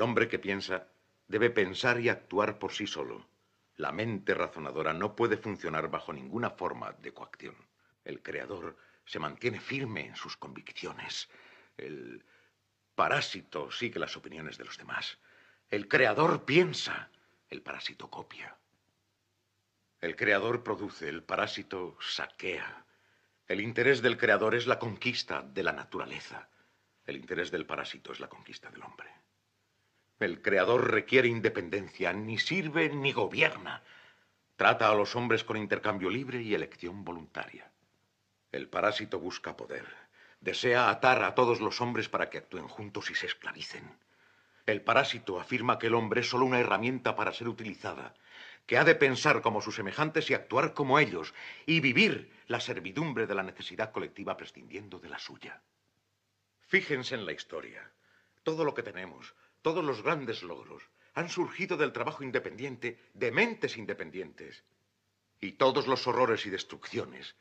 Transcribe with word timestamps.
El 0.00 0.04
hombre 0.04 0.28
que 0.28 0.38
piensa 0.38 0.88
debe 1.28 1.50
pensar 1.50 2.00
y 2.00 2.08
actuar 2.08 2.58
por 2.58 2.72
sí 2.72 2.86
solo. 2.86 3.28
La 3.76 3.92
mente 3.92 4.32
razonadora 4.32 4.94
no 4.94 5.14
puede 5.14 5.36
funcionar 5.36 5.90
bajo 5.90 6.10
ninguna 6.10 6.48
forma 6.48 6.92
de 6.92 7.12
coacción. 7.12 7.54
El 8.02 8.22
creador 8.22 8.78
se 9.04 9.18
mantiene 9.18 9.60
firme 9.60 10.06
en 10.06 10.16
sus 10.16 10.38
convicciones. 10.38 11.28
El 11.76 12.24
parásito 12.94 13.70
sigue 13.70 14.00
las 14.00 14.16
opiniones 14.16 14.56
de 14.56 14.64
los 14.64 14.78
demás. 14.78 15.18
El 15.68 15.86
creador 15.86 16.46
piensa, 16.46 17.10
el 17.50 17.60
parásito 17.60 18.08
copia. 18.08 18.56
El 20.00 20.16
creador 20.16 20.62
produce, 20.62 21.10
el 21.10 21.22
parásito 21.22 21.98
saquea. 22.00 22.86
El 23.46 23.60
interés 23.60 24.00
del 24.00 24.16
creador 24.16 24.54
es 24.54 24.66
la 24.66 24.78
conquista 24.78 25.42
de 25.42 25.62
la 25.62 25.72
naturaleza. 25.72 26.48
El 27.04 27.16
interés 27.16 27.50
del 27.50 27.66
parásito 27.66 28.12
es 28.12 28.20
la 28.20 28.30
conquista 28.30 28.70
del 28.70 28.82
hombre. 28.82 29.10
El 30.20 30.42
creador 30.42 30.90
requiere 30.90 31.28
independencia, 31.28 32.12
ni 32.12 32.38
sirve 32.38 32.90
ni 32.90 33.10
gobierna. 33.10 33.82
Trata 34.56 34.90
a 34.90 34.94
los 34.94 35.16
hombres 35.16 35.44
con 35.44 35.56
intercambio 35.56 36.10
libre 36.10 36.42
y 36.42 36.54
elección 36.54 37.06
voluntaria. 37.06 37.70
El 38.52 38.68
parásito 38.68 39.18
busca 39.18 39.56
poder. 39.56 39.86
Desea 40.40 40.90
atar 40.90 41.22
a 41.22 41.34
todos 41.34 41.60
los 41.60 41.80
hombres 41.80 42.10
para 42.10 42.28
que 42.28 42.36
actúen 42.36 42.68
juntos 42.68 43.10
y 43.10 43.14
se 43.14 43.26
esclavicen. 43.26 43.96
El 44.66 44.82
parásito 44.82 45.40
afirma 45.40 45.78
que 45.78 45.86
el 45.86 45.94
hombre 45.94 46.20
es 46.20 46.28
solo 46.28 46.44
una 46.44 46.60
herramienta 46.60 47.16
para 47.16 47.32
ser 47.32 47.48
utilizada, 47.48 48.14
que 48.66 48.76
ha 48.76 48.84
de 48.84 48.94
pensar 48.94 49.40
como 49.40 49.62
sus 49.62 49.76
semejantes 49.76 50.28
y 50.28 50.34
actuar 50.34 50.74
como 50.74 50.98
ellos, 50.98 51.32
y 51.64 51.80
vivir 51.80 52.30
la 52.46 52.60
servidumbre 52.60 53.26
de 53.26 53.34
la 53.34 53.42
necesidad 53.42 53.90
colectiva 53.90 54.36
prescindiendo 54.36 54.98
de 54.98 55.08
la 55.08 55.18
suya. 55.18 55.62
Fíjense 56.66 57.14
en 57.14 57.24
la 57.24 57.32
historia. 57.32 57.90
Todo 58.42 58.66
lo 58.66 58.74
que 58.74 58.82
tenemos, 58.82 59.34
todos 59.62 59.84
los 59.84 60.02
grandes 60.02 60.42
logros 60.42 60.82
han 61.14 61.28
surgido 61.28 61.76
del 61.76 61.92
trabajo 61.92 62.22
independiente 62.22 62.98
de 63.14 63.32
mentes 63.32 63.76
independientes. 63.76 64.64
Y 65.40 65.52
todos 65.52 65.86
los 65.86 66.06
horrores 66.06 66.46
y 66.46 66.50
destrucciones, 66.50 67.34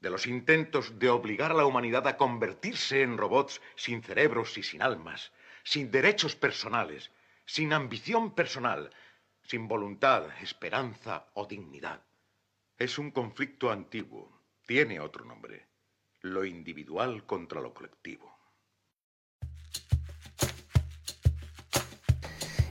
de 0.00 0.10
los 0.10 0.26
intentos 0.26 0.98
de 0.98 1.08
obligar 1.08 1.50
a 1.50 1.54
la 1.54 1.66
humanidad 1.66 2.06
a 2.06 2.16
convertirse 2.16 3.02
en 3.02 3.18
robots 3.18 3.60
sin 3.76 4.02
cerebros 4.02 4.56
y 4.58 4.62
sin 4.62 4.82
almas, 4.82 5.32
sin 5.64 5.90
derechos 5.90 6.36
personales, 6.36 7.10
sin 7.44 7.72
ambición 7.72 8.34
personal, 8.34 8.90
sin 9.42 9.68
voluntad, 9.68 10.28
esperanza 10.42 11.26
o 11.34 11.46
dignidad. 11.46 12.02
Es 12.78 12.98
un 12.98 13.10
conflicto 13.10 13.70
antiguo, 13.70 14.42
tiene 14.66 15.00
otro 15.00 15.24
nombre, 15.24 15.66
lo 16.20 16.44
individual 16.44 17.24
contra 17.24 17.60
lo 17.60 17.72
colectivo. 17.72 18.35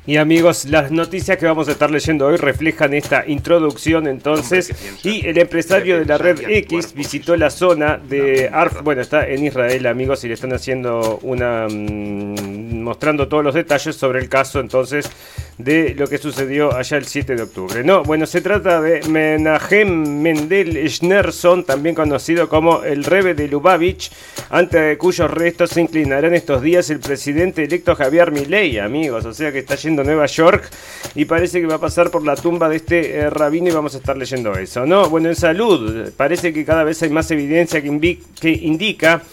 Y 0.07 0.17
amigos, 0.17 0.65
las 0.65 0.91
noticias 0.91 1.37
que 1.37 1.47
vamos 1.47 1.67
a 1.67 1.71
estar 1.71 1.89
leyendo 1.89 2.27
hoy 2.27 2.37
reflejan 2.37 2.93
esta 2.93 3.25
introducción 3.25 4.05
entonces. 4.07 4.71
Y 5.03 5.25
el 5.25 5.37
empresario 5.39 5.97
de 5.97 6.05
la 6.05 6.19
red 6.19 6.39
X 6.47 6.93
visitó 6.93 7.35
la 7.35 7.49
zona 7.49 7.97
de 7.97 8.49
Arf, 8.53 8.83
bueno, 8.83 9.01
está 9.01 9.27
en 9.27 9.45
Israel 9.45 9.87
amigos 9.87 10.23
y 10.23 10.27
le 10.27 10.35
están 10.35 10.53
haciendo 10.53 11.19
una... 11.23 11.67
Mm, 11.67 12.54
mostrando 12.85 13.27
todos 13.27 13.43
los 13.43 13.53
detalles 13.53 13.95
sobre 13.97 14.19
el 14.19 14.29
caso 14.29 14.61
entonces 14.61 15.09
de 15.57 15.95
lo 15.95 16.07
que 16.07 16.17
sucedió 16.17 16.73
allá 16.75 16.97
el 16.97 17.05
7 17.05 17.35
de 17.35 17.43
octubre. 17.43 17.83
No, 17.83 18.03
bueno, 18.03 18.25
se 18.25 18.41
trata 18.41 18.81
de 18.81 19.01
Menahem 19.07 20.21
Mendel 20.21 20.89
Schnerson, 20.89 21.63
también 21.63 21.95
conocido 21.95 22.49
como 22.49 22.83
el 22.83 23.03
Rebe 23.03 23.33
de 23.33 23.47
Lubavitch, 23.47 24.11
ante 24.49 24.97
cuyos 24.97 25.31
restos 25.31 25.71
se 25.71 25.81
inclinarán 25.81 26.33
estos 26.33 26.61
días 26.61 26.89
el 26.89 26.99
presidente 26.99 27.63
electo 27.63 27.95
Javier 27.95 28.31
Milei, 28.31 28.77
amigos. 28.79 29.25
O 29.25 29.33
sea 29.33 29.51
que 29.51 29.59
está 29.59 29.75
yendo 29.75 30.01
a 30.01 30.05
Nueva 30.05 30.25
York 30.25 30.69
y 31.15 31.25
parece 31.25 31.61
que 31.61 31.67
va 31.67 31.75
a 31.75 31.79
pasar 31.79 32.11
por 32.11 32.25
la 32.25 32.35
tumba 32.35 32.69
de 32.69 32.75
este 32.75 33.17
eh, 33.17 33.29
rabino 33.29 33.69
y 33.69 33.73
vamos 33.73 33.95
a 33.95 33.97
estar 33.97 34.17
leyendo 34.17 34.53
eso, 34.53 34.85
¿no? 34.85 35.09
Bueno, 35.09 35.29
en 35.29 35.35
salud, 35.35 36.11
parece 36.17 36.53
que 36.53 36.65
cada 36.65 36.83
vez 36.83 37.01
hay 37.01 37.09
más 37.09 37.31
evidencia 37.31 37.81
que, 37.81 38.19
que 38.39 38.51
indica 38.51 39.23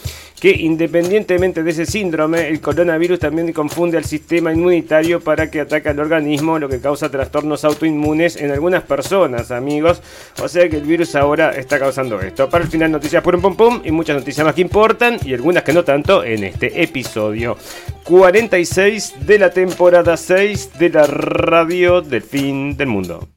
que 0.43 0.51
independientemente 0.51 1.63
de 1.63 1.71
ese 1.71 1.87
síndrome, 1.87 2.49
el 2.49 2.61
coronavirus 2.61 3.21
también 3.21 3.53
confunde 3.53 3.97
al 3.97 4.05
sistema 4.05 4.53
inmunitario 4.53 5.21
para 5.21 5.49
que 5.49 5.61
ataque 5.61 5.91
al 5.91 6.01
organismo, 6.01 6.59
lo 6.59 6.69
que 6.69 6.81
causa 6.81 7.09
trastornos 7.09 7.65
autoinmunes 7.65 8.35
en 8.35 8.51
algunas 8.51 8.83
personas, 8.83 9.53
amigos. 9.53 10.03
O 10.43 10.49
sea 10.49 10.69
que 10.69 10.79
el 10.79 10.83
virus 10.83 11.15
ahora 11.15 11.53
está 11.53 11.79
causando 11.79 12.21
esto. 12.21 12.51
Para 12.51 12.65
el 12.65 12.71
final, 12.71 12.91
noticias 12.91 13.23
por 13.23 13.37
un 13.37 13.41
pum 13.41 13.55
pum 13.55 13.83
y 13.85 13.93
muchas 13.93 14.17
noticias 14.17 14.45
más 14.45 14.57
que 14.57 14.63
importan 14.63 15.17
y 15.25 15.33
algunas 15.33 15.63
que 15.63 15.73
no 15.73 15.85
tanto 15.85 16.25
en 16.25 16.43
este 16.43 16.83
episodio 16.83 17.57
46 18.03 19.25
de 19.25 19.39
la 19.39 19.51
temporada 19.51 20.17
6 20.17 20.71
de 20.77 20.91
la 20.91 21.07
radio 21.07 22.01
del 22.01 22.23
fin 22.23 22.77
del 22.77 22.89
mundo. 22.89 23.29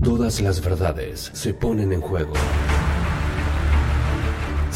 Todas 0.00 0.40
las 0.40 0.64
verdades 0.64 1.32
se 1.34 1.54
ponen 1.54 1.92
en 1.92 2.00
juego 2.00 2.34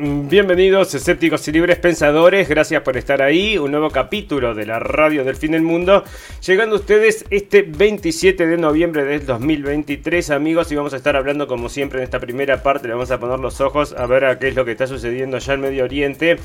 Bienvenidos 0.00 0.94
escépticos 0.94 1.48
y 1.48 1.50
libres 1.50 1.76
pensadores, 1.80 2.48
gracias 2.48 2.82
por 2.82 2.96
estar 2.96 3.20
ahí, 3.20 3.58
un 3.58 3.72
nuevo 3.72 3.90
capítulo 3.90 4.54
de 4.54 4.64
la 4.64 4.78
radio 4.78 5.24
del 5.24 5.34
fin 5.34 5.50
del 5.50 5.62
mundo, 5.62 6.04
llegando 6.46 6.76
a 6.76 6.78
ustedes 6.78 7.24
este 7.30 7.62
27 7.62 8.46
de 8.46 8.58
noviembre 8.58 9.02
del 9.02 9.26
2023 9.26 10.30
amigos 10.30 10.70
y 10.70 10.76
vamos 10.76 10.94
a 10.94 10.98
estar 10.98 11.16
hablando 11.16 11.48
como 11.48 11.68
siempre 11.68 11.98
en 11.98 12.04
esta 12.04 12.20
primera 12.20 12.62
parte, 12.62 12.86
le 12.86 12.94
vamos 12.94 13.10
a 13.10 13.18
poner 13.18 13.40
los 13.40 13.60
ojos 13.60 13.92
a 13.92 14.06
ver 14.06 14.24
a 14.24 14.38
qué 14.38 14.46
es 14.46 14.54
lo 14.54 14.64
que 14.64 14.70
está 14.70 14.86
sucediendo 14.86 15.36
allá 15.36 15.54
en 15.54 15.62
Medio 15.62 15.82
Oriente. 15.82 16.38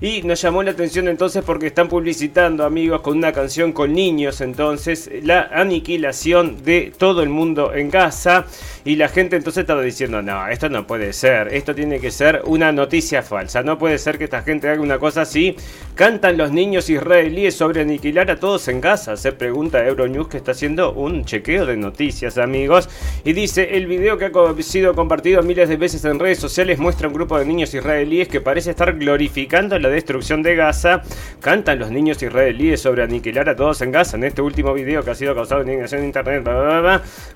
Y 0.00 0.22
nos 0.22 0.40
llamó 0.40 0.62
la 0.62 0.70
atención 0.70 1.08
entonces 1.08 1.42
porque 1.44 1.66
están 1.66 1.88
publicitando 1.88 2.64
amigos 2.64 3.00
con 3.00 3.18
una 3.18 3.32
canción 3.32 3.72
con 3.72 3.92
niños 3.92 4.40
entonces 4.40 5.10
la 5.24 5.50
aniquilación 5.52 6.62
de 6.62 6.92
todo 6.96 7.24
el 7.24 7.28
mundo 7.28 7.74
en 7.74 7.90
Gaza 7.90 8.46
y 8.84 8.94
la 8.94 9.08
gente 9.08 9.34
entonces 9.34 9.62
estaba 9.62 9.82
diciendo 9.82 10.22
no, 10.22 10.46
esto 10.46 10.68
no 10.68 10.86
puede 10.86 11.12
ser, 11.12 11.52
esto 11.52 11.74
tiene 11.74 11.98
que 11.98 12.12
ser 12.12 12.42
una 12.44 12.70
noticia 12.70 12.99
falsa. 13.22 13.62
No 13.62 13.78
puede 13.78 13.98
ser 13.98 14.18
que 14.18 14.24
esta 14.24 14.42
gente 14.42 14.68
haga 14.68 14.80
una 14.80 14.98
cosa 14.98 15.22
así. 15.22 15.56
Cantan 15.94 16.36
los 16.36 16.52
niños 16.52 16.88
israelíes 16.88 17.54
sobre 17.54 17.80
aniquilar 17.80 18.30
a 18.30 18.36
todos 18.36 18.68
en 18.68 18.80
Gaza. 18.80 19.16
Se 19.16 19.32
pregunta 19.32 19.86
Euronews 19.86 20.28
que 20.28 20.36
está 20.36 20.52
haciendo 20.52 20.92
un 20.92 21.24
chequeo 21.24 21.66
de 21.66 21.76
noticias, 21.76 22.38
amigos. 22.38 22.88
Y 23.24 23.32
dice, 23.32 23.76
el 23.76 23.86
video 23.86 24.18
que 24.18 24.26
ha 24.26 24.62
sido 24.62 24.94
compartido 24.94 25.42
miles 25.42 25.68
de 25.68 25.76
veces 25.76 26.04
en 26.04 26.18
redes 26.18 26.38
sociales 26.38 26.78
muestra 26.78 27.08
un 27.08 27.14
grupo 27.14 27.38
de 27.38 27.44
niños 27.44 27.74
israelíes 27.74 28.28
que 28.28 28.40
parece 28.40 28.70
estar 28.70 28.96
glorificando 28.96 29.78
la 29.78 29.88
destrucción 29.88 30.42
de 30.42 30.54
Gaza. 30.54 31.02
Cantan 31.40 31.78
los 31.78 31.90
niños 31.90 32.22
israelíes 32.22 32.80
sobre 32.80 33.02
aniquilar 33.02 33.48
a 33.48 33.56
todos 33.56 33.80
en 33.82 33.92
Gaza. 33.92 34.16
En 34.16 34.24
este 34.24 34.42
último 34.42 34.72
video 34.72 35.02
que 35.02 35.10
ha 35.10 35.14
sido 35.14 35.34
causado 35.34 35.62
indignación 35.62 36.02
en 36.02 36.06
internet. 36.06 36.48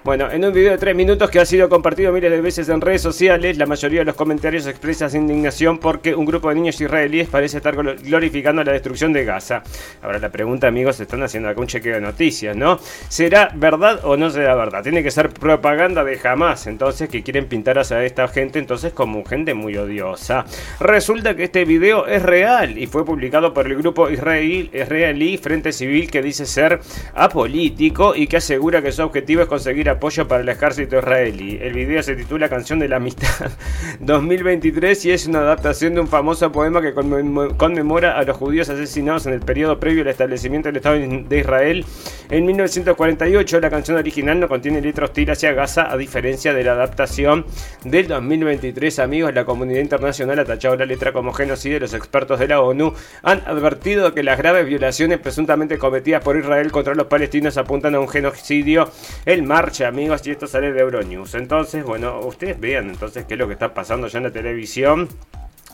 Bueno, 0.05 0.31
en 0.31 0.45
un 0.45 0.53
video 0.53 0.73
de 0.73 0.79
3 0.79 0.95
minutos 0.95 1.31
que 1.31 1.41
ha 1.41 1.47
sido 1.47 1.69
compartido 1.69 2.13
miles 2.13 2.31
de 2.31 2.41
veces 2.41 2.69
en 2.69 2.81
redes 2.81 3.03
sociales, 3.03 3.57
la 3.59 3.67
mayoría 3.67 4.01
de 4.01 4.05
los 4.05 4.15
comentarios 4.15 4.67
expresan 4.67 5.15
indignación 5.15 5.54
porque 5.81 6.15
un 6.15 6.25
grupo 6.25 6.49
de 6.49 6.57
niños 6.57 6.81
israelíes 6.81 7.29
parece 7.29 7.59
estar 7.59 7.75
glorificando 7.75 8.65
la 8.65 8.73
destrucción 8.73 9.12
de 9.12 9.25
Gaza. 9.25 9.62
Ahora 10.03 10.19
la 10.19 10.31
pregunta, 10.31 10.67
amigos, 10.67 10.99
están 11.01 11.23
haciendo 11.23 11.49
acá 11.49 11.61
un 11.61 11.67
chequeo 11.67 11.95
de 11.95 12.01
noticias, 12.01 12.56
¿no? 12.56 12.79
¿Será 13.09 13.51
verdad 13.55 14.01
o 14.05 14.17
no 14.17 14.31
será 14.31 14.55
verdad? 14.55 14.83
Tiene 14.83 15.03
que 15.03 15.11
ser 15.11 15.31
propaganda 15.31 16.05
de 16.05 16.19
jamás, 16.19 16.67
entonces, 16.67 17.09
que 17.09 17.23
quieren 17.23 17.47
pintar 17.47 17.79
a 17.79 18.05
esta 18.05 18.29
gente 18.29 18.59
entonces 18.59 18.93
como 18.93 19.25
gente 19.25 19.55
muy 19.55 19.77
odiosa. 19.77 20.45
Resulta 20.81 21.35
que 21.35 21.45
este 21.45 21.65
video 21.65 22.07
es 22.07 22.23
real 22.23 22.79
y 22.79 22.87
fue 22.87 23.05
publicado 23.05 23.53
por 23.53 23.67
el 23.67 23.77
grupo 23.77 24.11
israelí 24.11 25.39
Frente 25.39 25.73
Civil 25.73 26.11
que 26.11 26.23
dice 26.23 26.47
ser 26.47 26.81
apolítico 27.15 28.15
y 28.15 28.27
que 28.27 28.39
asegura 28.39 28.83
que 28.83 28.93
su 28.93 29.03
objetivo 29.03 29.43
es 29.43 29.49
conseguir 29.49 29.89
apoyo 29.89 30.27
para 30.27 30.43
el 30.43 30.49
ejército 30.49 30.99
israelí. 30.99 31.59
El 31.61 31.75
video 31.75 32.03
se 32.03 32.17
titula 32.17 32.49
Canción 32.49 32.79
de 32.79 32.89
la 32.89 32.97
Amistad 32.97 33.50
2023 34.00 35.05
y 35.07 35.11
es 35.12 35.27
una 35.27 35.41
adaptación 35.44 35.94
de 35.94 36.00
un 36.00 36.08
famoso 36.08 36.50
poema 36.52 36.82
que 36.82 36.93
conmemora 36.93 38.19
a 38.19 38.23
los 38.25 38.37
judíos 38.37 38.69
asesinados 38.69 39.26
en 39.26 39.32
el 39.32 39.41
periodo 39.41 39.79
previo 39.79 40.02
al 40.02 40.08
establecimiento 40.08 40.69
del 40.69 40.76
Estado 40.76 40.96
de 40.96 41.38
Israel 41.38 41.85
en 42.31 42.46
1948. 42.46 43.61
La 43.61 43.70
canción 43.70 43.96
original 43.96 44.41
no 44.41 44.49
contiene 44.49 44.81
letra 44.81 45.05
hostil 45.05 45.31
hacia 45.31 45.52
Gaza, 45.52 45.91
a 45.91 45.96
diferencia 45.96 46.52
de 46.52 46.64
la 46.64 46.73
adaptación 46.73 47.46
del 47.85 48.08
2023. 48.08 48.99
Amigos, 48.99 49.35
la 49.35 49.44
comunidad 49.44 49.81
internacional 49.81 50.38
ha 50.38 50.44
tachado 50.44 50.76
la 50.76 50.87
letra 50.87 51.12
como 51.12 51.32
genocidio. 51.32 51.81
Los 51.81 51.94
expertos 51.94 52.38
de 52.38 52.49
la 52.49 52.61
ONU 52.61 52.93
han 53.23 53.40
advertido 53.47 54.14
que 54.14 54.23
las 54.23 54.38
graves 54.38 54.67
violaciones 54.67 55.19
presuntamente 55.19 55.79
cometidas 55.79 56.23
por 56.23 56.37
Israel 56.37 56.73
contra 56.73 56.94
los 56.94 57.06
palestinos 57.06 57.56
apuntan 57.56 57.94
a 57.94 58.00
un 58.00 58.08
genocidio. 58.08 58.90
El 59.25 59.43
marcha, 59.43 59.88
amigos, 59.88 60.26
y 60.26 60.31
esto 60.31 60.47
sale 60.47 60.73
de 60.73 60.81
Euronews. 60.81 61.35
Entonces, 61.35 61.85
bueno, 61.85 62.20
ustedes 62.20 62.58
vean 62.58 62.90
entonces 62.90 63.25
qué 63.26 63.35
es 63.35 63.38
lo 63.38 63.47
que 63.47 63.55
está 63.55 63.75
pasando 63.75 64.08
ya 64.08 64.19
en 64.19 64.25
la 64.25 64.31
televisión 64.31 65.08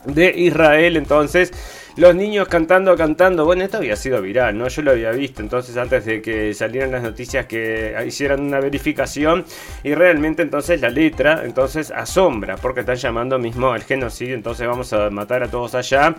de 0.05 0.33
Israel. 0.35 0.97
Entonces, 0.97 1.51
los 1.97 2.15
niños 2.15 2.47
cantando, 2.47 2.95
cantando. 2.95 3.45
Bueno, 3.45 3.63
esto 3.63 3.77
había 3.77 3.95
sido 3.95 4.21
viral, 4.21 4.57
¿no? 4.57 4.67
Yo 4.67 4.81
lo 4.81 4.91
había 4.91 5.11
visto. 5.11 5.41
Entonces, 5.41 5.77
antes 5.77 6.05
de 6.05 6.21
que 6.21 6.53
salieran 6.53 6.91
las 6.91 7.03
noticias 7.03 7.45
que 7.45 7.95
hicieran 8.07 8.41
una 8.41 8.59
verificación. 8.59 9.45
Y 9.83 9.93
realmente, 9.93 10.41
entonces, 10.41 10.81
la 10.81 10.89
letra, 10.89 11.43
entonces, 11.45 11.91
asombra. 11.91 12.57
Porque 12.57 12.81
están 12.81 12.95
llamando 12.95 13.37
mismo 13.39 13.71
al 13.71 13.83
genocidio. 13.83 14.35
Entonces, 14.35 14.67
vamos 14.67 14.93
a 14.93 15.09
matar 15.09 15.43
a 15.43 15.47
todos 15.49 15.75
allá. 15.75 16.15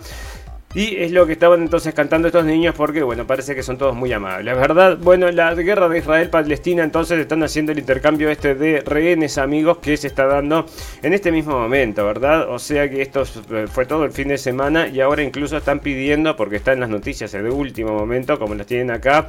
Y 0.75 0.95
es 0.95 1.11
lo 1.11 1.27
que 1.27 1.33
estaban 1.33 1.61
entonces 1.61 1.93
cantando 1.93 2.27
estos 2.27 2.45
niños 2.45 2.73
porque, 2.75 3.03
bueno, 3.03 3.27
parece 3.27 3.53
que 3.53 3.61
son 3.61 3.77
todos 3.77 3.95
muy 3.95 4.11
amables. 4.11 4.55
Verdad, 4.55 4.97
bueno, 4.97 5.29
la 5.31 5.53
guerra 5.53 5.87
de 5.87 5.99
Israel-Palestina 5.99 6.83
entonces 6.83 7.19
están 7.19 7.43
haciendo 7.43 7.71
el 7.71 7.79
intercambio 7.79 8.29
este 8.29 8.55
de 8.55 8.81
rehenes 8.81 9.37
amigos 9.37 9.77
que 9.77 9.95
se 9.97 10.07
está 10.07 10.25
dando 10.25 10.65
en 11.03 11.13
este 11.13 11.31
mismo 11.31 11.59
momento, 11.59 12.03
¿verdad? 12.05 12.49
O 12.49 12.57
sea 12.57 12.89
que 12.89 13.03
esto 13.03 13.23
fue 13.71 13.85
todo 13.85 14.03
el 14.05 14.11
fin 14.11 14.29
de 14.29 14.39
semana 14.39 14.87
y 14.87 14.99
ahora 14.99 15.21
incluso 15.21 15.57
están 15.57 15.79
pidiendo, 15.79 16.35
porque 16.35 16.55
están 16.55 16.75
en 16.75 16.79
las 16.79 16.89
noticias 16.89 17.31
de 17.31 17.49
último 17.49 17.93
momento, 17.93 18.39
como 18.39 18.55
las 18.55 18.65
tienen 18.65 18.89
acá, 18.89 19.27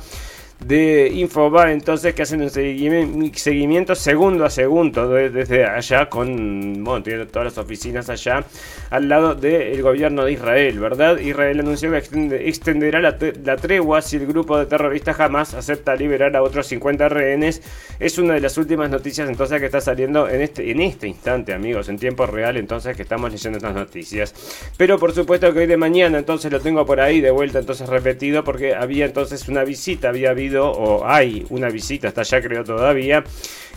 de 0.61 1.11
Infobar, 1.13 1.69
entonces 1.69 2.15
que 2.15 2.23
hacen 2.23 2.41
un 2.41 2.51
seguimiento 2.51 3.95
segundo 3.95 4.45
a 4.45 4.51
segundo 4.51 5.09
desde 5.09 5.67
allá 5.67 6.09
con, 6.09 6.83
bueno, 6.83 7.03
tiene 7.03 7.27
todas 7.27 7.47
las 7.47 7.59
oficinas 7.59 8.09
allá 8.09 8.45
al 8.91 9.09
lado 9.09 9.35
del 9.35 9.83
gobierno 9.83 10.25
de 10.25 10.33
Israel, 10.33 10.79
¿verdad? 10.79 11.19
Israel 11.19 11.61
anunció 11.61 11.91
que 11.91 12.49
extenderá 12.49 13.01
la, 13.01 13.17
tregua 13.57 14.01
si 14.01 14.17
el 14.17 14.27
grupo 14.27 14.59
de 14.59 14.67
terroristas 14.67 15.17
jamás 15.17 15.55
acepta 15.55 15.95
liberar 15.97 16.35
a 16.37 16.43
otros 16.43 16.67
50 16.67 17.09
rehenes. 17.09 17.63
Es 17.99 18.19
una 18.19 18.35
de 18.35 18.41
las 18.41 18.57
últimas 18.57 18.89
noticias 18.91 19.29
entonces 19.29 19.61
que 19.61 19.67
está 19.67 19.81
saliendo 19.81 20.29
en 20.29 20.41
este, 20.41 20.71
en 20.71 20.81
este 20.81 21.09
instante, 21.09 21.53
amigos, 21.53 21.89
en 21.89 21.99
tiempo 21.99 22.27
real, 22.27 22.57
entonces 22.57 22.97
que 22.97 23.03
estamos 23.03 23.31
leyendo 23.31 23.59
estas 23.59 23.75
noticias. 23.75 24.35
Pero 24.77 24.99
por 24.99 25.13
supuesto 25.13 25.53
que 25.53 25.61
hoy 25.61 25.67
de 25.67 25.77
mañana 25.77 26.19
entonces 26.19 26.51
lo 26.51 26.61
tengo 26.61 26.87
por 26.87 27.01
ahí 27.01 27.21
de 27.21 27.31
vuelta 27.31 27.59
entonces 27.59 27.89
repetido 27.89 28.45
porque 28.45 28.75
había 28.75 29.05
entonces 29.05 29.49
una 29.49 29.65
visita, 29.65 30.09
había 30.09 30.31
habido 30.31 30.44
o 30.53 31.07
hay 31.07 31.47
una 31.51 31.69
visita, 31.69 32.09
hasta 32.09 32.23
allá 32.23 32.43
creo 32.43 32.65
todavía. 32.65 33.25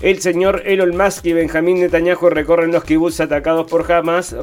El 0.02 0.22
señor 0.22 0.62
Elon 0.66 0.96
Musk 0.96 1.26
y 1.26 1.34
Benjamín 1.34 1.80
Netanyahu 1.80 2.30
recorren 2.30 2.72
los 2.72 2.84
kibbutz 2.84 3.20
atacados 3.20 3.70
por 3.70 3.92
Hamas 3.92 4.36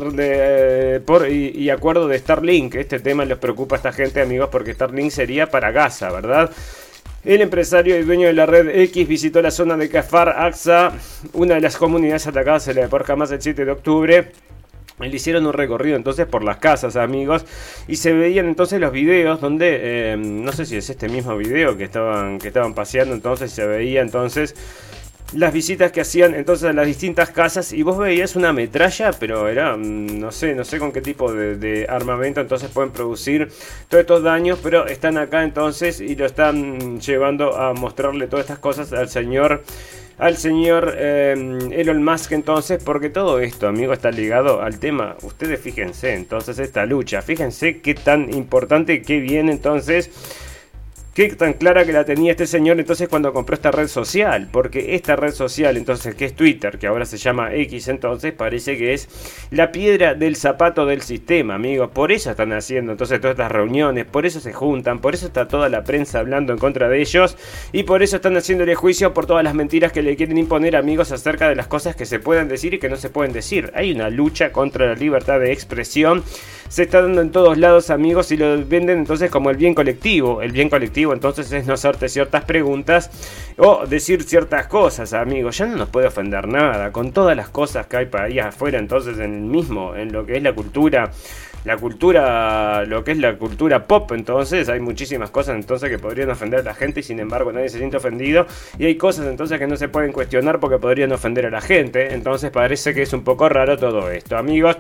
por, 1.06 1.28
y, 1.30 1.70
acuerdo 1.70 2.08
de 2.08 2.18
Starlink. 2.18 2.74
Este 2.74 2.98
tema 2.98 3.24
les 3.24 3.38
preocupa 3.38 3.76
a 3.76 3.78
esta 3.78 3.92
gente, 3.92 4.20
amigos, 4.20 4.48
porque 4.50 4.74
Starlink 4.74 5.10
sería 5.10 5.48
para 5.48 5.70
Gaza, 5.70 6.10
¿verdad? 6.10 6.50
El 7.24 7.40
empresario 7.40 7.98
y 7.98 8.02
dueño 8.02 8.26
de 8.26 8.34
la 8.34 8.46
red 8.46 8.68
X 8.68 9.06
visitó 9.06 9.40
la 9.40 9.50
zona 9.50 9.76
de 9.76 9.88
Kafar 9.88 10.28
Aqsa, 10.28 10.92
una 11.32 11.54
de 11.54 11.60
las 11.60 11.76
comunidades 11.76 12.26
atacadas 12.26 12.68
por 12.90 13.10
Hamas 13.10 13.30
el 13.30 13.40
7 13.40 13.64
de 13.64 13.70
octubre. 13.70 14.32
Le 14.98 15.08
hicieron 15.08 15.44
un 15.46 15.52
recorrido 15.52 15.96
entonces 15.96 16.26
por 16.26 16.44
las 16.44 16.58
casas, 16.58 16.94
amigos, 16.94 17.44
y 17.88 17.96
se 17.96 18.12
veían 18.12 18.46
entonces 18.46 18.80
los 18.80 18.92
videos 18.92 19.40
donde, 19.40 20.12
eh, 20.12 20.16
no 20.16 20.52
sé 20.52 20.66
si 20.66 20.76
es 20.76 20.88
este 20.88 21.08
mismo 21.08 21.36
video 21.36 21.76
que 21.76 21.84
estaban, 21.84 22.38
que 22.38 22.48
estaban 22.48 22.74
paseando, 22.74 23.12
entonces 23.14 23.50
se 23.50 23.66
veía 23.66 24.02
entonces 24.02 24.54
las 25.32 25.52
visitas 25.52 25.90
que 25.90 26.00
hacían 26.00 26.34
entonces 26.34 26.70
a 26.70 26.72
las 26.72 26.86
distintas 26.86 27.30
casas 27.30 27.72
y 27.72 27.82
vos 27.82 27.98
veías 27.98 28.36
una 28.36 28.52
metralla, 28.52 29.10
pero 29.18 29.48
era, 29.48 29.76
mm, 29.76 30.20
no 30.20 30.30
sé, 30.30 30.54
no 30.54 30.64
sé 30.64 30.78
con 30.78 30.92
qué 30.92 31.00
tipo 31.00 31.32
de, 31.32 31.56
de, 31.56 31.86
armamento 31.88 32.40
entonces 32.40 32.70
pueden 32.70 32.92
producir 32.92 33.48
todos 33.88 34.02
estos 34.02 34.22
daños, 34.22 34.60
pero 34.62 34.86
están 34.86 35.18
acá 35.18 35.42
entonces 35.42 36.00
y 36.00 36.14
lo 36.14 36.26
están 36.26 37.00
llevando 37.00 37.56
a 37.56 37.74
mostrarle 37.74 38.28
todas 38.28 38.44
estas 38.44 38.58
cosas 38.60 38.92
al 38.92 39.08
señor 39.08 39.64
al 40.18 40.36
señor 40.36 40.94
eh, 40.96 41.34
Elon 41.72 42.04
Musk 42.04 42.32
entonces, 42.32 42.82
porque 42.82 43.10
todo 43.10 43.40
esto, 43.40 43.66
amigo, 43.66 43.92
está 43.92 44.10
ligado 44.10 44.62
al 44.62 44.78
tema. 44.78 45.16
Ustedes 45.22 45.60
fíjense 45.60 46.14
entonces 46.14 46.58
esta 46.58 46.86
lucha, 46.86 47.22
fíjense 47.22 47.80
qué 47.80 47.94
tan 47.94 48.32
importante 48.32 49.02
que 49.02 49.20
viene 49.20 49.52
entonces 49.52 50.10
Qué 51.14 51.28
tan 51.28 51.52
clara 51.52 51.84
que 51.84 51.92
la 51.92 52.04
tenía 52.04 52.32
este 52.32 52.44
señor 52.44 52.80
entonces 52.80 53.08
cuando 53.08 53.32
compró 53.32 53.54
esta 53.54 53.70
red 53.70 53.86
social, 53.86 54.48
porque 54.50 54.96
esta 54.96 55.14
red 55.14 55.30
social 55.30 55.76
entonces 55.76 56.16
que 56.16 56.24
es 56.24 56.34
Twitter, 56.34 56.76
que 56.76 56.88
ahora 56.88 57.06
se 57.06 57.18
llama 57.18 57.54
X 57.54 57.86
entonces, 57.86 58.32
parece 58.32 58.76
que 58.76 58.94
es 58.94 59.08
la 59.52 59.70
piedra 59.70 60.16
del 60.16 60.34
zapato 60.34 60.86
del 60.86 61.02
sistema, 61.02 61.54
amigos. 61.54 61.90
Por 61.92 62.10
eso 62.10 62.32
están 62.32 62.52
haciendo 62.52 62.90
entonces 62.90 63.20
todas 63.20 63.34
estas 63.34 63.52
reuniones, 63.52 64.06
por 64.06 64.26
eso 64.26 64.40
se 64.40 64.52
juntan, 64.52 64.98
por 64.98 65.14
eso 65.14 65.28
está 65.28 65.46
toda 65.46 65.68
la 65.68 65.84
prensa 65.84 66.18
hablando 66.18 66.52
en 66.52 66.58
contra 66.58 66.88
de 66.88 67.00
ellos 67.00 67.36
y 67.70 67.84
por 67.84 68.02
eso 68.02 68.16
están 68.16 68.36
haciéndole 68.36 68.74
juicio 68.74 69.14
por 69.14 69.26
todas 69.26 69.44
las 69.44 69.54
mentiras 69.54 69.92
que 69.92 70.02
le 70.02 70.16
quieren 70.16 70.36
imponer 70.36 70.74
amigos 70.74 71.12
acerca 71.12 71.48
de 71.48 71.54
las 71.54 71.68
cosas 71.68 71.94
que 71.94 72.06
se 72.06 72.18
pueden 72.18 72.48
decir 72.48 72.74
y 72.74 72.80
que 72.80 72.88
no 72.88 72.96
se 72.96 73.08
pueden 73.08 73.32
decir. 73.32 73.70
Hay 73.76 73.92
una 73.92 74.10
lucha 74.10 74.50
contra 74.50 74.86
la 74.86 74.94
libertad 74.96 75.38
de 75.38 75.52
expresión 75.52 76.24
se 76.68 76.82
está 76.82 77.02
dando 77.02 77.20
en 77.20 77.30
todos 77.30 77.58
lados, 77.58 77.90
amigos, 77.90 78.32
y 78.32 78.36
lo 78.36 78.64
venden 78.66 78.98
entonces 78.98 79.30
como 79.30 79.50
el 79.50 79.56
bien 79.56 79.74
colectivo. 79.74 80.42
El 80.42 80.52
bien 80.52 80.68
colectivo 80.68 81.03
entonces 81.12 81.50
es 81.52 81.66
no 81.66 81.74
hacerte 81.74 82.08
ciertas 82.08 82.44
preguntas 82.44 83.10
o 83.56 83.86
decir 83.86 84.22
ciertas 84.22 84.66
cosas, 84.66 85.12
amigos. 85.12 85.58
Ya 85.58 85.66
no 85.66 85.76
nos 85.76 85.88
puede 85.88 86.06
ofender 86.06 86.48
nada. 86.48 86.92
Con 86.92 87.12
todas 87.12 87.36
las 87.36 87.48
cosas 87.48 87.86
que 87.86 87.96
hay 87.98 88.06
para 88.06 88.24
allá 88.24 88.48
afuera, 88.48 88.78
entonces 88.78 89.18
en 89.18 89.34
el 89.34 89.42
mismo, 89.42 89.94
en 89.94 90.12
lo 90.12 90.24
que 90.24 90.36
es 90.36 90.42
la 90.42 90.52
cultura 90.54 91.10
la 91.64 91.76
cultura, 91.76 92.84
lo 92.84 93.04
que 93.04 93.12
es 93.12 93.18
la 93.18 93.36
cultura 93.36 93.86
pop, 93.86 94.12
entonces 94.12 94.68
hay 94.68 94.80
muchísimas 94.80 95.30
cosas 95.30 95.56
entonces 95.56 95.88
que 95.90 95.98
podrían 95.98 96.30
ofender 96.30 96.60
a 96.60 96.62
la 96.62 96.74
gente 96.74 97.00
y 97.00 97.02
sin 97.02 97.18
embargo 97.20 97.52
nadie 97.52 97.68
se 97.68 97.78
siente 97.78 97.96
ofendido 97.96 98.46
y 98.78 98.84
hay 98.84 98.96
cosas 98.96 99.26
entonces 99.26 99.58
que 99.58 99.66
no 99.66 99.76
se 99.76 99.88
pueden 99.88 100.12
cuestionar 100.12 100.60
porque 100.60 100.78
podrían 100.78 101.12
ofender 101.12 101.46
a 101.46 101.50
la 101.50 101.60
gente, 101.60 102.14
entonces 102.14 102.50
parece 102.50 102.92
que 102.94 103.02
es 103.02 103.12
un 103.12 103.24
poco 103.24 103.48
raro 103.48 103.78
todo 103.78 104.10
esto, 104.10 104.36
amigos. 104.36 104.76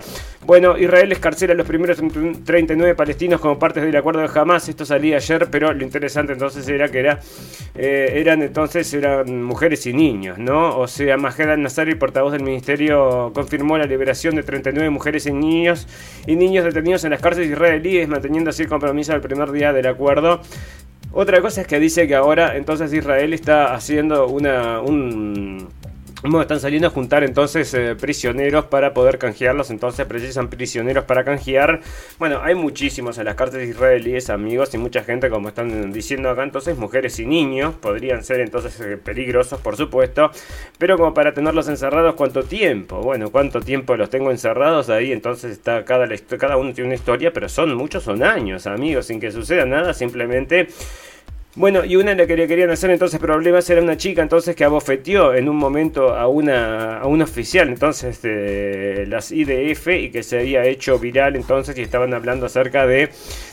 Bueno, 0.46 0.76
Israel 0.76 1.10
escarcela 1.12 1.54
a 1.54 1.56
los 1.56 1.66
primeros 1.66 1.96
39 2.44 2.94
palestinos 2.94 3.40
como 3.40 3.58
parte 3.58 3.80
del 3.80 3.96
acuerdo 3.96 4.20
de 4.20 4.28
Hamas, 4.38 4.68
esto 4.68 4.84
salía 4.84 5.16
ayer, 5.16 5.48
pero 5.50 5.72
lo 5.72 5.82
interesante 5.82 6.34
entonces 6.34 6.68
era 6.68 6.88
que 6.88 6.98
era, 7.00 7.20
eh, 7.74 8.12
eran 8.16 8.42
entonces 8.42 8.92
eran 8.92 9.42
mujeres 9.42 9.86
y 9.86 9.94
niños, 9.94 10.38
¿no? 10.38 10.78
O 10.78 10.86
sea, 10.86 11.16
Majed 11.16 11.48
al-Nazari, 11.48 11.94
portavoz 11.94 12.32
del 12.32 12.42
ministerio, 12.42 13.32
confirmó 13.34 13.78
la 13.78 13.86
liberación 13.86 14.34
de 14.34 14.42
39 14.42 14.90
mujeres 14.90 15.26
y 15.26 15.32
niños 15.32 15.86
y 16.26 16.36
niños 16.36 16.64
de 16.64 16.73
detenidos 16.74 17.04
en 17.04 17.10
las 17.10 17.20
cárceles 17.20 17.50
israelíes, 17.50 18.08
manteniendo 18.08 18.50
así 18.50 18.64
el 18.64 18.68
compromiso 18.68 19.12
del 19.12 19.20
primer 19.20 19.52
día 19.52 19.72
del 19.72 19.86
acuerdo. 19.86 20.40
Otra 21.12 21.40
cosa 21.40 21.60
es 21.60 21.66
que 21.68 21.78
dice 21.78 22.08
que 22.08 22.16
ahora 22.16 22.56
entonces 22.56 22.92
Israel 22.92 23.32
está 23.32 23.72
haciendo 23.72 24.26
una, 24.26 24.80
un, 24.80 25.68
están 26.40 26.58
saliendo 26.58 26.88
a 26.88 26.90
juntar 26.90 27.22
entonces 27.22 27.74
eh, 27.74 27.94
prisioneros 28.00 28.64
para 28.64 28.94
poder 28.94 29.18
canjearlos, 29.18 29.70
entonces 29.70 30.06
precisan 30.06 30.48
prisioneros 30.48 31.04
para 31.04 31.22
canjear. 31.22 31.80
Bueno, 32.18 32.40
hay 32.42 32.54
muchísimos 32.54 33.18
en 33.18 33.26
las 33.26 33.34
cárceles 33.34 33.68
israelíes, 33.68 34.30
amigos, 34.30 34.72
y 34.72 34.78
mucha 34.78 35.04
gente, 35.04 35.28
como 35.28 35.48
están 35.48 35.92
diciendo 35.92 36.30
acá, 36.30 36.42
entonces 36.42 36.78
mujeres 36.78 37.18
y 37.20 37.26
niños 37.26 37.74
podrían 37.74 38.24
ser 38.24 38.40
entonces 38.40 38.80
eh, 38.80 38.96
peligrosos, 38.96 39.60
por 39.60 39.76
supuesto, 39.76 40.30
pero 40.78 40.96
como 40.96 41.12
para 41.12 41.34
tenerlos 41.34 41.68
encerrados, 41.68 42.14
¿cuánto 42.14 42.42
tiempo? 42.42 43.02
Bueno, 43.02 43.30
¿cuánto 43.30 43.60
tiempo 43.60 43.94
los 43.94 44.08
tengo 44.08 44.30
encerrados 44.30 44.88
ahí? 44.88 45.12
Entonces 45.12 45.52
está 45.52 45.84
cada, 45.84 46.08
cada 46.38 46.56
uno 46.56 46.72
tiene 46.72 46.88
una 46.88 46.94
historia, 46.94 47.34
pero 47.34 47.50
son 47.50 47.74
muchos, 47.74 48.02
son 48.02 48.22
años, 48.22 48.66
amigos, 48.66 49.06
sin 49.06 49.20
que 49.20 49.30
suceda 49.30 49.66
nada, 49.66 49.92
simplemente 49.92 50.68
bueno, 51.56 51.84
y 51.84 51.94
una 51.94 52.10
de 52.10 52.16
las 52.16 52.26
que 52.26 52.48
querían 52.48 52.70
hacer 52.70 52.90
entonces 52.90 53.20
problemas 53.20 53.70
era 53.70 53.80
una 53.80 53.96
chica 53.96 54.22
entonces 54.22 54.56
que 54.56 54.64
abofeteó 54.64 55.34
en 55.34 55.48
un 55.48 55.56
momento 55.56 56.12
a 56.12 56.26
una, 56.26 56.98
a 56.98 57.06
un 57.06 57.22
oficial 57.22 57.68
entonces 57.68 58.22
de 58.22 59.06
las 59.06 59.30
IDF 59.30 59.86
y 59.88 60.10
que 60.10 60.24
se 60.24 60.40
había 60.40 60.64
hecho 60.64 60.98
viral 60.98 61.36
entonces 61.36 61.78
y 61.78 61.82
estaban 61.82 62.12
hablando 62.12 62.46
acerca 62.46 62.88
de 62.88 63.10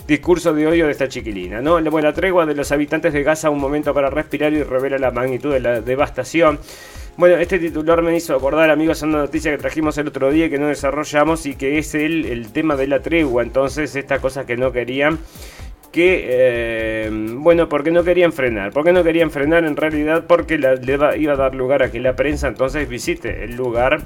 discurso 0.07 0.51
de 0.53 0.65
odio 0.65 0.87
de 0.87 0.93
esta 0.93 1.07
chiquilina, 1.07 1.61
¿no? 1.61 1.79
Bueno, 1.91 2.07
la 2.07 2.13
tregua 2.13 2.47
de 2.47 2.55
los 2.55 2.71
habitantes 2.71 3.13
de 3.13 3.21
Gaza 3.21 3.51
un 3.51 3.59
momento 3.59 3.93
para 3.93 4.09
respirar 4.09 4.51
y 4.51 4.63
revela 4.63 4.97
la 4.97 5.11
magnitud 5.11 5.53
de 5.53 5.59
la 5.59 5.81
devastación. 5.81 6.59
Bueno, 7.17 7.35
este 7.35 7.59
titular 7.59 8.01
me 8.01 8.15
hizo 8.15 8.35
acordar, 8.35 8.71
amigos, 8.71 9.03
a 9.03 9.05
una 9.05 9.19
noticia 9.19 9.51
que 9.51 9.57
trajimos 9.57 9.97
el 9.99 10.07
otro 10.07 10.31
día 10.31 10.49
que 10.49 10.57
no 10.57 10.67
desarrollamos 10.67 11.45
y 11.45 11.55
que 11.55 11.77
es 11.77 11.93
el, 11.93 12.25
el 12.25 12.51
tema 12.51 12.75
de 12.75 12.87
la 12.87 13.01
tregua. 13.01 13.43
Entonces, 13.43 13.95
esta 13.95 14.19
cosa 14.19 14.45
que 14.45 14.57
no 14.57 14.71
querían 14.71 15.19
que, 15.91 16.25
eh, 16.29 17.09
bueno, 17.11 17.67
porque 17.69 17.91
no 17.91 18.03
querían 18.03 18.31
frenar. 18.31 18.71
porque 18.71 18.93
no 18.93 19.03
querían 19.03 19.31
frenar? 19.31 19.65
En 19.65 19.75
realidad 19.75 20.25
porque 20.27 20.57
le 20.57 20.77
iba 21.17 21.33
a 21.33 21.35
dar 21.35 21.55
lugar 21.55 21.83
a 21.83 21.91
que 21.91 21.99
la 21.99 22.15
prensa 22.15 22.47
entonces 22.47 22.87
visite 22.87 23.43
el 23.43 23.55
lugar 23.55 24.01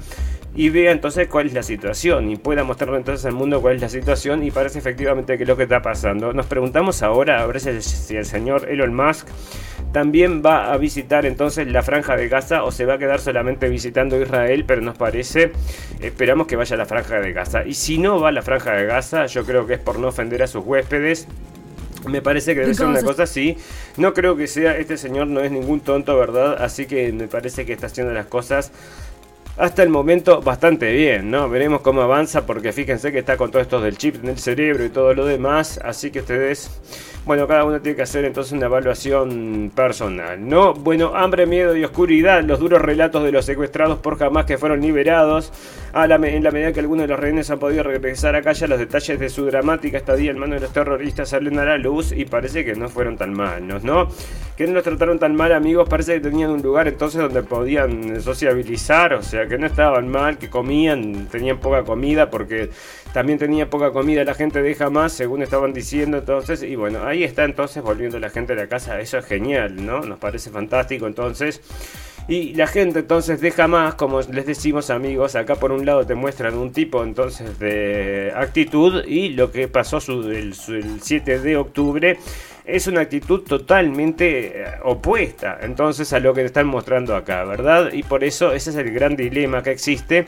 y 0.56 0.70
vea 0.70 0.90
entonces 0.90 1.28
cuál 1.28 1.46
es 1.46 1.52
la 1.52 1.62
situación 1.62 2.30
y 2.30 2.36
pueda 2.36 2.64
mostrarle 2.64 2.96
entonces 2.96 3.26
al 3.26 3.34
mundo 3.34 3.60
cuál 3.60 3.76
es 3.76 3.82
la 3.82 3.90
situación 3.90 4.42
y 4.42 4.50
parece 4.50 4.78
efectivamente 4.78 5.36
que 5.36 5.42
es 5.42 5.48
lo 5.48 5.56
que 5.56 5.64
está 5.64 5.82
pasando. 5.82 6.32
Nos 6.32 6.46
preguntamos 6.46 7.02
ahora 7.02 7.42
a 7.42 7.46
ver 7.46 7.60
si 7.60 8.16
el 8.16 8.24
señor 8.24 8.68
Elon 8.68 8.94
Musk 8.94 9.28
también 9.92 10.42
va 10.44 10.72
a 10.72 10.76
visitar 10.78 11.26
entonces 11.26 11.66
la 11.68 11.82
franja 11.82 12.16
de 12.16 12.28
Gaza 12.28 12.64
o 12.64 12.72
se 12.72 12.86
va 12.86 12.94
a 12.94 12.98
quedar 12.98 13.20
solamente 13.20 13.68
visitando 13.68 14.20
Israel, 14.20 14.64
pero 14.66 14.80
nos 14.80 14.96
parece, 14.96 15.52
esperamos 16.00 16.46
que 16.46 16.56
vaya 16.56 16.74
a 16.74 16.78
la 16.78 16.86
franja 16.86 17.20
de 17.20 17.32
Gaza. 17.32 17.66
Y 17.66 17.74
si 17.74 17.98
no 17.98 18.18
va 18.18 18.30
a 18.30 18.32
la 18.32 18.42
franja 18.42 18.72
de 18.72 18.86
Gaza, 18.86 19.26
yo 19.26 19.44
creo 19.44 19.66
que 19.66 19.74
es 19.74 19.80
por 19.80 19.98
no 19.98 20.08
ofender 20.08 20.42
a 20.42 20.46
sus 20.46 20.64
huéspedes. 20.64 21.28
Me 22.06 22.22
parece 22.22 22.54
que 22.54 22.60
debe 22.60 22.74
ser 22.74 22.86
una 22.86 23.02
cosa 23.02 23.24
así. 23.24 23.56
No 23.96 24.14
creo 24.14 24.36
que 24.36 24.46
sea, 24.46 24.76
este 24.76 24.96
señor 24.96 25.26
no 25.26 25.40
es 25.40 25.50
ningún 25.50 25.80
tonto, 25.80 26.16
¿verdad? 26.16 26.62
Así 26.62 26.86
que 26.86 27.12
me 27.12 27.28
parece 27.28 27.66
que 27.66 27.72
está 27.72 27.86
haciendo 27.86 28.12
las 28.12 28.26
cosas 28.26 28.72
hasta 29.58 29.82
el 29.82 29.88
momento 29.88 30.42
bastante 30.42 30.92
bien, 30.92 31.30
¿no? 31.30 31.48
Veremos 31.48 31.80
cómo 31.80 32.02
avanza 32.02 32.44
porque 32.44 32.72
fíjense 32.72 33.10
que 33.10 33.20
está 33.20 33.36
con 33.36 33.50
todo 33.50 33.62
esto 33.62 33.80
del 33.80 33.96
chip 33.96 34.16
en 34.22 34.28
el 34.28 34.38
cerebro 34.38 34.84
y 34.84 34.90
todo 34.90 35.14
lo 35.14 35.24
demás, 35.24 35.80
así 35.82 36.10
que 36.10 36.20
ustedes 36.20 36.70
bueno, 37.26 37.48
cada 37.48 37.64
uno 37.64 37.80
tiene 37.80 37.96
que 37.96 38.02
hacer 38.02 38.24
entonces 38.24 38.52
una 38.52 38.66
evaluación 38.66 39.72
personal, 39.74 40.48
¿no? 40.48 40.74
Bueno, 40.74 41.10
hambre, 41.16 41.44
miedo 41.44 41.76
y 41.76 41.82
oscuridad, 41.82 42.44
los 42.44 42.60
duros 42.60 42.80
relatos 42.80 43.24
de 43.24 43.32
los 43.32 43.44
secuestrados 43.44 43.98
por 43.98 44.16
jamás 44.16 44.46
que 44.46 44.58
fueron 44.58 44.80
liberados. 44.80 45.52
A 45.96 46.06
la, 46.06 46.16
en 46.16 46.44
la 46.44 46.50
medida 46.50 46.74
que 46.74 46.80
algunos 46.80 47.04
de 47.04 47.08
los 47.08 47.18
rehenes 47.18 47.50
han 47.50 47.58
podido 47.58 47.82
regresar 47.82 48.36
a 48.36 48.42
casa, 48.42 48.66
los 48.66 48.78
detalles 48.78 49.18
de 49.18 49.30
su 49.30 49.46
dramática 49.46 49.96
estadía 49.96 50.30
en 50.30 50.36
manos 50.36 50.56
de 50.56 50.66
los 50.66 50.72
terroristas 50.74 51.30
salen 51.30 51.58
a 51.58 51.64
la 51.64 51.78
luz 51.78 52.12
y 52.12 52.26
parece 52.26 52.66
que 52.66 52.74
no 52.74 52.90
fueron 52.90 53.16
tan 53.16 53.32
malos, 53.32 53.82
¿no? 53.82 54.06
Que 54.58 54.66
no 54.66 54.74
los 54.74 54.84
trataron 54.84 55.18
tan 55.18 55.34
mal, 55.34 55.54
amigos, 55.54 55.88
parece 55.88 56.12
que 56.12 56.20
tenían 56.20 56.50
un 56.50 56.60
lugar 56.60 56.86
entonces 56.86 57.18
donde 57.18 57.42
podían 57.42 58.20
sociabilizar, 58.20 59.14
o 59.14 59.22
sea, 59.22 59.46
que 59.46 59.56
no 59.56 59.66
estaban 59.66 60.06
mal, 60.06 60.36
que 60.36 60.50
comían, 60.50 61.28
tenían 61.28 61.60
poca 61.60 61.82
comida 61.82 62.28
porque 62.28 62.68
también 63.14 63.38
tenía 63.38 63.70
poca 63.70 63.90
comida 63.90 64.22
la 64.22 64.34
gente 64.34 64.60
de 64.60 64.76
Hamas, 64.78 65.14
según 65.14 65.40
estaban 65.40 65.72
diciendo 65.72 66.18
entonces. 66.18 66.62
Y 66.62 66.76
bueno, 66.76 67.06
ahí 67.06 67.24
está 67.24 67.44
entonces 67.44 67.82
volviendo 67.82 68.20
la 68.20 68.28
gente 68.28 68.54
de 68.54 68.60
la 68.60 68.68
casa. 68.68 69.00
Eso 69.00 69.16
es 69.16 69.24
genial, 69.24 69.86
¿no? 69.86 70.00
Nos 70.00 70.18
parece 70.18 70.50
fantástico 70.50 71.06
entonces. 71.06 71.62
Y 72.28 72.54
la 72.54 72.66
gente 72.66 73.00
entonces 73.00 73.40
de 73.40 73.54
Hamas, 73.56 73.94
como 73.94 74.20
les 74.20 74.46
decimos 74.46 74.90
amigos, 74.90 75.36
acá 75.36 75.54
por 75.54 75.70
un 75.70 75.86
lado 75.86 76.04
te 76.04 76.16
muestran 76.16 76.58
un 76.58 76.72
tipo 76.72 77.04
entonces 77.04 77.58
de 77.60 78.32
actitud 78.34 79.04
y 79.06 79.28
lo 79.28 79.52
que 79.52 79.68
pasó 79.68 79.98
el, 80.22 80.52
el 80.68 81.00
7 81.00 81.38
de 81.38 81.56
octubre 81.56 82.18
es 82.64 82.88
una 82.88 83.02
actitud 83.02 83.42
totalmente 83.42 84.62
eh, 84.62 84.66
opuesta 84.82 85.58
entonces 85.62 86.12
a 86.12 86.18
lo 86.18 86.34
que 86.34 86.40
te 86.40 86.46
están 86.46 86.66
mostrando 86.66 87.14
acá, 87.14 87.44
¿verdad? 87.44 87.92
Y 87.92 88.02
por 88.02 88.24
eso 88.24 88.52
ese 88.52 88.70
es 88.70 88.76
el 88.76 88.90
gran 88.92 89.14
dilema 89.14 89.62
que 89.62 89.70
existe 89.70 90.26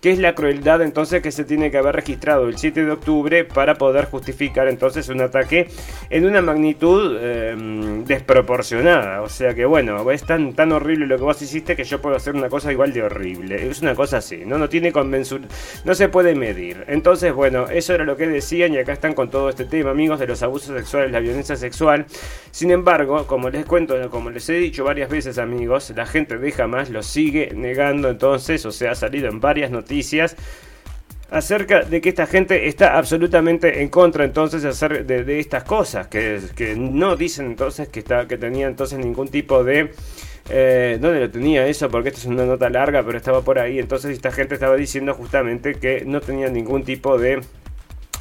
que 0.00 0.10
es 0.10 0.18
la 0.18 0.34
crueldad 0.34 0.80
entonces 0.82 1.22
que 1.22 1.30
se 1.30 1.44
tiene 1.44 1.70
que 1.70 1.76
haber 1.76 1.94
registrado 1.94 2.48
el 2.48 2.56
7 2.56 2.84
de 2.84 2.90
octubre 2.90 3.44
para 3.44 3.74
poder 3.74 4.06
justificar 4.06 4.68
entonces 4.68 5.08
un 5.08 5.20
ataque 5.20 5.68
en 6.08 6.24
una 6.24 6.40
magnitud 6.40 7.18
em, 7.20 8.04
desproporcionada. 8.04 9.22
O 9.22 9.28
sea 9.28 9.54
que 9.54 9.66
bueno, 9.66 10.10
es 10.10 10.24
tan, 10.24 10.54
tan 10.54 10.72
horrible 10.72 11.06
lo 11.06 11.16
que 11.18 11.24
vos 11.24 11.42
hiciste 11.42 11.76
que 11.76 11.84
yo 11.84 12.00
puedo 12.00 12.16
hacer 12.16 12.34
una 12.34 12.48
cosa 12.48 12.72
igual 12.72 12.92
de 12.92 13.02
horrible. 13.02 13.68
Es 13.68 13.82
una 13.82 13.94
cosa 13.94 14.18
así, 14.18 14.44
¿no? 14.46 14.56
No 14.56 14.68
tiene 14.68 14.90
convensur 14.90 15.42
no 15.84 15.94
se 15.94 16.08
puede 16.08 16.34
medir. 16.34 16.84
Entonces, 16.88 17.32
bueno, 17.32 17.68
eso 17.68 17.94
era 17.94 18.04
lo 18.04 18.16
que 18.16 18.26
decían 18.26 18.72
y 18.72 18.78
acá 18.78 18.92
están 18.92 19.14
con 19.14 19.30
todo 19.30 19.50
este 19.50 19.64
tema, 19.64 19.90
amigos, 19.90 20.18
de 20.18 20.26
los 20.26 20.42
abusos 20.42 20.76
sexuales, 20.76 21.12
la 21.12 21.20
violencia 21.20 21.56
sexual. 21.56 22.06
Sin 22.50 22.70
embargo, 22.70 23.26
como 23.26 23.50
les 23.50 23.66
cuento, 23.66 24.10
como 24.10 24.30
les 24.30 24.48
he 24.48 24.54
dicho 24.54 24.84
varias 24.84 25.10
veces, 25.10 25.38
amigos, 25.38 25.92
la 25.94 26.06
gente 26.06 26.38
de 26.38 26.52
jamás 26.52 26.90
lo 26.90 27.02
sigue 27.02 27.52
negando 27.54 28.08
entonces, 28.08 28.64
o 28.66 28.72
sea, 28.72 28.92
ha 28.92 28.94
salido 28.94 29.28
en 29.28 29.40
varias 29.40 29.70
noticias 29.70 29.89
acerca 31.30 31.82
de 31.82 32.00
que 32.00 32.08
esta 32.08 32.26
gente 32.26 32.68
está 32.68 32.98
absolutamente 32.98 33.82
en 33.82 33.88
contra 33.88 34.24
entonces 34.24 34.62
de 34.62 34.68
hacer 34.70 35.06
de, 35.06 35.38
estas 35.38 35.64
cosas, 35.64 36.08
que, 36.08 36.40
que, 36.56 36.74
no 36.74 37.16
dicen 37.16 37.46
entonces 37.46 37.88
que, 37.88 38.00
está, 38.00 38.26
que 38.26 38.36
tenía 38.36 38.66
entonces 38.66 38.98
ningún 38.98 39.28
tipo 39.28 39.64
de... 39.64 39.92
Eh, 40.52 40.98
¿Dónde 41.00 41.20
lo 41.20 41.30
tenía 41.30 41.66
eso? 41.68 41.88
Porque 41.88 42.08
esto 42.08 42.22
es 42.22 42.26
una 42.26 42.44
nota 42.44 42.68
larga, 42.68 43.04
pero 43.04 43.16
estaba 43.16 43.42
por 43.42 43.60
ahí. 43.60 43.78
Entonces 43.78 44.10
esta 44.10 44.32
gente 44.32 44.54
estaba 44.54 44.74
diciendo 44.74 45.14
justamente 45.14 45.74
que 45.74 46.04
no 46.04 46.20
tenía 46.20 46.48
ningún 46.48 46.82
tipo 46.82 47.18
de 47.18 47.40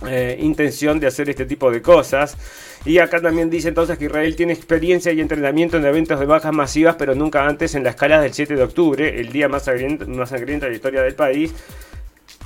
eh, 0.08 0.38
intención 0.40 1.00
de 1.00 1.08
hacer 1.08 1.30
este 1.30 1.46
tipo 1.46 1.72
de 1.72 1.82
cosas. 1.82 2.38
Y 2.86 3.00
acá 3.00 3.20
también 3.20 3.50
dice 3.50 3.70
entonces 3.70 3.98
que 3.98 4.06
Israel 4.06 4.36
tiene 4.36 4.54
experiencia 4.54 5.12
y 5.12 5.20
entrenamiento 5.20 5.78
en 5.78 5.86
eventos 5.86 6.20
de 6.20 6.26
bajas 6.26 6.54
masivas, 6.54 6.96
pero 6.98 7.16
nunca 7.16 7.46
antes 7.46 7.76
en 7.76 7.84
la 7.84 7.90
escala 7.90 8.22
del 8.22 8.34
7 8.34 8.56
de 8.56 8.64
octubre, 8.64 9.20
el 9.20 9.32
día 9.32 9.50
más 9.50 9.64
sangriento 9.64 10.06
de 10.06 10.70
la 10.70 10.76
historia 10.76 11.02
del 11.02 11.16
país. 11.16 11.54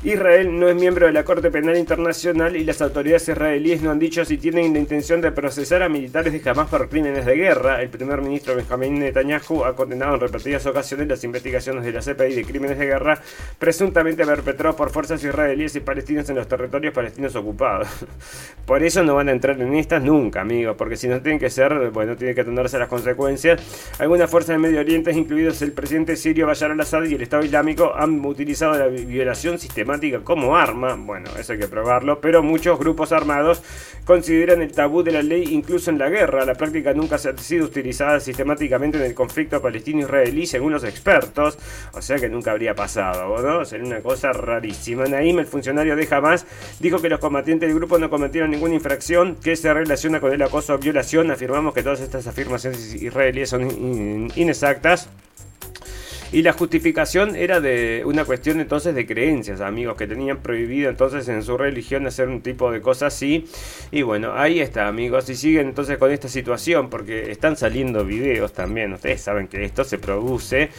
Israel 0.06 0.60
no 0.60 0.68
es 0.68 0.76
miembro 0.76 1.06
de 1.06 1.14
la 1.14 1.24
Corte 1.24 1.50
Penal 1.50 1.78
Internacional 1.78 2.58
y 2.58 2.66
las 2.66 2.82
autoridades 2.82 3.30
israelíes 3.30 3.82
no 3.82 3.90
han 3.90 4.00
dicho 4.00 4.26
si 4.26 4.38
tienen 4.38 4.74
la 4.74 4.80
intención 4.80 5.22
de 5.22 5.32
procesar 5.32 5.82
a 5.82 5.88
militares 5.88 6.34
de 6.34 6.50
Hamas 6.50 6.68
por 6.68 6.90
crímenes 6.90 7.26
de 7.26 7.38
guerra. 7.38 7.82
El 7.82 7.88
primer 7.88 8.22
ministro 8.22 8.54
Benjamin 8.54 9.00
Netanyahu 9.00 9.64
ha 9.64 9.78
condenado 9.78 10.16
en 10.16 10.20
repetidas 10.20 10.66
ocasiones 10.66 11.08
las 11.08 11.24
investigaciones 11.24 11.86
de 11.86 11.94
la 11.94 12.02
CPI 12.02 12.36
de 12.36 12.44
crímenes 12.44 12.80
de 12.80 12.86
guerra 12.86 13.18
presuntamente 13.58 14.26
perpetrados 14.26 14.76
por 14.76 14.90
fuerzas 14.90 15.24
israelíes 15.24 15.74
y 15.78 15.80
palestinas 15.80 16.30
en 16.30 16.36
los 16.36 16.50
territorios 16.50 16.94
palestinos 16.94 17.34
ocupados. 17.38 17.88
Por 18.66 18.84
eso 18.84 19.04
no 19.04 19.16
van 19.16 19.30
a 19.30 19.32
entrar 19.32 19.60
en 19.62 19.74
estas 19.74 20.04
nunca, 20.04 20.42
amigos, 20.42 20.76
porque 20.78 20.96
si 20.96 21.08
no 21.08 21.22
tienen 21.22 21.40
que 21.40 21.50
ser, 21.50 21.92
bueno, 21.92 22.16
tienen 22.16 22.34
que 22.34 22.42
atenderse 22.42 22.78
a 22.78 22.80
las 22.80 22.88
consecuencias. 22.88 23.62
Algunas 24.00 24.30
fuerzas 24.30 24.54
del 24.54 24.60
Medio 24.60 24.80
Oriente, 24.80 25.12
incluidos 25.12 25.62
el 25.62 25.74
presidente 25.74 26.16
sirio 26.16 26.48
Bashar 26.48 26.72
al-Assad 26.72 27.04
y 27.04 27.16
el 27.16 27.22
Estado 27.22 27.44
Islámico, 27.44 27.94
han 27.94 28.24
utilizado 28.26 28.78
la 28.78 28.88
violación 28.88 29.60
sistemática 29.60 29.93
como 30.24 30.56
arma, 30.56 30.96
bueno, 30.96 31.30
eso 31.38 31.54
hay 31.54 31.60
que 31.60 31.68
probarlo, 31.68 32.20
pero 32.20 32.42
muchos 32.42 32.80
grupos 32.80 33.12
armados 33.12 33.62
consideran 34.06 34.62
el 34.62 34.72
tabú 34.72 35.04
de 35.04 35.12
la 35.12 35.22
ley 35.22 35.46
incluso 35.52 35.90
en 35.90 35.98
la 35.98 36.10
guerra. 36.10 36.46
La 36.46 36.56
práctica 36.56 36.94
nunca 36.94 37.16
ha 37.16 37.38
sido 37.38 37.66
utilizada 37.66 38.20
sistemáticamente 38.20 38.98
en 38.98 39.04
el 39.04 39.14
conflicto 39.14 39.62
palestino-israelí, 39.62 40.46
según 40.46 40.74
los 40.74 40.84
expertos, 40.84 41.58
o 41.94 42.02
sea 42.02 42.18
que 42.18 42.30
nunca 42.30 42.52
habría 42.52 42.76
pasado, 42.76 43.42
¿no? 43.42 43.66
Sería 43.66 43.86
una 43.86 44.02
cosa 44.02 44.34
rarísima. 44.34 45.06
Naim, 45.06 45.40
el 45.40 45.46
funcionario 45.46 45.96
de 45.96 46.08
Hamas, 46.12 46.46
dijo 46.80 47.02
que 47.02 47.10
los 47.10 47.20
combatientes 47.20 47.68
del 47.68 47.78
grupo 47.78 47.98
no 47.98 48.10
cometieron 48.10 48.52
ninguna 48.52 48.76
infracción 48.76 49.36
que 49.36 49.56
se 49.56 49.74
relaciona 49.74 50.20
con 50.20 50.32
el 50.34 50.42
acoso 50.42 50.74
o 50.74 50.78
violación. 50.78 51.32
Afirmamos 51.32 51.74
que 51.74 51.84
todas 51.84 52.02
estas 52.02 52.28
afirmaciones 52.28 52.94
israelíes 52.96 53.50
son 53.50 54.30
inexactas. 54.36 55.10
Y 56.34 56.42
la 56.42 56.54
justificación 56.54 57.36
era 57.36 57.62
de 57.62 58.02
una 58.06 58.26
cuestión 58.26 58.60
entonces 58.60 58.96
de 58.96 59.06
creencias, 59.06 59.62
amigos, 59.62 59.96
que 59.96 60.08
tenían 60.08 60.40
prohibido 60.40 60.90
entonces 60.90 61.28
en 61.28 61.44
su 61.44 61.60
religión 61.60 62.08
hacer 62.08 62.28
un 62.28 62.42
tipo 62.42 62.72
de 62.72 62.82
cosas 62.82 63.14
así. 63.14 63.46
Y 63.92 64.02
bueno, 64.02 64.34
ahí 64.34 64.60
está, 64.60 64.88
amigos. 64.88 65.30
Y 65.30 65.36
siguen 65.36 65.68
entonces 65.68 66.00
con 66.00 66.10
esta 66.10 66.28
situación, 66.28 66.90
porque 66.90 67.30
están 67.30 67.56
saliendo 67.56 68.04
videos 68.04 68.52
también. 68.52 68.94
Ustedes 68.94 69.22
saben 69.22 69.48
que 69.48 69.64
esto 69.64 69.84
se 69.84 70.00
produce 70.00 70.72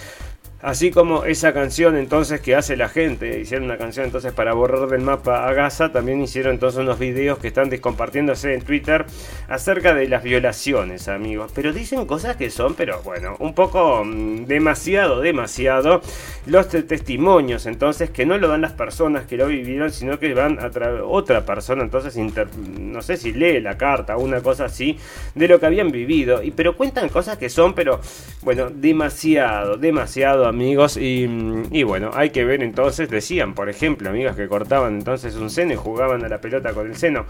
Así 0.65 0.91
como 0.91 1.27
esa 1.27 1.53
canción 1.53 1.95
entonces 1.95 2.41
que 2.41 2.55
hace 2.57 2.75
la 2.75 2.89
gente, 2.89 3.39
hicieron 3.39 3.67
una 3.67 3.77
canción 3.77 4.07
entonces 4.07 4.33
para 4.33 4.55
borrar 4.55 4.89
del 4.89 5.03
mapa 5.03 5.47
a 5.47 5.53
Gaza, 5.53 5.93
también 5.93 6.23
hicieron 6.23 6.55
entonces 6.55 6.81
unos 6.81 6.99
videos 6.99 7.39
que 7.39 7.49
están 7.49 7.69
descompartiéndose 7.69 8.55
en 8.55 8.63
Twitter 8.63 9.05
acerca 9.47 9.93
de 9.93 10.09
las 10.09 10.23
violaciones, 10.23 11.09
amigos. 11.09 11.53
Pero 11.55 11.75
dicen 11.75 12.07
cosas 12.07 12.37
que 12.37 12.49
son, 12.49 12.73
pero 12.77 13.03
bueno, 13.03 13.37
un 13.41 13.53
poco 13.53 14.07
mm, 14.07 14.47
demasiado, 14.47 15.21
demasiado 15.21 16.01
los 16.47 16.71
testimonios, 16.71 17.67
entonces 17.67 18.09
que 18.09 18.25
no 18.25 18.39
lo 18.39 18.49
dan 18.49 18.63
las 18.63 18.73
personas 18.73 19.27
que 19.27 19.37
lo 19.37 19.49
vivieron, 19.49 19.93
sino 19.93 20.19
que 20.19 20.33
van 20.33 20.59
a 20.61 20.71
otra 21.05 21.45
persona, 21.45 21.83
entonces 21.83 22.17
no 22.17 23.03
sé 23.03 23.19
si 23.19 23.35
lee 23.35 23.61
la 23.61 23.77
carta 23.77 24.17
o 24.17 24.23
una 24.23 24.41
cosa 24.41 24.65
así 24.65 24.99
de 25.35 25.47
lo 25.47 25.61
que 25.61 25.67
habían 25.67 25.91
vivido, 25.91 26.43
y 26.43 26.53
pero 26.53 26.75
cuentan 26.75 27.11
cosas 27.11 27.37
que 27.37 27.51
son, 27.51 27.75
pero 27.75 28.01
bueno, 28.41 28.71
demasiado, 28.71 29.77
demasiado 29.77 30.54
amigos. 30.55 30.97
Y, 30.97 31.83
bueno, 31.83 32.11
hay 32.15 32.31
que 32.31 32.45
ver 32.45 32.63
entonces, 32.63 33.11
decían, 33.11 33.55
por 33.55 33.69
ejemplo, 33.69 34.09
amigas 34.09 34.37
que 34.37 34.49
cortaban 34.49 34.95
entonces 34.99 35.35
un 35.35 35.51
seno 35.51 35.75
y 35.75 35.77
jugaban 35.77 36.25
a 36.25 36.29
la 36.29 36.41
pelota 36.41 36.73
con 36.73 36.87
el 36.87 36.97
seno. 36.97 37.27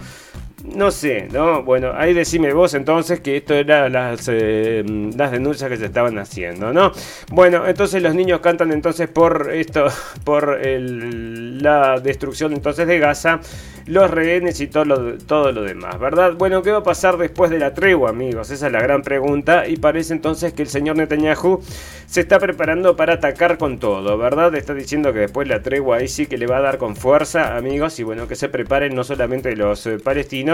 No 0.64 0.90
sé, 0.90 1.28
¿no? 1.30 1.62
Bueno, 1.62 1.92
ahí 1.94 2.14
decime 2.14 2.54
vos 2.54 2.72
entonces 2.72 3.20
que 3.20 3.36
esto 3.36 3.52
era 3.52 3.90
las, 3.90 4.28
eh, 4.32 4.82
las 5.14 5.30
denuncias 5.30 5.68
que 5.68 5.76
se 5.76 5.84
estaban 5.84 6.18
haciendo, 6.18 6.72
¿no? 6.72 6.90
Bueno, 7.30 7.66
entonces 7.66 8.02
los 8.02 8.14
niños 8.14 8.40
cantan 8.40 8.72
entonces 8.72 9.08
por 9.08 9.50
esto, 9.52 9.88
por 10.24 10.58
la 10.66 12.00
destrucción 12.00 12.54
entonces 12.54 12.86
de 12.86 12.98
Gaza. 12.98 13.40
los 13.86 14.10
rehenes 14.10 14.60
y 14.62 14.66
todo 14.66 14.86
lo, 14.86 15.18
todo 15.18 15.52
lo 15.52 15.62
demás, 15.62 15.98
¿verdad? 16.00 16.32
Bueno, 16.32 16.62
¿qué 16.62 16.70
va 16.70 16.78
a 16.78 16.82
pasar 16.82 17.18
después 17.18 17.50
de 17.50 17.58
la 17.58 17.74
tregua, 17.74 18.08
amigos? 18.08 18.50
Esa 18.50 18.68
es 18.68 18.72
la 18.72 18.80
gran 18.80 19.02
pregunta 19.02 19.68
y 19.68 19.76
parece 19.76 20.14
entonces 20.14 20.54
que 20.54 20.62
el 20.62 20.68
señor 20.68 20.96
Netanyahu 20.96 21.60
se 22.06 22.20
está 22.20 22.38
preparando 22.38 22.96
para 22.96 23.14
atacar 23.14 23.58
con 23.58 23.78
todo, 23.78 24.16
¿verdad? 24.16 24.54
Está 24.54 24.72
diciendo 24.72 25.12
que 25.12 25.18
después 25.20 25.48
la 25.48 25.62
tregua 25.62 25.98
ahí 25.98 26.08
sí 26.08 26.26
que 26.26 26.38
le 26.38 26.46
va 26.46 26.58
a 26.58 26.60
dar 26.60 26.78
con 26.78 26.96
fuerza, 26.96 27.56
amigos, 27.56 27.98
y 27.98 28.02
bueno, 28.04 28.26
que 28.28 28.36
se 28.36 28.48
preparen 28.48 28.94
no 28.94 29.04
solamente 29.04 29.54
los 29.56 29.86
eh, 29.86 29.98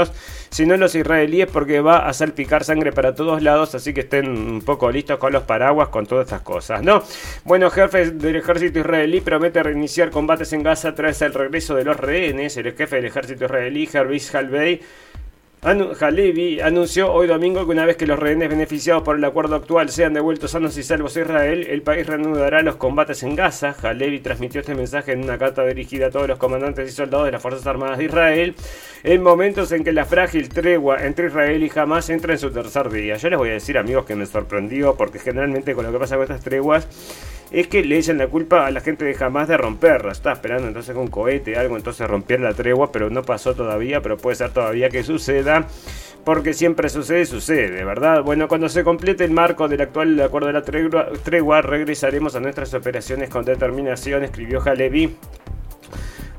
palestinos, 0.08 0.30
sino 0.50 0.76
los 0.76 0.94
israelíes 0.94 1.48
porque 1.50 1.80
va 1.80 2.08
a 2.08 2.12
salpicar 2.12 2.64
sangre 2.64 2.92
para 2.92 3.14
todos 3.14 3.42
lados, 3.42 3.74
así 3.74 3.92
que 3.94 4.00
estén 4.00 4.28
un 4.28 4.62
poco 4.62 4.90
listos 4.90 5.18
con 5.18 5.32
los 5.32 5.44
paraguas, 5.44 5.88
con 5.88 6.06
todas 6.06 6.26
estas 6.26 6.42
cosas, 6.42 6.82
¿no? 6.82 7.02
Bueno, 7.44 7.70
jefe 7.70 8.10
del 8.10 8.36
ejército 8.36 8.80
israelí 8.80 9.20
promete 9.20 9.62
reiniciar 9.62 10.10
combates 10.10 10.52
en 10.52 10.62
Gaza 10.62 10.94
tras 10.94 11.22
el 11.22 11.34
regreso 11.34 11.74
de 11.74 11.84
los 11.84 11.96
rehenes. 11.96 12.56
El 12.56 12.72
jefe 12.72 12.96
del 12.96 13.06
ejército 13.06 13.44
israelí, 13.44 13.88
Hervis 13.92 14.32
Halbei, 15.62 15.94
Halevi 16.00 16.60
anunció 16.60 17.12
hoy 17.12 17.26
domingo 17.26 17.66
que 17.66 17.72
una 17.72 17.84
vez 17.84 17.98
que 17.98 18.06
los 18.06 18.18
rehenes 18.18 18.48
beneficiados 18.48 19.02
por 19.02 19.16
el 19.16 19.24
acuerdo 19.24 19.56
actual 19.56 19.90
sean 19.90 20.14
devueltos 20.14 20.52
sanos 20.52 20.78
y 20.78 20.82
salvos 20.82 21.18
a 21.18 21.20
Israel, 21.20 21.66
el 21.68 21.82
país 21.82 22.06
reanudará 22.06 22.62
los 22.62 22.76
combates 22.76 23.22
en 23.24 23.36
Gaza. 23.36 23.76
Halevi 23.82 24.20
transmitió 24.20 24.62
este 24.62 24.74
mensaje 24.74 25.12
en 25.12 25.22
una 25.22 25.36
carta 25.36 25.62
dirigida 25.66 26.06
a 26.06 26.10
todos 26.10 26.28
los 26.28 26.38
comandantes 26.38 26.88
y 26.88 26.92
soldados 26.92 27.26
de 27.26 27.32
las 27.32 27.42
Fuerzas 27.42 27.66
Armadas 27.66 27.98
de 27.98 28.04
Israel 28.06 28.54
en 29.02 29.22
momentos 29.22 29.70
en 29.72 29.84
que 29.84 29.92
la 29.92 30.06
frágil 30.06 30.48
tregua 30.48 31.04
entre 31.04 31.26
Israel 31.26 31.62
y 31.62 31.70
Hamas 31.78 32.08
entra 32.08 32.32
en 32.32 32.38
su 32.38 32.50
tercer 32.50 32.88
día. 32.88 33.16
Yo 33.16 33.28
les 33.28 33.38
voy 33.38 33.50
a 33.50 33.52
decir, 33.52 33.76
amigos, 33.76 34.06
que 34.06 34.14
me 34.14 34.24
sorprendió 34.24 34.94
porque 34.94 35.18
generalmente 35.18 35.74
con 35.74 35.84
lo 35.84 35.92
que 35.92 35.98
pasa 35.98 36.16
con 36.16 36.22
estas 36.22 36.40
treguas 36.40 36.88
es 37.50 37.66
que 37.66 37.84
le 37.84 37.98
echan 37.98 38.18
la 38.18 38.28
culpa 38.28 38.66
a 38.66 38.70
la 38.70 38.80
gente 38.80 39.04
de 39.04 39.16
Hamas 39.18 39.48
de 39.48 39.56
romperla. 39.56 40.12
Estaba 40.12 40.34
esperando 40.34 40.68
entonces 40.68 40.94
con 40.94 41.04
un 41.04 41.10
cohete, 41.10 41.56
algo, 41.56 41.76
entonces 41.76 42.08
romper 42.08 42.40
la 42.40 42.54
tregua, 42.54 42.92
pero 42.92 43.10
no 43.10 43.22
pasó 43.22 43.54
todavía, 43.54 44.00
pero 44.00 44.16
puede 44.16 44.36
ser 44.36 44.50
todavía 44.50 44.88
que 44.88 45.02
suceda. 45.02 45.66
Porque 46.24 46.52
siempre 46.52 46.90
sucede, 46.90 47.24
sucede, 47.24 47.82
¿verdad? 47.84 48.22
Bueno, 48.22 48.46
cuando 48.46 48.68
se 48.68 48.84
complete 48.84 49.24
el 49.24 49.30
marco 49.30 49.68
del 49.68 49.80
actual 49.80 50.20
acuerdo 50.20 50.48
de 50.48 50.52
la 50.52 50.62
tregua, 50.62 51.62
regresaremos 51.62 52.36
a 52.36 52.40
nuestras 52.40 52.74
operaciones 52.74 53.30
con 53.30 53.44
determinación, 53.44 54.22
escribió 54.22 54.60
Halevi 54.60 55.16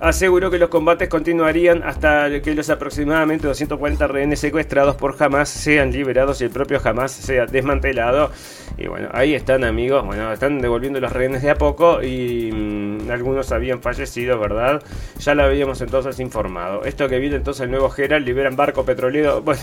aseguró 0.01 0.49
que 0.49 0.57
los 0.57 0.69
combates 0.69 1.07
continuarían 1.07 1.83
hasta 1.83 2.41
que 2.41 2.55
los 2.55 2.69
aproximadamente 2.69 3.47
240 3.47 4.07
rehenes 4.07 4.39
secuestrados 4.39 4.95
por 4.95 5.15
Hamas 5.19 5.47
sean 5.47 5.91
liberados 5.91 6.41
y 6.41 6.45
el 6.45 6.49
propio 6.49 6.81
Hamas 6.83 7.11
sea 7.11 7.45
desmantelado. 7.45 8.31
Y 8.77 8.87
bueno, 8.87 9.09
ahí 9.13 9.35
están 9.35 9.63
amigos, 9.63 10.03
bueno, 10.03 10.33
están 10.33 10.59
devolviendo 10.59 10.99
los 10.99 11.13
rehenes 11.13 11.43
de 11.43 11.51
a 11.51 11.55
poco 11.55 12.01
y 12.01 12.51
mm, 12.51 13.11
algunos 13.11 13.51
habían 13.51 13.81
fallecido, 13.81 14.39
¿verdad? 14.39 14.81
Ya 15.19 15.35
lo 15.35 15.43
habíamos 15.43 15.79
entonces 15.81 16.19
informado. 16.19 16.83
Esto 16.83 17.07
que 17.07 17.19
viene 17.19 17.35
entonces 17.35 17.61
el 17.61 17.71
nuevo 17.71 17.89
Gerald, 17.89 18.25
liberan 18.25 18.55
barco 18.55 18.83
petrolero, 18.83 19.41
bueno... 19.41 19.61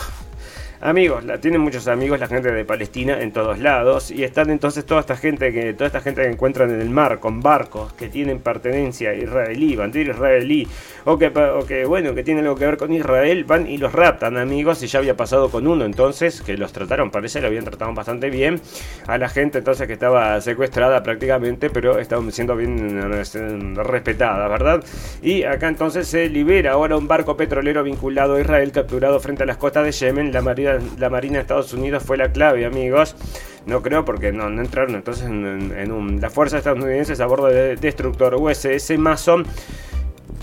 Amigos, 0.80 1.24
la, 1.24 1.40
tienen 1.40 1.60
muchos 1.60 1.88
amigos 1.88 2.20
la 2.20 2.28
gente 2.28 2.52
de 2.52 2.64
Palestina 2.64 3.20
en 3.20 3.32
todos 3.32 3.58
lados 3.58 4.12
y 4.12 4.22
están 4.22 4.48
entonces 4.48 4.86
toda 4.86 5.00
esta 5.00 5.16
gente 5.16 5.52
que 5.52 5.74
toda 5.74 5.88
esta 5.88 6.00
gente 6.00 6.22
que 6.22 6.28
encuentran 6.28 6.70
en 6.70 6.80
el 6.80 6.88
mar 6.88 7.18
con 7.18 7.40
barcos 7.40 7.92
que 7.94 8.06
tienen 8.06 8.38
pertenencia 8.38 9.12
israelí, 9.12 9.74
bandera 9.74 10.12
israelí 10.12 10.68
o 11.04 11.18
que, 11.18 11.26
o 11.26 11.88
bueno 11.88 12.14
que 12.14 12.32
algo 12.32 12.54
que 12.54 12.64
ver 12.64 12.76
con 12.76 12.92
Israel 12.92 13.42
van 13.42 13.66
y 13.66 13.76
los 13.76 13.92
raptan 13.92 14.36
amigos 14.36 14.80
y 14.84 14.86
ya 14.86 15.00
había 15.00 15.16
pasado 15.16 15.50
con 15.50 15.66
uno 15.66 15.84
entonces 15.84 16.42
que 16.42 16.56
los 16.56 16.72
trataron 16.72 17.10
parece 17.10 17.40
lo 17.40 17.48
habían 17.48 17.64
tratado 17.64 17.92
bastante 17.92 18.30
bien 18.30 18.60
a 19.08 19.18
la 19.18 19.28
gente 19.28 19.58
entonces 19.58 19.88
que 19.88 19.94
estaba 19.94 20.40
secuestrada 20.40 21.02
prácticamente 21.02 21.70
pero 21.70 21.98
estaban 21.98 22.30
siendo 22.30 22.54
bien 22.54 23.74
respetada 23.74 24.46
verdad 24.46 24.84
y 25.22 25.42
acá 25.42 25.66
entonces 25.66 26.06
se 26.06 26.28
libera 26.28 26.72
ahora 26.72 26.96
un 26.96 27.08
barco 27.08 27.36
petrolero 27.36 27.82
vinculado 27.82 28.36
a 28.36 28.40
Israel 28.40 28.70
capturado 28.70 29.18
frente 29.18 29.42
a 29.42 29.46
las 29.46 29.56
costas 29.56 29.84
de 29.84 29.90
Yemen 29.90 30.32
la 30.32 30.40
marina 30.40 30.67
la 30.98 31.10
Marina 31.10 31.34
de 31.34 31.40
Estados 31.40 31.72
Unidos 31.72 32.02
fue 32.02 32.16
la 32.16 32.32
clave, 32.32 32.64
amigos. 32.64 33.16
No 33.66 33.82
creo 33.82 34.04
porque 34.04 34.32
no, 34.32 34.48
entraron 34.48 34.94
entonces 34.94 35.26
en, 35.26 35.72
en 35.76 35.92
un, 35.92 36.20
las 36.20 36.32
fuerzas 36.32 36.58
estadounidenses 36.58 37.20
a 37.20 37.26
bordo 37.26 37.46
del 37.46 37.78
destructor 37.78 38.34
USS 38.34 38.98
Mason 38.98 39.44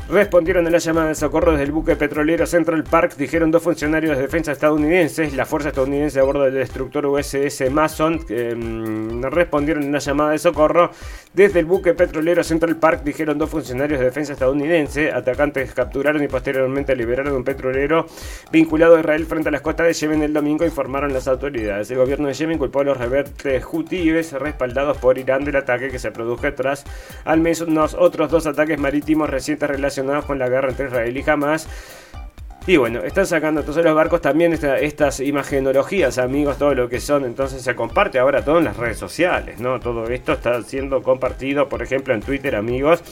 Respondieron 0.07 0.67
a 0.67 0.69
la 0.69 0.77
llamada 0.77 1.07
de 1.07 1.15
socorro 1.15 1.53
desde 1.53 1.63
el 1.63 1.71
buque 1.71 1.95
petrolero 1.95 2.45
Central 2.45 2.83
Park, 2.83 3.15
dijeron 3.17 3.49
dos 3.49 3.63
funcionarios 3.63 4.15
de 4.15 4.21
defensa 4.21 4.51
estadounidenses. 4.51 5.33
La 5.33 5.47
fuerza 5.47 5.69
estadounidense 5.69 6.19
a 6.19 6.23
bordo 6.23 6.43
del 6.43 6.53
destructor 6.53 7.07
USS 7.07 7.71
Mason 7.71 8.19
mm, 8.19 9.23
respondieron 9.23 9.85
a 9.85 9.89
la 9.89 9.97
llamada 9.97 10.31
de 10.31 10.37
socorro 10.37 10.91
desde 11.33 11.59
el 11.59 11.65
buque 11.65 11.95
petrolero 11.95 12.43
Central 12.43 12.75
Park, 12.75 13.01
dijeron 13.03 13.39
dos 13.39 13.49
funcionarios 13.49 13.97
de 13.97 14.05
defensa 14.05 14.33
estadounidenses. 14.33 15.11
Atacantes 15.11 15.73
capturaron 15.73 16.23
y 16.23 16.27
posteriormente 16.27 16.95
liberaron 16.95 17.33
un 17.33 17.43
petrolero 17.43 18.05
vinculado 18.51 18.97
a 18.97 18.99
Israel 18.99 19.25
frente 19.25 19.49
a 19.49 19.51
las 19.51 19.61
costas 19.61 19.87
de 19.87 19.93
Yemen 19.93 20.21
el 20.21 20.33
domingo, 20.33 20.65
informaron 20.65 21.13
las 21.13 21.27
autoridades. 21.27 21.89
El 21.89 21.97
gobierno 21.97 22.27
de 22.27 22.35
Yemen 22.35 22.59
culpó 22.59 22.81
a 22.81 22.83
los 22.83 22.97
rebeldes 22.97 23.65
hutíes 23.71 24.33
respaldados 24.33 24.97
por 24.97 25.17
Irán 25.17 25.43
del 25.45 25.55
ataque 25.55 25.89
que 25.89 25.97
se 25.97 26.11
produjo 26.11 26.53
tras 26.53 26.83
al 27.23 27.41
menos 27.41 27.95
otros 27.97 28.29
dos 28.29 28.45
ataques 28.45 28.77
marítimos 28.77 29.31
recientes 29.31 29.67
relacionados 29.67 29.94
con 30.25 30.39
la 30.39 30.49
guerra 30.49 30.69
entre 30.69 30.87
Israel 30.87 31.17
y 31.17 31.29
Hamas. 31.29 31.67
Y 32.67 32.77
bueno, 32.77 33.01
están 33.03 33.27
sacando 33.27 33.59
entonces 33.59 33.83
los 33.83 33.93
barcos 33.93 34.21
también 34.21 34.53
estas 34.53 35.19
imagenologías, 35.19 36.17
amigos, 36.17 36.57
todo 36.57 36.73
lo 36.73 36.89
que 36.89 36.99
son. 36.99 37.23
Entonces 37.23 37.61
se 37.61 37.75
comparte 37.75 38.17
ahora 38.17 38.43
todo 38.43 38.57
en 38.57 38.63
las 38.63 38.77
redes 38.77 38.97
sociales, 38.97 39.59
¿no? 39.59 39.79
Todo 39.79 40.07
esto 40.07 40.33
está 40.33 40.59
siendo 40.63 41.03
compartido, 41.03 41.69
por 41.69 41.83
ejemplo, 41.83 42.15
en 42.15 42.21
Twitter, 42.21 42.55
amigos. 42.55 43.03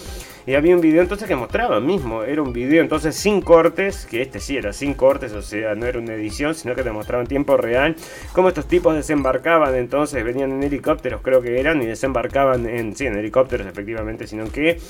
Y 0.45 0.55
había 0.55 0.75
un 0.75 0.81
video 0.81 1.01
entonces 1.01 1.25
que 1.25 1.37
mostraba 1.37 1.79
mismo, 1.79 2.23
era 2.23 2.41
un 2.41 2.51
video 2.51 2.81
entonces 2.81 3.15
sin 3.15 3.41
cortes, 3.41 4.05
que 4.05 4.21
este 4.21 4.41
sí 4.41 4.57
era 4.57 4.73
sin 4.73 4.93
cortes, 4.93 5.31
o 5.31 5.41
sea, 5.41 5.73
no 5.73 5.85
era 5.85 5.99
una 5.99 6.15
edición, 6.15 6.53
sino 6.53 6.75
que 6.75 6.83
te 6.83 6.91
mostraba 6.91 7.23
en 7.23 7.27
tiempo 7.27 7.55
real 7.55 7.95
cómo 8.33 8.49
estos 8.49 8.67
tipos 8.67 8.93
desembarcaban 8.93 9.73
entonces, 9.75 10.21
venían 10.21 10.51
en 10.51 10.63
helicópteros 10.63 11.21
creo 11.21 11.41
que 11.41 11.61
eran, 11.61 11.81
y 11.81 11.85
desembarcaban 11.85 12.67
en, 12.67 12.93
sí, 12.93 13.05
en 13.05 13.17
helicópteros 13.17 13.65
efectivamente, 13.67 14.27
sino 14.27 14.51
que, 14.51 14.81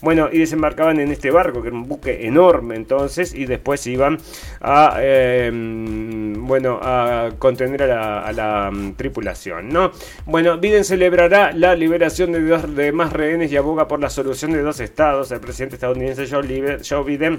bueno, 0.00 0.30
y 0.32 0.38
desembarcaban 0.38 0.98
en 0.98 1.12
este 1.12 1.30
barco, 1.30 1.60
que 1.60 1.68
era 1.68 1.76
un 1.76 1.86
buque 1.86 2.26
enorme 2.26 2.76
entonces, 2.76 3.34
y 3.34 3.44
después 3.44 3.86
iban 3.86 4.16
a, 4.62 4.96
em, 5.02 6.46
bueno, 6.46 6.80
a 6.82 7.32
contener 7.38 7.82
a 7.82 8.32
la, 8.32 8.70
mm, 8.72 8.94
tripulación, 8.94 9.68
¿no? 9.68 9.92
Bueno, 10.24 10.56
Biden 10.56 10.84
celebrará 10.84 11.52
la 11.52 11.74
liberación 11.74 12.32
de 12.32 12.40
dos 12.40 12.74
de 12.74 12.92
más 12.92 13.12
rehenes 13.12 13.52
y 13.52 13.56
aboga 13.58 13.88
por 13.88 14.00
la 14.00 14.08
solución 14.08 14.52
de 14.52 14.62
dos 14.62 14.80
estados 14.80 15.01
el 15.02 15.40
presidente 15.40 15.74
estadounidense 15.74 16.28
Joe 16.28 17.02
Biden 17.02 17.38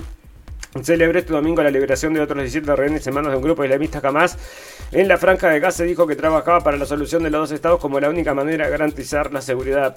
celebró 0.81 1.17
este 1.17 1.31
domingo 1.31 1.63
la 1.63 1.71
liberación 1.71 2.13
de 2.13 2.19
otros 2.19 2.39
17 2.39 2.75
rehenes 2.75 3.07
en 3.07 3.13
manos 3.13 3.31
de 3.31 3.37
un 3.37 3.43
grupo 3.43 3.63
islamista 3.63 4.01
Hamas. 4.03 4.37
En 4.91 5.07
la 5.07 5.17
franja 5.17 5.49
de 5.49 5.61
Gaza 5.61 5.85
dijo 5.85 6.05
que 6.05 6.17
trabajaba 6.17 6.59
para 6.59 6.75
la 6.75 6.85
solución 6.85 7.23
de 7.23 7.29
los 7.29 7.41
dos 7.41 7.51
estados 7.53 7.79
como 7.79 8.01
la 8.01 8.09
única 8.09 8.33
manera 8.33 8.65
de 8.65 8.71
garantizar 8.71 9.31
la 9.31 9.41
seguridad 9.41 9.95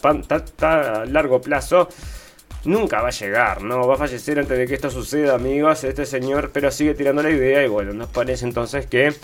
a 0.60 1.04
largo 1.06 1.40
plazo 1.40 1.88
nunca 2.66 3.00
va 3.00 3.08
a 3.08 3.12
llegar, 3.12 3.62
¿no? 3.62 3.86
Va 3.86 3.94
a 3.94 3.98
fallecer 3.98 4.38
antes 4.38 4.58
de 4.58 4.66
que 4.66 4.74
esto 4.74 4.90
suceda, 4.90 5.34
amigos, 5.34 5.84
este 5.84 6.06
señor, 6.06 6.50
pero 6.52 6.70
sigue 6.70 6.94
tirando 6.94 7.22
la 7.22 7.30
idea 7.30 7.64
y 7.64 7.68
bueno, 7.68 7.92
nos 7.92 8.08
parece 8.08 8.44
entonces 8.44 8.86
que 8.86 9.14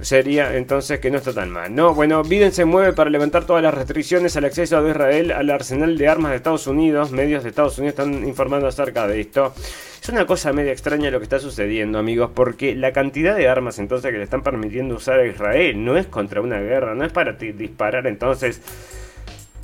sería 0.00 0.56
entonces 0.56 1.00
que 1.00 1.10
no 1.10 1.18
está 1.18 1.32
tan 1.32 1.50
mal. 1.50 1.74
No, 1.74 1.94
bueno, 1.94 2.22
Biden 2.22 2.52
se 2.52 2.64
mueve 2.64 2.92
para 2.92 3.10
levantar 3.10 3.44
todas 3.44 3.62
las 3.62 3.74
restricciones 3.74 4.36
al 4.36 4.44
acceso 4.44 4.82
de 4.82 4.90
Israel 4.90 5.32
al 5.32 5.50
arsenal 5.50 5.96
de 5.96 6.08
armas 6.08 6.30
de 6.30 6.36
Estados 6.36 6.66
Unidos. 6.66 7.12
Medios 7.12 7.42
de 7.42 7.50
Estados 7.50 7.78
Unidos 7.78 7.98
están 7.98 8.26
informando 8.26 8.66
acerca 8.66 9.06
de 9.06 9.20
esto. 9.20 9.54
Es 10.02 10.08
una 10.08 10.26
cosa 10.26 10.52
media 10.52 10.72
extraña 10.72 11.10
lo 11.10 11.20
que 11.20 11.24
está 11.24 11.38
sucediendo, 11.38 11.98
amigos, 11.98 12.30
porque 12.34 12.74
la 12.74 12.92
cantidad 12.92 13.36
de 13.36 13.48
armas 13.48 13.78
entonces 13.78 14.10
que 14.10 14.18
le 14.18 14.24
están 14.24 14.42
permitiendo 14.42 14.96
usar 14.96 15.20
a 15.20 15.26
Israel 15.26 15.84
no 15.84 15.96
es 15.96 16.06
contra 16.06 16.40
una 16.40 16.60
guerra, 16.60 16.94
no 16.94 17.04
es 17.04 17.12
para 17.12 17.34
disparar 17.34 18.06
entonces 18.08 18.60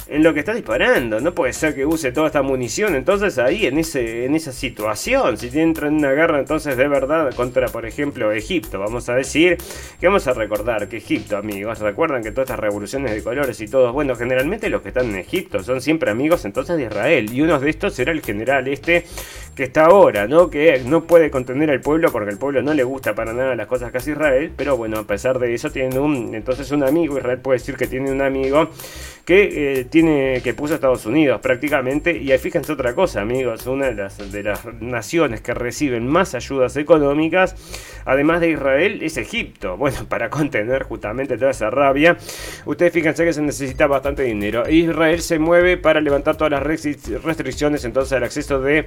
en 0.08 0.22
lo 0.22 0.32
que 0.32 0.40
está 0.40 0.54
disparando. 0.54 1.20
No 1.20 1.34
puede 1.34 1.52
ser 1.52 1.74
que 1.74 1.86
use 1.86 2.12
toda 2.12 2.28
esta 2.28 2.42
munición. 2.42 2.94
Entonces 2.94 3.38
ahí, 3.38 3.66
en, 3.66 3.78
ese, 3.78 4.24
en 4.24 4.34
esa 4.34 4.52
situación, 4.52 5.36
si 5.36 5.56
entra 5.58 5.88
en 5.88 5.94
una 5.94 6.12
guerra 6.12 6.40
entonces 6.40 6.76
de 6.76 6.88
verdad 6.88 7.34
contra, 7.34 7.68
por 7.68 7.86
ejemplo, 7.86 8.32
Egipto, 8.32 8.78
vamos 8.78 9.08
a 9.08 9.14
decir, 9.14 9.58
que 10.00 10.06
vamos 10.06 10.26
a 10.26 10.32
recordar 10.32 10.88
que 10.88 10.98
Egipto, 10.98 11.36
amigos, 11.36 11.80
recuerdan 11.80 12.22
que 12.22 12.30
todas 12.30 12.46
estas 12.48 12.60
revoluciones 12.60 13.12
de 13.14 13.22
colores 13.22 13.60
y 13.60 13.68
todo, 13.68 13.92
bueno, 13.92 14.16
generalmente 14.16 14.70
los 14.70 14.82
que 14.82 14.88
están 14.88 15.10
en 15.10 15.16
Egipto 15.16 15.62
son 15.62 15.80
siempre 15.80 16.10
amigos 16.10 16.44
entonces 16.44 16.76
de 16.76 16.84
Israel. 16.84 17.30
Y 17.32 17.42
uno 17.42 17.58
de 17.58 17.70
estos 17.70 17.98
era 17.98 18.12
el 18.12 18.22
general 18.22 18.68
este 18.68 19.04
que 19.58 19.64
está 19.64 19.86
ahora, 19.86 20.28
¿no? 20.28 20.50
Que 20.50 20.80
no 20.86 21.02
puede 21.02 21.32
contener 21.32 21.68
al 21.68 21.80
pueblo 21.80 22.12
porque 22.12 22.30
al 22.30 22.38
pueblo 22.38 22.62
no 22.62 22.74
le 22.74 22.84
gusta 22.84 23.16
para 23.16 23.32
nada 23.32 23.56
las 23.56 23.66
cosas 23.66 23.90
que 23.90 23.98
hace 23.98 24.12
Israel, 24.12 24.52
pero 24.56 24.76
bueno, 24.76 25.00
a 25.00 25.02
pesar 25.02 25.40
de 25.40 25.52
eso 25.52 25.68
tiene 25.68 25.98
un, 25.98 26.32
entonces 26.32 26.70
un 26.70 26.84
amigo, 26.84 27.18
Israel 27.18 27.40
puede 27.40 27.58
decir 27.58 27.76
que 27.76 27.88
tiene 27.88 28.12
un 28.12 28.22
amigo 28.22 28.70
que 29.24 29.80
eh, 29.80 29.84
tiene 29.84 30.42
que 30.44 30.54
puso 30.54 30.74
Estados 30.74 31.06
Unidos 31.06 31.40
prácticamente 31.40 32.16
y 32.16 32.30
ahí 32.30 32.38
fíjense 32.38 32.72
otra 32.72 32.94
cosa 32.94 33.20
amigos 33.20 33.66
una 33.66 33.86
de 33.86 33.94
las, 33.94 34.32
de 34.32 34.42
las 34.42 34.64
naciones 34.80 35.42
que 35.42 35.52
reciben 35.52 36.06
más 36.06 36.34
ayudas 36.34 36.76
económicas 36.78 37.54
además 38.06 38.40
de 38.40 38.52
Israel 38.52 39.00
es 39.02 39.18
Egipto 39.18 39.76
bueno 39.76 40.06
para 40.08 40.30
contener 40.30 40.84
justamente 40.84 41.36
toda 41.36 41.50
esa 41.50 41.68
rabia 41.68 42.16
ustedes 42.64 42.90
fíjense 42.90 43.26
que 43.26 43.34
se 43.34 43.42
necesita 43.42 43.86
bastante 43.86 44.22
dinero 44.22 44.66
Israel 44.66 45.20
se 45.20 45.38
mueve 45.38 45.76
para 45.76 46.00
levantar 46.00 46.36
todas 46.36 46.52
las 46.52 46.62
restricciones 46.62 47.84
entonces 47.84 48.14
al 48.14 48.24
acceso 48.24 48.62
de 48.62 48.86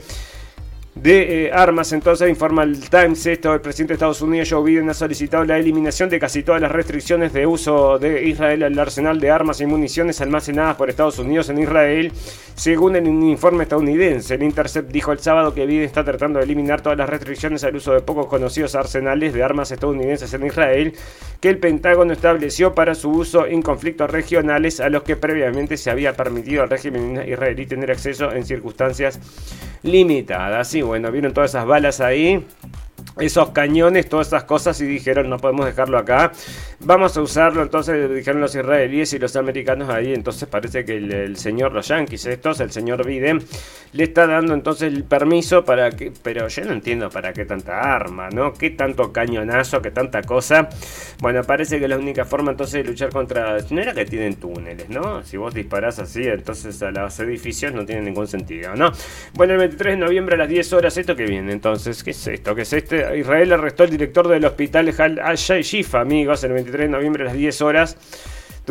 de 0.96 1.46
eh, 1.46 1.52
armas. 1.54 1.94
Entonces 1.94 2.30
informa 2.30 2.64
el 2.64 2.90
Times 2.90 3.26
esto, 3.26 3.54
el 3.54 3.62
presidente 3.62 3.94
de 3.94 3.96
Estados 3.96 4.22
Unidos 4.22 4.50
Joe 4.50 4.64
Biden 4.64 4.90
ha 4.90 4.94
solicitado 4.94 5.46
la 5.46 5.58
eliminación 5.58 6.10
de 6.10 6.20
casi 6.20 6.44
todas 6.44 6.62
las 6.62 6.72
restricciones 6.72 7.34
de 7.34 7.48
uso 7.48 7.98
de 7.98 8.28
Israel 8.28 8.64
al 8.64 8.78
arsenal 8.78 9.20
de 9.20 9.32
armas 9.32 9.62
y 9.62 9.66
municiones 9.66 10.20
almacenadas 10.22 10.76
por 10.76 10.90
Estados 10.90 11.18
Unidos 11.20 11.50
en 11.50 11.60
Israel, 11.60 12.12
según 12.56 12.96
el 12.96 13.08
informe 13.08 13.64
estadounidense. 13.64 14.36
El 14.36 14.44
Intercept 14.44 14.92
dijo 14.92 15.12
el 15.12 15.20
sábado 15.20 15.54
que 15.54 15.66
Biden 15.66 15.84
está 15.84 16.04
tratando 16.04 16.40
de 16.40 16.46
eliminar 16.46 16.82
todas 16.82 16.98
las 16.98 17.10
restricciones 17.10 17.64
al 17.64 17.76
uso 17.76 17.94
de 17.94 18.02
pocos 18.02 18.28
conocidos 18.28 18.76
arsenales 18.76 19.34
de 19.34 19.44
armas 19.44 19.72
estadounidenses 19.72 20.34
en 20.34 20.46
Israel 20.46 20.94
que 21.40 21.50
el 21.50 21.58
Pentágono 21.58 22.14
estableció 22.14 22.76
para 22.76 22.94
su 22.94 23.10
uso 23.10 23.48
en 23.48 23.64
conflictos 23.64 24.10
regionales 24.12 24.80
a 24.80 24.90
los 24.90 25.02
que 25.04 25.16
previamente 25.16 25.76
se 25.76 25.90
había 25.90 26.14
permitido 26.14 26.62
al 26.62 26.70
régimen 26.70 27.28
israelí 27.28 27.66
tener 27.66 27.90
acceso 27.90 28.32
en 28.32 28.46
circunstancias 28.46 29.20
limitadas. 29.82 30.76
Y 30.76 30.81
bueno, 30.82 31.12
vieron 31.12 31.34
todas 31.34 31.52
esas 31.52 31.66
balas 31.66 32.02
ahí 32.02 32.46
esos 33.20 33.50
cañones, 33.50 34.08
todas 34.08 34.28
esas 34.28 34.46
cosas 34.46 34.80
y 34.82 34.86
dijeron 34.86 35.30
no 35.30 35.38
podemos 35.38 35.66
dejarlo 35.66 35.98
acá, 35.98 36.32
vamos 36.80 37.16
a 37.18 37.22
usarlo, 37.22 37.62
entonces 37.62 38.14
dijeron 38.14 38.42
los 38.42 38.56
israelíes 38.56 39.14
y 39.14 39.20
los 39.20 39.36
americanos 39.36 39.90
ahí, 39.90 40.14
entonces 40.14 40.48
parece 40.48 40.86
que 40.86 40.98
el, 40.98 41.38
señor, 41.38 41.74
los 41.74 41.88
yanquis 41.88 42.26
estos, 42.26 42.60
el 42.60 42.72
señor 42.72 43.06
Biden, 43.06 43.44
le 43.94 44.04
está 44.04 44.28
dando 44.28 44.54
entonces 44.54 44.94
el 44.94 45.04
permiso 45.04 45.66
para 45.66 45.92
que, 45.92 46.12
pero 46.24 46.48
yo 46.48 46.66
no 46.66 46.74
entiendo 46.74 47.10
para 47.10 47.34
qué 47.34 47.46
tanta 47.46 47.80
arma, 47.94 48.30
¿no? 48.30 48.54
¿Qué 48.54 48.70
tanto 48.70 49.12
cañonazo, 49.12 49.82
qué 49.82 49.92
tanta 49.92 50.22
cosa? 50.22 50.70
Bueno, 51.20 51.44
parece 51.44 51.80
que 51.80 51.88
la 51.88 51.98
única 51.98 52.26
forma 52.26 52.52
entonces 52.52 52.84
de 52.84 52.90
luchar 52.90 53.10
contra, 53.10 53.58
no 53.70 53.82
era 53.82 53.94
que 53.94 54.06
tienen 54.06 54.36
túneles, 54.36 54.90
¿no? 54.90 55.24
Si 55.24 55.38
vos 55.38 55.54
disparás 55.54 56.00
así, 56.00 56.24
entonces 56.24 56.82
a 56.82 56.92
los 56.92 57.20
edificios 57.20 57.74
no 57.74 57.86
tiene 57.86 58.02
ningún 58.02 58.28
sentido, 58.28 58.76
¿no? 58.76 58.92
Bueno, 59.34 59.54
el 59.54 59.60
23 59.60 59.96
de 59.96 60.06
noviembre 60.06 60.36
a 60.36 60.38
las 60.40 60.50
10 60.50 60.74
horas, 60.74 60.98
¿esto 60.98 61.16
que 61.16 61.26
viene 61.26 61.52
entonces? 61.52 62.04
¿Qué 62.04 62.12
es 62.12 62.28
esto? 62.28 62.56
¿Qué 62.56 62.62
es 62.62 62.74
este? 62.74 63.01
Israel 63.16 63.54
arrestó 63.54 63.84
al 63.84 63.90
director 63.90 64.28
del 64.28 64.46
hospital 64.46 64.94
Al-Shifa, 65.22 66.02
amigos, 66.02 66.44
el 66.44 66.54
23 66.54 66.88
de 66.88 66.90
noviembre 66.90 67.24
a 67.24 67.26
las 67.28 67.36
10 67.36 67.62
horas. 67.62 67.98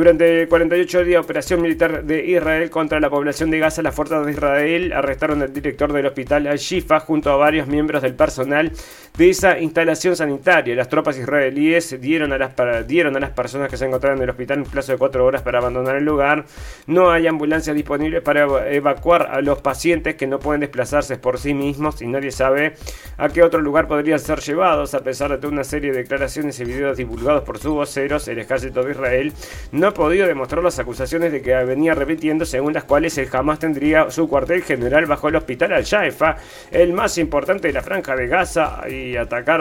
Durante 0.00 0.48
48 0.48 1.04
días 1.04 1.08
de 1.08 1.18
operación 1.18 1.60
militar 1.60 2.04
de 2.04 2.24
Israel 2.24 2.70
contra 2.70 2.98
la 3.00 3.10
población 3.10 3.50
de 3.50 3.58
Gaza, 3.58 3.82
las 3.82 3.94
fuerzas 3.94 4.24
de 4.24 4.32
Israel 4.32 4.94
arrestaron 4.94 5.42
al 5.42 5.52
director 5.52 5.92
del 5.92 6.06
hospital 6.06 6.46
Al-Shifa 6.46 7.00
junto 7.00 7.30
a 7.30 7.36
varios 7.36 7.66
miembros 7.68 8.00
del 8.00 8.14
personal 8.14 8.72
de 9.18 9.28
esa 9.28 9.58
instalación 9.58 10.16
sanitaria. 10.16 10.74
Las 10.74 10.88
tropas 10.88 11.18
israelíes 11.18 12.00
dieron 12.00 12.32
a 12.32 12.38
las, 12.38 12.56
dieron 12.86 13.14
a 13.14 13.20
las 13.20 13.32
personas 13.32 13.68
que 13.68 13.76
se 13.76 13.84
encontraban 13.84 14.16
en 14.16 14.24
el 14.24 14.30
hospital 14.30 14.60
un 14.60 14.64
plazo 14.64 14.92
de 14.92 14.96
4 14.96 15.22
horas 15.22 15.42
para 15.42 15.58
abandonar 15.58 15.96
el 15.96 16.04
lugar. 16.04 16.46
No 16.86 17.10
hay 17.10 17.26
ambulancias 17.26 17.76
disponibles 17.76 18.22
para 18.22 18.72
evacuar 18.72 19.28
a 19.30 19.42
los 19.42 19.60
pacientes 19.60 20.14
que 20.14 20.26
no 20.26 20.38
pueden 20.38 20.62
desplazarse 20.62 21.18
por 21.18 21.38
sí 21.38 21.52
mismos 21.52 22.00
y 22.00 22.06
nadie 22.06 22.30
sabe 22.30 22.72
a 23.18 23.28
qué 23.28 23.42
otro 23.42 23.60
lugar 23.60 23.86
podrían 23.86 24.18
ser 24.18 24.40
llevados. 24.40 24.94
A 24.94 25.00
pesar 25.00 25.38
de 25.38 25.46
una 25.46 25.62
serie 25.62 25.92
de 25.92 25.98
declaraciones 25.98 26.58
y 26.58 26.64
videos 26.64 26.96
divulgados 26.96 27.42
por 27.42 27.58
sus 27.58 27.72
voceros, 27.72 28.26
el 28.28 28.38
ejército 28.38 28.82
de 28.82 28.92
Israel 28.92 29.34
no 29.72 29.89
podido 29.92 30.26
demostrar 30.26 30.62
las 30.62 30.78
acusaciones 30.78 31.32
de 31.32 31.42
que 31.42 31.54
venía 31.64 31.94
repitiendo, 31.94 32.44
según 32.44 32.72
las 32.72 32.84
cuales 32.84 33.16
él 33.18 33.28
jamás 33.28 33.58
tendría 33.58 34.10
su 34.10 34.28
cuartel 34.28 34.62
general 34.62 35.06
bajo 35.06 35.28
el 35.28 35.36
hospital 35.36 35.72
Al-Shaifa, 35.72 36.36
el 36.70 36.92
más 36.92 37.18
importante 37.18 37.68
de 37.68 37.74
la 37.74 37.82
franja 37.82 38.16
de 38.16 38.26
Gaza, 38.26 38.88
y 38.88 39.16
atacar 39.16 39.60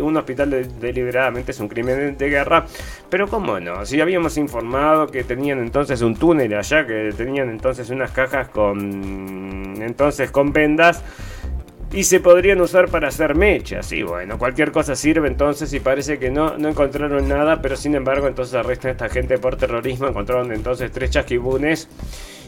un 0.00 0.16
hospital 0.16 0.68
deliberadamente 0.80 1.52
es 1.52 1.60
un 1.60 1.68
crimen 1.68 2.16
de 2.16 2.28
guerra. 2.28 2.66
Pero 3.08 3.28
cómo 3.28 3.58
no, 3.60 3.84
si 3.84 4.00
habíamos 4.00 4.36
informado 4.36 5.06
que 5.06 5.24
tenían 5.24 5.58
entonces 5.58 6.02
un 6.02 6.16
túnel 6.16 6.54
allá, 6.54 6.86
que 6.86 7.12
tenían 7.16 7.50
entonces 7.50 7.90
unas 7.90 8.10
cajas 8.10 8.48
con 8.48 9.82
entonces 9.82 10.30
con 10.30 10.52
vendas 10.52 11.02
y 11.92 12.04
se 12.04 12.20
podrían 12.20 12.60
usar 12.60 12.88
para 12.88 13.08
hacer 13.08 13.34
mechas. 13.34 13.92
Y 13.92 14.02
bueno, 14.02 14.38
cualquier 14.38 14.72
cosa 14.72 14.96
sirve 14.96 15.28
entonces 15.28 15.72
y 15.72 15.80
parece 15.80 16.18
que 16.18 16.30
no, 16.30 16.56
no 16.56 16.68
encontraron 16.68 17.28
nada, 17.28 17.60
pero 17.60 17.76
sin 17.76 17.94
embargo 17.94 18.28
entonces 18.28 18.54
arrestan 18.54 18.90
a 18.90 18.92
esta 18.92 19.08
gente 19.08 19.38
por 19.38 19.56
terrorismo. 19.56 20.06
Encontraron 20.08 20.52
entonces 20.52 20.90
tres 20.90 21.10
chasquibunes 21.10 21.88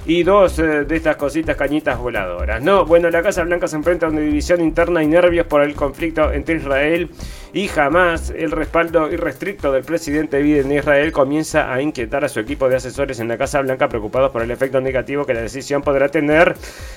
y 0.06 0.22
dos 0.22 0.58
eh, 0.58 0.84
de 0.84 0.96
estas 0.96 1.16
cositas 1.16 1.56
cañitas 1.56 1.98
voladoras. 1.98 2.62
No, 2.62 2.84
bueno, 2.84 3.10
la 3.10 3.22
Casa 3.22 3.42
Blanca 3.44 3.68
se 3.68 3.76
enfrenta 3.76 4.06
a 4.06 4.10
una 4.10 4.20
división 4.20 4.60
interna 4.60 5.02
y 5.02 5.06
nervios 5.06 5.46
por 5.46 5.62
el 5.62 5.74
conflicto 5.74 6.32
entre 6.32 6.56
Israel 6.56 7.10
y 7.52 7.68
jamás 7.68 8.30
el 8.30 8.50
respaldo 8.50 9.10
irrestricto 9.10 9.72
del 9.72 9.84
presidente 9.84 10.42
Biden 10.42 10.68
de 10.68 10.76
Israel 10.76 11.12
comienza 11.12 11.72
a 11.72 11.80
inquietar 11.80 12.24
a 12.24 12.28
su 12.28 12.40
equipo 12.40 12.68
de 12.68 12.76
asesores 12.76 13.20
en 13.20 13.28
la 13.28 13.38
Casa 13.38 13.60
Blanca 13.62 13.88
preocupados 13.88 14.30
por 14.30 14.42
el 14.42 14.50
efecto 14.50 14.80
negativo 14.80 15.24
que 15.24 15.34
la 15.34 15.40
decisión 15.40 15.82
podrá 15.82 16.08
tener 16.08 16.54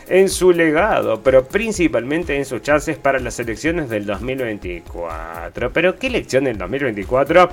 en 0.10 0.30
su 0.30 0.52
legado, 0.52 1.22
pero 1.22 1.46
principalmente 1.46 2.36
en 2.36 2.46
sus 2.46 2.62
chances 2.62 2.98
para 2.98 3.20
las 3.20 3.39
elecciones 3.39 3.89
del 3.89 4.06
2024. 4.06 5.72
Pero 5.72 5.96
¿qué 5.98 6.08
elección 6.08 6.46
del 6.46 6.58
2024? 6.58 7.50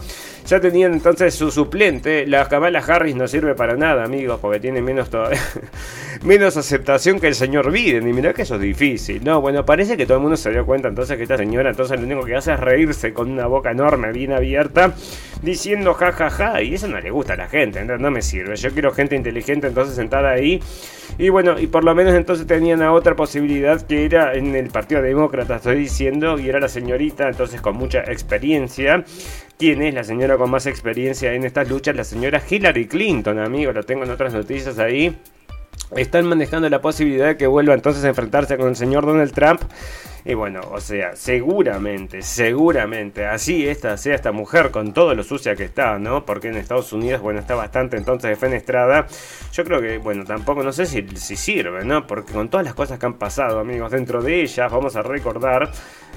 Ya 0.46 0.60
tenían 0.60 0.94
entonces 0.94 1.34
su 1.34 1.50
suplente, 1.50 2.26
la 2.26 2.48
Kamala 2.48 2.78
Harris 2.78 3.14
no 3.14 3.28
sirve 3.28 3.54
para 3.54 3.76
nada, 3.76 4.04
amigos, 4.04 4.38
porque 4.40 4.60
tiene 4.60 4.80
menos 4.80 5.10
todavía 5.10 5.40
menos 6.22 6.56
aceptación 6.56 7.20
que 7.20 7.28
el 7.28 7.34
señor 7.34 7.70
Biden. 7.70 8.08
Y 8.08 8.12
mirá 8.12 8.32
que 8.32 8.42
eso 8.42 8.56
es 8.56 8.60
difícil. 8.60 9.22
No, 9.24 9.40
bueno, 9.40 9.64
parece 9.64 9.96
que 9.96 10.06
todo 10.06 10.18
el 10.18 10.22
mundo 10.22 10.36
se 10.36 10.50
dio 10.50 10.64
cuenta 10.66 10.88
entonces 10.88 11.16
que 11.16 11.24
esta 11.24 11.36
señora 11.36 11.70
entonces 11.70 11.98
lo 11.98 12.06
único 12.06 12.24
que 12.24 12.36
hace 12.36 12.52
es 12.52 12.60
reírse 12.60 13.12
con 13.12 13.30
una 13.30 13.46
boca 13.46 13.70
enorme, 13.70 14.12
bien 14.12 14.32
abierta, 14.32 14.94
diciendo 15.42 15.94
jajaja. 15.94 16.30
Ja, 16.30 16.52
ja, 16.52 16.62
y 16.62 16.74
eso 16.74 16.88
no 16.88 17.00
le 17.00 17.10
gusta 17.10 17.34
a 17.34 17.36
la 17.36 17.48
gente, 17.48 17.84
no 17.84 18.10
me 18.10 18.22
sirve. 18.22 18.56
Yo 18.56 18.70
quiero 18.70 18.92
gente 18.92 19.16
inteligente 19.16 19.66
entonces 19.66 19.94
sentada 19.94 20.30
ahí. 20.30 20.60
Y 21.18 21.28
bueno, 21.28 21.58
y 21.58 21.66
por 21.66 21.84
lo 21.84 21.94
menos 21.94 22.14
entonces 22.14 22.46
tenían 22.46 22.82
a 22.82 22.92
otra 22.92 23.14
posibilidad 23.14 23.80
que 23.82 24.04
era 24.04 24.34
en 24.34 24.54
el 24.54 24.68
Partido 24.70 25.02
Demócrata, 25.02 25.56
estoy 25.56 25.76
diciendo, 25.76 26.38
y 26.38 26.48
era 26.48 26.58
la 26.60 26.68
señorita 26.68 27.28
entonces 27.28 27.60
con 27.60 27.76
mucha 27.76 28.00
experiencia. 28.00 29.04
¿Quién 29.58 29.82
es 29.82 29.94
la 29.94 30.02
señora 30.02 30.36
con 30.36 30.50
más 30.50 30.66
experiencia 30.66 31.32
en 31.34 31.44
estas 31.44 31.68
luchas? 31.68 31.94
La 31.94 32.04
señora 32.04 32.42
Hillary 32.48 32.86
Clinton, 32.88 33.38
amigo, 33.38 33.72
lo 33.72 33.84
tengo 33.84 34.04
en 34.04 34.10
otras 34.10 34.34
noticias 34.34 34.78
ahí 34.78 35.16
están 35.96 36.26
manejando 36.26 36.68
la 36.68 36.80
posibilidad 36.80 37.26
de 37.26 37.36
que 37.36 37.46
vuelva 37.46 37.74
entonces 37.74 38.04
a 38.04 38.08
enfrentarse 38.08 38.56
con 38.56 38.68
el 38.68 38.76
señor 38.76 39.06
Donald 39.06 39.32
Trump. 39.32 39.60
Y 40.26 40.32
bueno, 40.34 40.60
o 40.70 40.80
sea, 40.80 41.16
seguramente, 41.16 42.22
seguramente, 42.22 43.26
así 43.26 43.68
esta 43.68 43.96
sea 43.98 44.14
esta 44.14 44.32
mujer 44.32 44.70
con 44.70 44.94
todo 44.94 45.14
lo 45.14 45.22
sucia 45.22 45.54
que 45.54 45.64
está, 45.64 45.98
¿no? 45.98 46.24
Porque 46.24 46.48
en 46.48 46.56
Estados 46.56 46.94
Unidos, 46.94 47.20
bueno, 47.20 47.40
está 47.40 47.54
bastante 47.54 47.98
entonces 47.98 48.30
defenestrada. 48.30 49.06
Yo 49.52 49.64
creo 49.64 49.82
que, 49.82 49.98
bueno, 49.98 50.24
tampoco, 50.24 50.62
no 50.62 50.72
sé 50.72 50.86
si, 50.86 51.06
si 51.16 51.36
sirve, 51.36 51.84
¿no? 51.84 52.06
Porque 52.06 52.32
con 52.32 52.48
todas 52.48 52.64
las 52.64 52.74
cosas 52.74 52.98
que 52.98 53.04
han 53.04 53.14
pasado, 53.18 53.60
amigos, 53.60 53.90
dentro 53.92 54.22
de 54.22 54.40
ellas, 54.40 54.72
vamos 54.72 54.96
a 54.96 55.02
recordar 55.02 55.70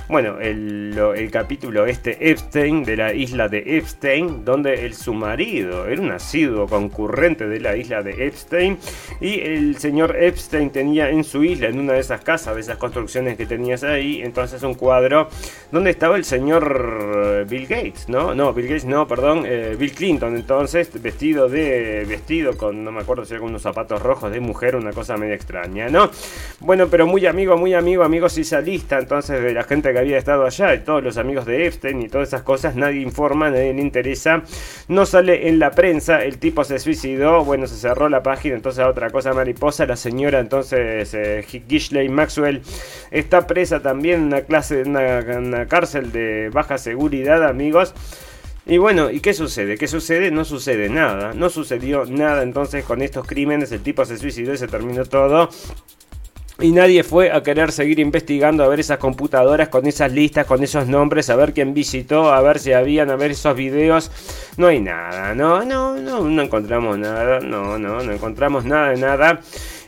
bueno, 0.09 0.39
el, 0.39 1.29
capítulo 1.31 1.85
este 1.85 2.31
Epstein 2.31 2.83
de 2.83 2.95
la 2.95 3.13
isla 3.13 3.49
de 3.49 3.77
Epstein, 3.77 4.45
donde 4.45 4.85
el 4.85 4.93
su 4.93 5.13
marido 5.13 5.85
era 5.85 6.01
un 6.01 6.11
asiduo 6.11 6.65
concurrente 6.65 7.47
de 7.47 7.59
la 7.59 7.75
isla 7.75 8.01
de 8.01 8.25
Epstein 8.25 8.77
y 9.19 9.41
el 9.41 9.77
señor 9.77 10.15
Epstein 10.15 10.69
tenía 10.69 11.09
en 11.09 11.25
su 11.25 11.43
isla, 11.43 11.67
en 11.67 11.79
una 11.79 11.93
de 11.93 11.99
esas 11.99 12.21
casas, 12.21 12.55
de 12.55 12.61
esas 12.61 12.77
construcciones 12.77 13.35
que 13.35 13.45
tenías 13.45 13.83
ahí, 13.97 14.21
entonces 14.21 14.63
un 14.63 14.73
cuadro 14.73 15.27
donde 15.71 15.89
estaba 15.89 16.15
el 16.15 16.23
señor 16.23 17.45
Bill 17.47 17.67
Gates, 17.67 18.07
¿no? 18.09 18.33
No, 18.33 18.53
Bill 18.53 18.67
Gates, 18.67 18.85
no, 18.85 19.07
perdón, 19.07 19.43
eh, 19.45 19.75
Bill 19.77 19.91
Clinton, 19.91 20.35
entonces 20.35 20.89
vestido 21.01 21.49
de 21.49 22.05
vestido 22.07 22.55
con 22.57 22.83
no 22.83 22.91
me 22.91 23.01
acuerdo 23.01 23.25
si 23.25 23.33
era 23.33 23.41
con 23.41 23.49
unos 23.49 23.61
zapatos 23.61 24.01
rojos 24.01 24.31
de 24.31 24.39
mujer, 24.39 24.75
una 24.75 24.91
cosa 24.93 25.17
medio 25.17 25.33
extraña, 25.33 25.89
¿no? 25.89 26.09
Bueno, 26.59 26.87
pero 26.87 27.05
muy 27.05 27.25
amigo, 27.25 27.57
muy 27.57 27.73
amigo, 27.73 28.03
amigos, 28.03 28.37
esa 28.37 28.61
lista 28.61 28.97
entonces 28.99 29.41
de 29.41 29.53
la 29.53 29.63
gente 29.63 29.91
que 29.91 29.99
había 29.99 30.17
estado 30.17 30.45
allá, 30.45 30.73
y 30.73 30.79
todos 30.79 31.03
los 31.03 31.17
amigos 31.17 31.45
de 31.45 31.67
Epstein 31.67 32.01
y 32.01 32.07
todas 32.07 32.29
esas 32.29 32.43
cosas, 32.43 32.75
nadie 32.75 33.01
informa, 33.01 33.49
nadie 33.49 33.73
le 33.73 33.81
interesa, 33.81 34.43
no 34.87 35.05
sale 35.05 35.49
en 35.49 35.59
la 35.59 35.71
prensa, 35.71 36.23
el 36.23 36.37
tipo 36.37 36.63
se 36.63 36.79
suicidó, 36.79 37.43
bueno, 37.43 37.67
se 37.67 37.75
cerró 37.75 38.09
la 38.09 38.23
página, 38.23 38.55
entonces 38.55 38.85
otra 38.85 39.09
cosa 39.09 39.33
mariposa, 39.33 39.85
la 39.85 39.95
señora 39.95 40.39
entonces 40.39 41.13
eh, 41.13 41.45
Gishley 41.67 42.09
Maxwell 42.09 42.61
está 43.11 43.47
presa 43.47 43.81
también 43.87 44.23
una 44.23 44.41
clase, 44.41 44.81
una, 44.81 45.19
una 45.37 45.65
cárcel 45.65 46.11
de 46.11 46.49
baja 46.49 46.77
seguridad, 46.77 47.47
amigos. 47.47 47.93
Y 48.65 48.79
bueno, 48.79 49.09
¿y 49.09 49.21
qué 49.21 49.33
sucede? 49.33 49.77
¿Qué 49.77 49.87
sucede? 49.87 50.29
No 50.29 50.43
sucede 50.43 50.89
nada. 50.89 51.33
No 51.33 51.49
sucedió 51.49 52.03
nada 52.03 52.43
entonces 52.43 52.83
con 52.83 53.01
estos 53.01 53.25
crímenes. 53.25 53.71
El 53.71 53.83
tipo 53.83 54.03
se 54.03 54.17
suicidó 54.17 54.53
y 54.53 54.57
se 54.57 54.67
terminó 54.67 55.05
todo. 55.05 55.49
Y 56.59 56.71
nadie 56.71 57.03
fue 57.03 57.31
a 57.31 57.43
querer 57.43 57.71
seguir 57.71 57.99
investigando, 57.99 58.63
a 58.63 58.67
ver 58.67 58.79
esas 58.79 58.97
computadoras 58.97 59.69
con 59.69 59.85
esas 59.85 60.11
listas, 60.11 60.47
con 60.47 60.63
esos 60.63 60.87
nombres, 60.87 61.29
a 61.29 61.35
ver 61.35 61.53
quién 61.53 61.75
visitó, 61.75 62.31
a 62.31 62.41
ver 62.41 62.57
si 62.57 62.73
habían, 62.73 63.11
a 63.11 63.15
ver 63.15 63.29
esos 63.29 63.55
videos. 63.55 64.11
No 64.57 64.65
hay 64.65 64.79
nada, 64.79 65.35
no, 65.35 65.63
no, 65.63 65.95
no, 65.97 66.21
no 66.21 66.41
encontramos 66.41 66.97
nada, 66.97 67.39
no, 67.41 67.77
no, 67.77 68.01
no 68.01 68.11
encontramos 68.11 68.65
nada 68.65 68.89
de 68.89 68.97
nada. 68.97 69.39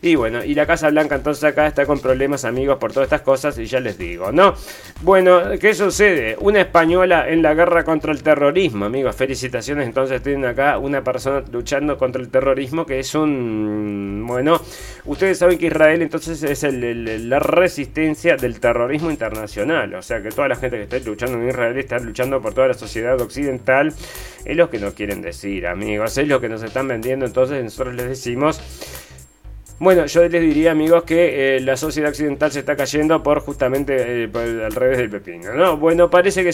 Y 0.02 0.16
bueno, 0.16 0.44
y 0.44 0.54
la 0.54 0.66
Casa 0.66 0.90
Blanca 0.90 1.16
entonces 1.16 1.44
acá 1.44 1.68
está 1.68 1.86
con 1.86 2.00
problemas, 2.00 2.46
amigos, 2.46 2.78
por 2.78 2.94
todas 2.94 3.08
estas 3.08 3.22
cosas, 3.22 3.58
y 3.58 3.66
ya 3.66 3.80
les 3.80 3.98
digo, 3.98 4.32
¿no? 4.32 4.54
Bueno, 5.02 5.42
¿qué 5.60 5.74
sucede? 5.74 6.38
Una 6.40 6.62
española 6.62 7.28
en 7.28 7.42
la 7.42 7.54
guerra 7.54 7.84
contra 7.84 8.14
el 8.14 8.24
terrorismo, 8.24 8.86
amigos. 8.86 9.16
Felicitaciones, 9.16 9.88
entonces 9.88 10.22
tienen 10.22 10.46
acá 10.46 10.78
una 10.78 11.04
persona 11.04 11.44
luchando 11.52 11.98
contra 11.98 12.22
el 12.22 12.30
terrorismo 12.30 12.86
que 12.86 13.00
es 13.00 13.14
un... 13.14 14.24
Bueno, 14.26 14.62
ustedes 15.06 15.38
saben 15.38 15.58
que 15.58 15.66
Israel 15.66 16.02
entonces 16.02 16.42
es 16.44 16.59
la 16.64 17.40
resistencia 17.40 18.36
del 18.36 18.60
terrorismo 18.60 19.12
internacional. 19.12 19.94
O 19.96 20.02
sea 20.02 20.22
que 20.22 20.30
toda 20.30 20.48
la 20.48 20.56
gente 20.56 20.78
que 20.78 20.84
está 20.84 21.00
luchando 21.00 21.38
en 21.38 21.50
Israel 21.50 21.78
está 21.78 22.00
luchando 22.00 22.42
por 22.42 22.54
toda 22.54 22.68
la 22.68 22.74
sociedad 22.74 23.20
occidental. 23.22 23.94
Es 24.46 24.58
lo 24.58 24.70
que 24.70 24.80
nos 24.80 24.94
quieren 24.94 25.22
decir, 25.22 25.68
amigos. 25.68 26.18
Es 26.18 26.28
lo 26.28 26.40
que 26.40 26.50
nos 26.50 26.64
están 26.64 26.88
vendiendo. 26.88 27.26
Entonces 27.26 27.64
nosotros 27.64 27.96
les 27.96 28.08
decimos 28.08 28.62
bueno, 29.80 30.06
yo 30.08 30.28
les 30.28 30.42
diría, 30.42 30.72
amigos, 30.72 31.04
que 31.04 31.56
eh, 31.56 31.60
la 31.62 31.78
sociedad 31.78 32.10
occidental 32.10 32.52
se 32.52 32.60
está 32.60 32.76
cayendo 32.76 33.24
por 33.24 33.40
justamente 33.40 34.26
eh, 34.26 34.30
al 34.36 34.74
revés 34.74 34.98
del 34.98 35.10
pepino, 35.10 35.54
¿no? 35.54 35.78
Bueno, 35.78 36.10
parece 36.10 36.44
que 36.44 36.52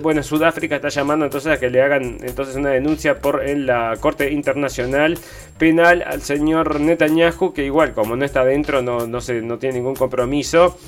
bueno, 0.00 0.22
Sudáfrica 0.22 0.76
está 0.76 0.88
llamando 0.88 1.26
entonces 1.26 1.52
a 1.52 1.60
que 1.60 1.68
le 1.68 1.82
hagan 1.82 2.18
entonces 2.22 2.56
una 2.56 2.70
denuncia 2.70 3.18
por 3.18 3.46
en 3.46 3.66
la 3.66 3.96
Corte 4.00 4.32
Internacional 4.32 5.18
Penal 5.58 6.02
al 6.06 6.22
señor 6.22 6.80
Netanyahu, 6.80 7.52
que 7.52 7.64
igual 7.64 7.92
como 7.92 8.16
no 8.16 8.24
está 8.24 8.44
dentro 8.44 8.80
no, 8.80 9.06
no, 9.06 9.20
se, 9.20 9.42
no 9.42 9.58
tiene 9.58 9.76
ningún 9.76 9.94
compromiso. 9.94 10.78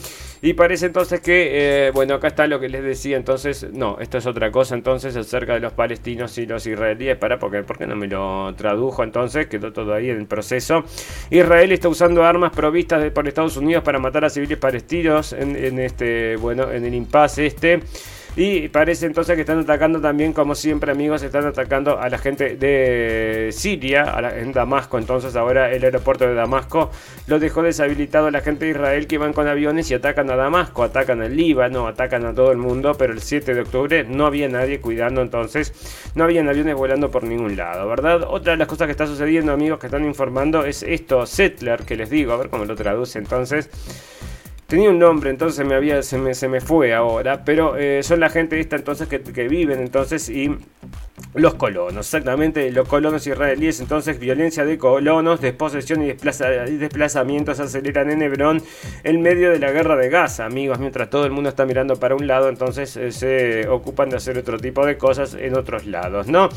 Y 0.41 0.55
parece 0.55 0.87
entonces 0.87 1.21
que, 1.21 1.87
eh, 1.87 1.91
bueno, 1.91 2.15
acá 2.15 2.29
está 2.29 2.47
lo 2.47 2.61
que 2.61 2.69
les 2.69 2.83
decía, 2.83 3.17
entonces, 3.17 3.67
no, 3.73 3.99
esto 4.01 4.19
es 4.19 4.27
otra 4.27 4.51
cosa 4.51 4.75
entonces 4.75 5.17
acerca 5.17 5.55
de 5.55 5.61
los 5.61 5.73
palestinos 5.73 6.37
y 6.39 6.47
los 6.47 6.67
israelíes, 6.67 7.17
para, 7.17 7.39
porque, 7.39 7.63
¿por 7.63 7.79
qué 7.79 7.87
no 7.87 7.97
me 7.97 8.07
lo 8.07 8.55
tradujo 8.57 9.03
entonces? 9.03 9.47
Quedó 9.47 9.73
todo 9.73 9.95
ahí 9.95 10.11
en 10.11 10.19
el 10.19 10.27
proceso. 10.27 10.85
Israel 11.31 11.73
está 11.73 11.89
usando 11.89 12.25
armas 12.25 12.53
provistas 12.53 13.11
por 13.11 13.27
Estados 13.27 13.57
Unidos 13.57 13.83
para 13.83 13.99
matar 13.99 14.25
a 14.25 14.31
civiles 14.31 14.59
palestinos 14.59 15.33
en 15.33 15.79
este, 15.79 16.37
bueno, 16.37 16.71
en 16.71 16.85
el 16.85 16.95
impasse 16.95 17.47
este. 17.47 17.81
Y 18.41 18.69
parece 18.69 19.07
entonces 19.07 19.35
que 19.35 19.41
están 19.41 19.59
atacando 19.59 20.01
también, 20.01 20.33
como 20.33 20.55
siempre 20.55 20.93
amigos, 20.93 21.25
están 21.25 21.45
atacando 21.45 21.99
a 21.99 22.09
la 22.09 22.19
gente 22.19 22.55
de 22.55 23.49
Siria, 23.51 24.15
en 24.37 24.53
Damasco. 24.53 24.97
Entonces 24.97 25.35
ahora 25.35 25.73
el 25.73 25.83
aeropuerto 25.83 26.25
de 26.25 26.35
Damasco 26.35 26.93
lo 27.27 27.41
dejó 27.41 27.65
deshabilitado 27.65 28.29
a 28.29 28.31
la 28.31 28.41
gente 28.41 28.67
de 28.67 28.71
Israel 28.71 29.09
que 29.09 29.19
van 29.19 29.33
con 29.33 29.49
aviones 29.49 29.91
y 29.91 29.95
atacan 29.95 30.31
a 30.31 30.37
Damasco, 30.37 30.85
atacan 30.85 31.21
al 31.21 31.37
Líbano, 31.37 31.89
atacan 31.89 32.27
a 32.27 32.33
todo 32.33 32.53
el 32.53 32.59
mundo. 32.59 32.95
Pero 32.97 33.13
el 33.13 33.23
7 33.23 33.55
de 33.55 33.61
octubre 33.63 34.05
no 34.05 34.27
había 34.27 34.49
nadie 34.49 34.79
cuidando, 34.79 35.21
entonces 35.21 35.73
no 36.15 36.23
habían 36.23 36.49
aviones 36.49 36.77
volando 36.77 37.11
por 37.11 37.25
ningún 37.25 37.57
lado, 37.57 37.89
¿verdad? 37.89 38.23
Otra 38.23 38.53
de 38.53 38.59
las 38.59 38.69
cosas 38.69 38.87
que 38.87 38.93
está 38.93 39.09
sucediendo, 39.09 39.51
amigos, 39.51 39.81
que 39.81 39.87
están 39.89 40.05
informando 40.05 40.65
es 40.65 40.85
esto, 40.85 41.27
Settler, 41.27 41.83
que 41.83 41.97
les 41.97 42.09
digo, 42.09 42.35
a 42.35 42.37
ver 42.37 42.51
cómo 42.51 42.67
lo 42.67 42.77
traduce 42.77 43.19
entonces. 43.19 43.69
Tenía 44.69 44.91
un 44.91 44.99
nombre, 44.99 45.31
entonces 45.31 45.67
me 45.67 45.75
había, 45.75 46.03
se, 46.03 46.19
me, 46.19 46.35
se 46.35 46.47
me 46.47 46.61
fue 46.61 46.93
ahora, 46.93 47.43
pero 47.43 47.79
eh, 47.79 48.03
son 48.03 48.21
la 48.21 48.29
gente 48.29 48.61
esta 48.61 48.77
entonces 48.77 49.09
que, 49.09 49.23
que 49.23 49.49
viven 49.49 49.81
entonces 49.81 50.29
y 50.29 50.59
los 51.35 51.55
colonos, 51.55 52.07
exactamente, 52.07 52.71
los 52.73 52.89
colonos 52.89 53.27
israelíes, 53.27 53.81
entonces 53.81 54.19
violencia 54.19 54.65
de 54.65 54.79
colonos, 54.79 55.41
desposesión 55.41 56.03
y, 56.03 56.13
desplazamientos 56.13 57.61
aceleran 57.61 58.11
en 58.11 58.23
Hebrón 58.23 58.63
en 59.05 59.21
medio 59.21 59.51
de 59.51 59.59
la 59.59 59.71
guerra 59.71 59.97
de 59.97 60.09
Gaza, 60.09 60.47
amigos, 60.47 60.79
mientras 60.79 61.11
todo 61.11 61.27
el 61.27 61.31
mundo 61.31 61.51
está 61.51 61.67
mirando 61.67 61.97
para 61.97 62.15
un 62.15 62.27
lado, 62.27 62.49
entonces 62.49 62.97
eh, 62.97 63.13
se 63.13 63.69
ocupan 63.69 64.11
de 64.11 64.17
hacer 64.17 64.39
otro 64.39 64.59
tipo 64.59 64.85
de 64.87 64.97
cosas 64.97 65.35
en 65.35 65.57
otros 65.57 65.87
lados, 65.87 66.29
¿no? 66.29 66.49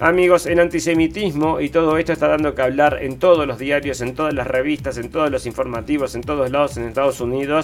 Amigos, 0.00 0.46
el 0.46 0.60
antisemitismo 0.60 1.60
y 1.60 1.70
todo 1.70 1.96
esto 1.96 2.12
está 2.12 2.28
dando 2.28 2.54
que 2.54 2.62
hablar 2.62 2.98
en 3.02 3.18
todos 3.18 3.46
los 3.46 3.58
diarios, 3.58 4.00
en 4.00 4.14
todas 4.14 4.34
las 4.34 4.46
revistas, 4.46 4.98
en 4.98 5.10
todos 5.10 5.30
los 5.30 5.46
informativos, 5.46 6.14
en 6.14 6.22
todos 6.22 6.50
lados 6.50 6.76
en 6.76 6.84
Estados 6.84 7.20
Unidos, 7.20 7.57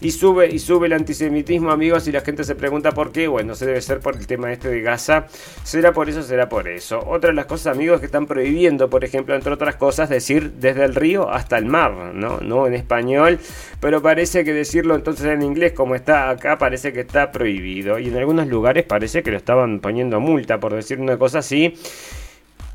y 0.00 0.10
sube 0.10 0.48
y 0.50 0.58
sube 0.58 0.86
el 0.86 0.92
antisemitismo, 0.92 1.70
amigos, 1.70 2.06
y 2.08 2.12
la 2.12 2.20
gente 2.20 2.44
se 2.44 2.54
pregunta 2.54 2.92
por 2.92 3.12
qué, 3.12 3.28
bueno, 3.28 3.54
se 3.54 3.66
debe 3.66 3.80
ser 3.80 4.00
por 4.00 4.16
el 4.16 4.26
tema 4.26 4.52
este 4.52 4.68
de 4.68 4.80
Gaza, 4.80 5.26
será 5.64 5.92
por 5.92 6.08
eso, 6.08 6.22
será 6.22 6.48
por 6.48 6.68
eso. 6.68 7.00
Otra 7.06 7.30
de 7.30 7.34
las 7.34 7.46
cosas, 7.46 7.74
amigos, 7.74 8.00
que 8.00 8.06
están 8.06 8.26
prohibiendo, 8.26 8.90
por 8.90 9.04
ejemplo, 9.04 9.34
entre 9.34 9.52
otras 9.52 9.76
cosas, 9.76 10.08
decir 10.08 10.52
desde 10.52 10.84
el 10.84 10.94
río 10.94 11.30
hasta 11.30 11.58
el 11.58 11.66
mar, 11.66 11.92
¿no? 12.14 12.40
No 12.40 12.66
en 12.66 12.74
español, 12.74 13.38
pero 13.80 14.02
parece 14.02 14.44
que 14.44 14.52
decirlo 14.52 14.94
entonces 14.94 15.26
en 15.26 15.42
inglés, 15.42 15.72
como 15.72 15.94
está 15.94 16.30
acá, 16.30 16.58
parece 16.58 16.92
que 16.92 17.00
está 17.00 17.32
prohibido. 17.32 17.98
Y 17.98 18.08
en 18.08 18.16
algunos 18.16 18.46
lugares 18.48 18.84
parece 18.84 19.22
que 19.22 19.30
lo 19.30 19.36
estaban 19.36 19.80
poniendo 19.80 20.20
multa 20.20 20.60
por 20.60 20.74
decir 20.74 21.00
una 21.00 21.18
cosa 21.18 21.38
así. 21.38 21.74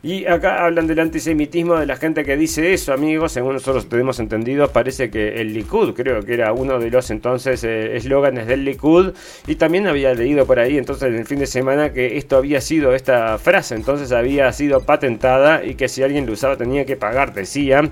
Y 0.03 0.25
acá 0.25 0.65
hablan 0.65 0.87
del 0.87 0.99
antisemitismo 0.99 1.75
de 1.75 1.85
la 1.85 1.95
gente 1.95 2.25
que 2.25 2.35
dice 2.35 2.73
eso, 2.73 2.91
amigos. 2.91 3.33
Según 3.33 3.53
nosotros 3.53 3.87
tenemos 3.87 4.19
entendido, 4.19 4.67
parece 4.69 5.11
que 5.11 5.39
el 5.39 5.53
Likud, 5.53 5.93
creo 5.93 6.23
que 6.23 6.33
era 6.33 6.53
uno 6.53 6.79
de 6.79 6.89
los 6.89 7.11
entonces 7.11 7.63
eh, 7.63 7.95
eslóganes 7.97 8.47
del 8.47 8.65
Likud. 8.65 9.13
Y 9.45 9.55
también 9.55 9.85
había 9.87 10.15
leído 10.15 10.47
por 10.47 10.57
ahí 10.57 10.79
entonces 10.79 11.09
en 11.09 11.17
el 11.17 11.27
fin 11.27 11.37
de 11.37 11.45
semana 11.45 11.93
que 11.93 12.17
esto 12.17 12.37
había 12.37 12.61
sido, 12.61 12.95
esta 12.95 13.37
frase 13.37 13.75
entonces 13.75 14.11
había 14.11 14.51
sido 14.53 14.81
patentada 14.81 15.63
y 15.63 15.75
que 15.75 15.87
si 15.87 16.01
alguien 16.01 16.25
lo 16.25 16.33
usaba 16.33 16.57
tenía 16.57 16.83
que 16.83 16.95
pagar, 16.95 17.35
decía. 17.35 17.83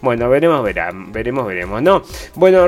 Bueno, 0.00 0.28
veremos, 0.28 0.64
verán, 0.64 1.12
veremos, 1.12 1.46
veremos, 1.46 1.80
¿no? 1.80 2.02
Bueno, 2.34 2.66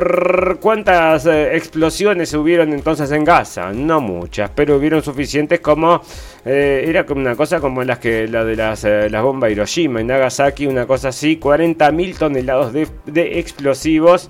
¿cuántas 0.61 1.26
eh, 1.26 1.57
explosiones 1.57 2.33
hubieron 2.35 2.72
entonces 2.72 3.11
en 3.11 3.24
Gaza? 3.24 3.72
No 3.72 4.00
muchas, 4.00 4.50
pero 4.54 4.76
hubieron 4.76 5.02
suficientes 5.02 5.59
como... 5.59 6.00
Eh, 6.46 6.85
era 6.87 7.07
como 7.07 7.22
una 7.22 7.37
cosa 7.37 7.59
como 7.61 7.83
las 7.85 7.98
que 7.98 8.28
la 8.28 8.44
de 8.44 8.54
las 8.54 8.85
eh, 8.85 9.09
las 9.09 9.22
bombas 9.22 9.50
Hiroshima 9.50 10.00
y 10.00 10.04
Nagasaki, 10.04 10.66
una 10.66 10.87
cosa 10.87 11.09
así, 11.09 11.38
40.000 11.40 12.18
toneladas 12.18 12.72
de, 12.72 12.87
de 13.07 13.38
explosivos 13.38 14.28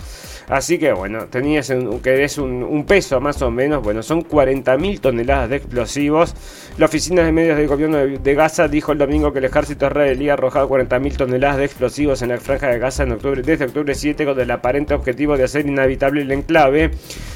Así 0.48 0.78
que 0.78 0.92
bueno, 0.92 1.26
tenías 1.28 1.70
un, 1.70 2.00
es 2.04 2.38
un, 2.38 2.84
peso 2.86 3.18
más 3.20 3.40
o 3.40 3.50
menos, 3.50 3.82
bueno, 3.82 4.02
son 4.02 4.22
40.000 4.22 5.00
toneladas 5.00 5.48
de 5.48 5.56
explosivos. 5.56 6.34
La 6.76 6.86
oficina 6.86 7.22
de 7.22 7.30
medios 7.30 7.56
del 7.56 7.68
gobierno 7.68 7.98
de, 7.98 8.34
Gaza 8.34 8.66
dijo 8.66 8.90
el 8.90 8.98
domingo 8.98 9.32
que 9.32 9.38
el 9.38 9.44
ejército 9.44 9.86
israelí 9.86 10.28
ha 10.28 10.32
arrojado 10.32 10.68
40.000 10.68 11.16
toneladas 11.16 11.58
de 11.58 11.66
explosivos 11.66 12.20
en 12.22 12.30
la 12.30 12.38
franja 12.38 12.66
de 12.66 12.80
Gaza 12.80 13.04
en 13.04 13.12
octubre, 13.12 13.42
desde 13.42 13.66
octubre 13.66 13.94
7 13.94 14.24
con 14.24 14.40
el 14.40 14.50
aparente 14.50 14.92
objetivo 14.92 15.36
de 15.36 15.44
hacer 15.44 15.66
inhabitable 15.66 16.22
el 16.22 16.32
enclave. 16.32 16.90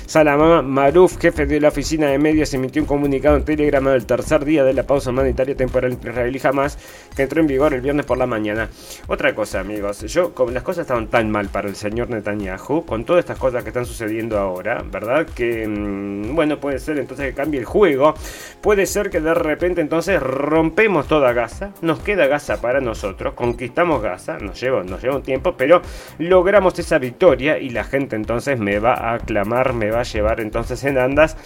Salamama 0.07 0.62
Maruf, 0.62 1.18
jefe 1.20 1.46
de 1.46 1.61
la 1.61 1.68
oficina 1.68 2.09
de 2.09 2.18
medios, 2.18 2.53
emitió 2.55 2.83
un 2.83 2.88
comunicado 2.88 3.37
en 3.37 3.44
Telegram 3.44 3.85
del 3.85 4.07
tercer 4.07 4.44
día 4.44 4.64
de 4.64 4.72
la 4.72 4.83
pausa 4.83 5.11
humanitaria 5.11 5.55
temporal 5.55 5.92
entre 5.92 6.11
Israel 6.11 6.35
y 6.35 6.40
Hamas, 6.44 6.79
que 7.14 7.22
entró 7.22 7.40
en 7.40 7.46
vigor 7.46 7.74
el 7.74 7.83
viernes 7.83 8.07
por 8.07 8.18
la 8.18 8.27
mañana. 8.27 8.70
Otra 9.07 9.35
cosa, 9.35 9.61
amigos, 9.61 10.01
yo, 10.01 10.35
como 10.35 10.51
las 10.51 10.64
cosas 10.64 10.83
estaban 10.83 11.09
tan 11.09 11.31
mal 11.31 11.48
para 11.48 11.68
el 11.68 11.77
señor 11.77 12.11
Netanyahu, 12.11 12.87
con 12.87 13.05
todas 13.05 13.20
estas 13.20 13.38
cosas 13.38 13.62
que 13.62 13.68
están 13.68 13.85
sucediendo 13.85 14.38
ahora, 14.38 14.83
¿verdad? 14.90 15.27
Que, 15.27 15.68
mm, 15.68 16.35
bueno, 16.35 16.59
puede 16.59 16.79
ser 16.79 16.98
entonces 16.98 17.27
que 17.27 17.35
cambie 17.35 17.61
el 17.61 17.66
juego. 17.66 18.14
Puede 18.62 18.87
ser 18.87 19.11
que 19.11 19.20
de 19.29 19.35
repente 19.35 19.81
entonces 19.81 20.21
rompemos 20.21 21.07
toda 21.07 21.33
Gaza, 21.33 21.73
nos 21.83 22.01
queda 22.01 22.27
Gaza 22.27 22.61
para 22.61 22.81
nosotros, 22.81 23.35
conquistamos 23.35 24.03
Gaza, 24.03 24.38
nos 24.38 24.61
lleva, 24.61 24.83
nos 24.85 25.03
lleva 25.03 25.17
un 25.17 25.23
tiempo, 25.23 25.57
pero 25.57 25.83
logramos 26.19 26.79
esa 26.79 26.99
victoria 26.99 27.59
y 27.59 27.71
la 27.71 27.85
gente 27.85 28.17
entonces 28.17 28.59
me 28.59 28.79
va 28.79 28.95
a 28.95 29.14
aclamar, 29.14 29.73
me 29.73 29.91
va 29.91 30.01
a 30.01 30.05
llevar 30.05 30.41
entonces 30.41 30.83
en 30.85 30.99
andas. 30.99 31.37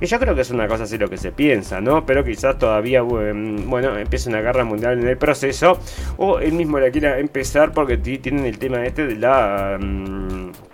Y 0.00 0.06
yo 0.06 0.18
creo 0.18 0.34
que 0.34 0.42
es 0.42 0.50
una 0.50 0.68
cosa 0.68 0.84
así 0.84 0.98
lo 0.98 1.08
que 1.08 1.16
se 1.16 1.32
piensa, 1.32 1.80
¿no? 1.80 2.06
Pero 2.06 2.24
quizás 2.24 2.58
todavía, 2.58 3.02
bueno, 3.02 3.96
empiece 3.96 4.28
una 4.28 4.40
guerra 4.40 4.64
mundial 4.64 4.98
en 5.00 5.08
el 5.08 5.16
proceso 5.16 5.78
o 6.16 6.38
él 6.38 6.52
mismo 6.52 6.78
la 6.78 6.90
quiera 6.90 7.18
empezar 7.18 7.72
porque 7.72 7.96
tienen 7.96 8.44
el 8.46 8.58
tema 8.58 8.84
este 8.84 9.06
de 9.06 9.16
la... 9.16 9.78
Mm, 9.80 10.71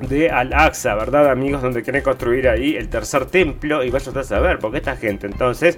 de 0.00 0.30
Al-Aqsa, 0.30 0.94
¿verdad 0.94 1.30
amigos? 1.30 1.62
Donde 1.62 1.82
quieren 1.82 2.02
construir 2.02 2.48
ahí 2.48 2.76
el 2.76 2.88
tercer 2.88 3.26
templo 3.26 3.84
y 3.84 3.90
vaya 3.90 4.12
a 4.14 4.24
saber, 4.24 4.58
porque 4.58 4.78
esta 4.78 4.96
gente 4.96 5.26
entonces 5.26 5.76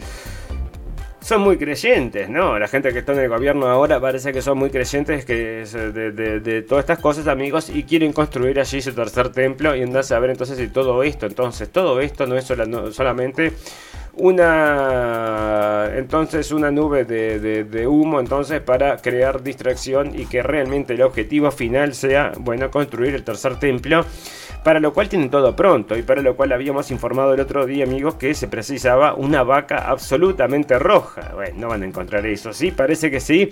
son 1.23 1.41
muy 1.41 1.57
creyentes, 1.57 2.29
¿no? 2.29 2.59
La 2.59 2.67
gente 2.67 2.93
que 2.93 2.99
está 2.99 3.13
en 3.13 3.21
el 3.21 3.29
gobierno 3.29 3.69
ahora 3.69 4.01
parece 4.01 4.33
que 4.33 4.43
son 4.43 4.59
muy 4.59 4.71
creyentes 4.71 5.25
que 5.25 5.65
de, 5.65 6.63
todas 6.63 6.83
estas 6.83 6.99
cosas, 6.99 7.29
amigos, 7.29 7.71
y 7.71 7.85
quieren 7.85 8.13
construir 8.13 8.59
allí 8.59 8.83
su 8.83 8.93
tercer 8.93 9.29
templo 9.31 9.75
y 9.77 9.83
andarse 9.83 10.15
a 10.15 10.19
ver 10.19 10.31
entonces 10.31 10.59
si 10.59 10.69
todo 10.69 11.03
esto, 11.03 11.27
entonces 11.27 11.71
todo 11.71 12.01
esto 12.01 12.27
no 12.27 12.37
es 12.37 12.45
solamente 12.45 13.53
una 14.15 15.91
entonces 15.97 16.53
una 16.53 16.71
nube 16.71 17.05
de, 17.05 17.65
de, 17.65 17.87
humo 17.87 18.21
entonces 18.21 18.61
para 18.61 18.99
crear 18.99 19.43
distracción 19.43 20.19
y 20.19 20.27
que 20.27 20.43
realmente 20.43 20.93
el 20.95 21.03
objetivo 21.03 21.51
final 21.51 21.95
sea 21.95 22.33
bueno 22.39 22.71
construir 22.71 23.15
el 23.15 23.25
tercer 23.25 23.59
templo 23.59 24.05
para 24.63 24.81
lo 24.81 24.93
cual 24.93 25.09
tienen 25.09 25.31
todo 25.31 25.57
pronto 25.57 25.97
y 25.97 26.03
para 26.03 26.23
lo 26.23 26.37
cual 26.37 26.53
habíamos 26.53 26.91
informado 26.91 27.35
el 27.35 27.41
otro 27.41 27.67
día, 27.67 27.85
amigos, 27.85 28.15
que 28.15 28.35
se 28.35 28.49
precisaba 28.49 29.15
una 29.15 29.43
vaca 29.43 29.89
absolutamente 29.89 30.79
roja. 30.79 31.33
Bueno, 31.35 31.57
no 31.59 31.69
van 31.69 31.83
a 31.83 31.87
encontrar 31.87 32.25
eso, 32.27 32.53
sí, 32.53 32.71
parece 32.71 33.11
que 33.11 33.21
sí. 33.21 33.51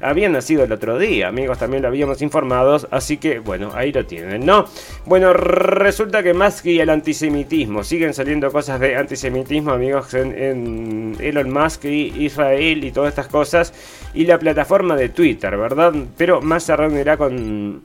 Había 0.00 0.28
nacido 0.28 0.64
el 0.64 0.72
otro 0.72 0.98
día, 0.98 1.28
amigos, 1.28 1.58
también 1.58 1.82
lo 1.82 1.88
habíamos 1.88 2.22
informado, 2.22 2.78
así 2.90 3.16
que 3.16 3.38
bueno, 3.40 3.72
ahí 3.74 3.92
lo 3.92 4.06
tienen, 4.06 4.46
¿no? 4.46 4.66
Bueno, 5.04 5.32
resulta 5.32 6.22
que 6.22 6.34
más 6.34 6.62
que 6.62 6.80
el 6.80 6.90
antisemitismo, 6.90 7.82
siguen 7.82 8.14
saliendo 8.14 8.50
cosas 8.50 8.78
de 8.80 8.96
antisemitismo, 8.96 9.72
amigos, 9.72 10.01
en, 10.14 11.16
Elon 11.20 11.50
Musk 11.50 11.84
y 11.84 12.24
Israel 12.24 12.84
y 12.84 12.92
todas 12.92 13.10
estas 13.10 13.28
cosas, 13.28 13.72
y 14.14 14.26
la 14.26 14.38
plataforma 14.38 14.96
de 14.96 15.08
Twitter, 15.08 15.56
¿verdad? 15.56 15.92
Pero 16.16 16.40
más 16.40 16.64
se 16.64 16.76
reunirá 16.76 17.16
con 17.16 17.82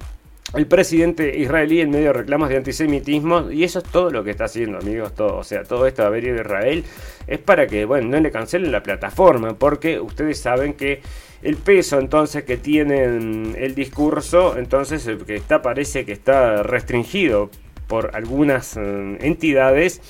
el 0.54 0.66
presidente 0.66 1.38
israelí 1.38 1.82
en 1.82 1.90
medio 1.90 2.08
de 2.08 2.14
reclamos 2.14 2.48
de 2.50 2.58
antisemitismo 2.58 3.52
y 3.52 3.66
eso 3.66 3.80
es 3.80 3.86
todo 3.86 4.12
lo 4.12 4.24
que 4.24 4.32
está 4.32 4.46
haciendo 4.46 4.78
amigos 4.78 5.14
todo 5.14 5.36
o 5.36 5.44
sea 5.44 5.64
todo 5.64 5.86
esto 5.86 6.04
de 6.04 6.08
haber 6.08 6.24
ido 6.24 6.38
a 6.38 6.42
Israel 6.42 6.86
es 7.28 7.40
para 7.40 7.68
que 7.68 7.84
bueno 7.84 8.08
no 8.08 8.20
le 8.22 8.32
cancelen 8.32 8.72
la 8.72 8.82
plataforma 8.82 9.56
porque 9.56 10.00
ustedes 10.00 10.40
saben 10.40 10.76
que 10.76 11.02
el 11.42 11.58
peso 11.58 12.00
entonces 12.00 12.46
que 12.46 12.56
tiene 12.56 13.04
el 13.04 13.76
discurso 13.76 14.58
entonces 14.58 15.10
que 15.26 15.36
está 15.36 15.62
parece 15.62 16.06
que 16.06 16.14
está 16.14 16.64
restringido 16.64 17.50
por 17.88 18.16
algunas 18.16 18.78
eh, 18.78 19.18
entidades 19.22 20.02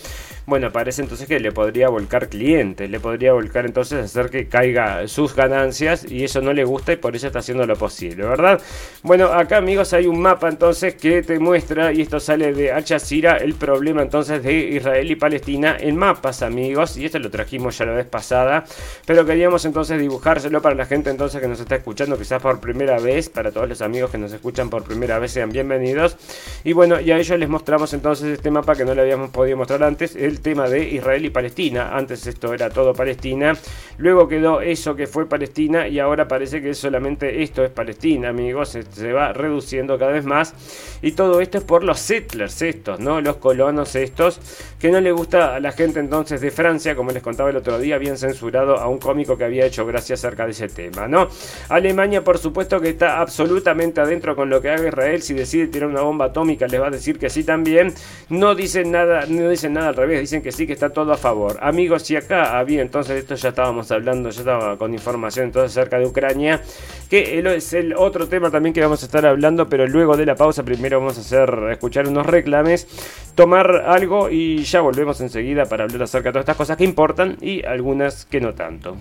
bueno, 0.48 0.72
parece 0.72 1.02
entonces 1.02 1.28
que 1.28 1.42
le 1.42 1.52
podría 1.52 1.90
volcar 1.90 2.30
clientes, 2.30 2.90
le 2.90 3.02
podría 3.02 3.34
volcar 3.34 3.66
entonces 3.66 4.06
hacer 4.06 4.30
que 4.30 4.48
caiga 4.48 5.06
sus 5.10 5.36
ganancias 5.36 6.10
y 6.10 6.24
eso 6.24 6.40
no 6.40 6.54
le 6.54 6.64
gusta 6.64 6.94
y 6.94 6.96
por 6.96 7.18
eso 7.18 7.28
está 7.28 7.40
haciendo 7.40 7.66
lo 7.66 7.76
posible, 7.76 8.26
¿verdad? 8.26 8.62
Bueno, 9.04 9.26
acá 9.26 9.58
amigos 9.58 9.92
hay 9.92 10.08
un 10.08 10.22
mapa 10.22 10.48
entonces 10.48 10.96
que 10.96 11.22
te 11.22 11.38
muestra 11.38 11.92
y 11.92 12.02
esto 12.02 12.22
sale 12.22 12.54
de 12.54 12.72
Al 12.72 12.86
Jazeera 12.86 13.36
el 13.36 13.56
problema 13.56 14.02
entonces 14.02 14.42
de 14.42 14.54
Israel 14.54 15.12
y 15.12 15.18
Palestina 15.18 15.76
en 15.78 15.98
mapas 15.98 16.42
amigos 16.42 16.96
y 16.96 17.04
esto 17.04 17.20
lo 17.20 17.30
trajimos 17.30 17.78
ya 17.78 17.86
la 17.86 17.92
vez 17.92 18.08
pasada, 18.08 18.64
pero 19.06 19.26
queríamos 19.26 19.66
entonces 19.66 20.00
dibujárselo 20.00 20.62
para 20.62 20.76
la 20.76 20.86
gente 20.86 21.10
entonces 21.10 21.42
que 21.42 21.48
nos 21.50 21.60
está 21.60 21.76
escuchando 21.76 22.18
quizás 22.18 22.42
por 22.42 22.62
primera 22.62 23.00
vez, 23.00 23.28
para 23.28 23.52
todos 23.52 23.68
los 23.68 23.82
amigos 23.82 24.12
que 24.12 24.18
nos 24.18 24.32
escuchan 24.32 24.70
por 24.70 24.84
primera 24.84 25.20
vez 25.20 25.32
sean 25.32 25.50
bienvenidos 25.52 26.16
y 26.64 26.72
bueno, 26.72 27.02
y 27.02 27.12
a 27.12 27.18
ellos 27.18 27.38
les 27.38 27.50
mostramos 27.50 27.94
entonces 27.94 28.28
este 28.28 28.50
mapa 28.50 28.76
que 28.76 28.86
no 28.86 28.96
le 28.96 29.02
habíamos 29.02 29.30
podido 29.32 29.58
mostrar 29.58 29.84
antes, 29.84 30.16
el 30.16 30.37
tema 30.42 30.70
de 30.70 30.84
Israel 30.90 31.26
y 31.26 31.30
Palestina. 31.30 31.96
Antes 31.96 32.28
esto 32.28 32.54
era 32.54 32.70
todo 32.70 32.94
Palestina, 32.94 33.54
luego 33.98 34.28
quedó 34.28 34.62
eso 34.62 34.96
que 34.96 35.08
fue 35.08 35.28
Palestina 35.28 35.88
y 35.88 36.00
ahora 36.00 36.28
parece 36.28 36.62
que 36.62 36.74
solamente 36.74 37.44
esto 37.44 37.64
es 37.64 37.72
Palestina, 37.72 38.30
amigos. 38.30 38.70
Se, 38.70 39.14
va 39.14 39.34
reduciendo 39.34 39.98
cada 39.98 40.12
vez 40.12 40.26
más 40.26 40.54
y 41.02 41.12
todo 41.14 41.42
esto 41.42 41.58
es 41.58 41.64
por 41.64 41.84
los 41.84 42.00
settlers 42.00 42.62
estos, 42.62 43.00
¿no? 43.00 43.22
Los 43.22 43.38
colonos 43.38 43.96
estos 43.96 44.40
que 44.80 44.92
no 44.92 45.00
le 45.00 45.12
gusta 45.12 45.56
a 45.56 45.60
la 45.60 45.72
gente 45.72 46.00
entonces 46.00 46.42
de 46.42 46.52
Francia, 46.52 46.96
como 46.96 47.12
les 47.12 47.24
contaba 47.24 47.50
el 47.50 47.56
otro 47.56 47.80
día, 47.80 47.96
habían 47.96 48.18
censurado 48.18 48.78
a 48.78 48.88
un 48.88 48.98
cómico 48.98 49.38
que 49.38 49.44
había 49.44 49.66
hecho 49.66 49.86
gracia 49.86 50.16
acerca 50.16 50.46
de 50.46 50.52
ese 50.52 50.68
tema, 50.68 51.08
¿no? 51.08 51.28
Alemania, 51.70 52.24
por 52.24 52.38
supuesto 52.38 52.80
que 52.80 52.90
está 52.90 53.20
absolutamente 53.20 54.02
adentro 54.02 54.36
con 54.36 54.50
lo 54.50 54.62
que 54.62 54.70
haga 54.70 54.88
Israel. 54.88 55.22
Si 55.22 55.34
decide 55.34 55.68
tirar 55.68 55.90
una 55.90 56.02
bomba 56.02 56.26
atómica, 56.26 56.68
les 56.68 56.82
va 56.82 56.88
a 56.88 56.92
decir 56.92 57.18
que 57.18 57.30
sí 57.30 57.44
también. 57.44 57.94
No 58.30 58.56
dicen 58.56 58.92
nada, 58.92 59.26
no 59.28 59.50
dicen 59.50 59.74
nada 59.74 59.90
al 59.90 59.96
revés 59.96 60.27
dicen 60.28 60.42
que 60.42 60.52
sí, 60.52 60.68
que 60.68 60.74
está 60.74 60.90
todo 60.90 61.14
a 61.14 61.18
favor. 61.18 61.58
Amigos, 61.62 62.12
y 62.12 62.18
acá 62.18 62.60
había 62.60 62.82
entonces, 62.82 63.18
esto 63.18 63.36
ya 63.36 63.50
estábamos 63.50 63.90
hablando, 63.92 64.30
ya 64.30 64.42
estaba 64.42 64.78
con 64.78 64.94
información 64.94 65.46
entonces 65.46 65.78
acerca 65.78 65.98
de 65.98 66.06
Ucrania, 66.06 66.62
que 67.10 67.40
es 67.40 67.74
el 67.74 67.94
otro 67.94 68.28
tema 68.28 68.52
también 68.52 68.74
que 68.74 68.82
vamos 68.82 69.02
a 69.04 69.06
estar 69.06 69.26
hablando, 69.26 69.70
pero 69.70 69.88
luego 69.88 70.18
de 70.18 70.26
la 70.26 70.36
pausa 70.36 70.64
primero 70.64 71.00
vamos 71.00 71.18
a 71.18 71.22
hacer, 71.22 71.50
escuchar 71.72 72.10
unos 72.10 72.26
reclames, 72.26 72.88
tomar 73.36 73.86
algo 73.88 74.30
y 74.30 74.64
ya 74.64 74.82
volvemos 74.82 75.22
enseguida 75.22 75.66
para 75.66 75.86
hablar 75.86 76.04
acerca 76.04 76.30
de 76.30 76.34
todas 76.34 76.44
estas 76.44 76.58
cosas 76.58 76.76
que 76.76 76.84
importan 76.84 77.38
y 77.40 77.66
algunas 77.66 78.26
que 78.26 78.42
no 78.42 78.54
tanto. 78.54 78.98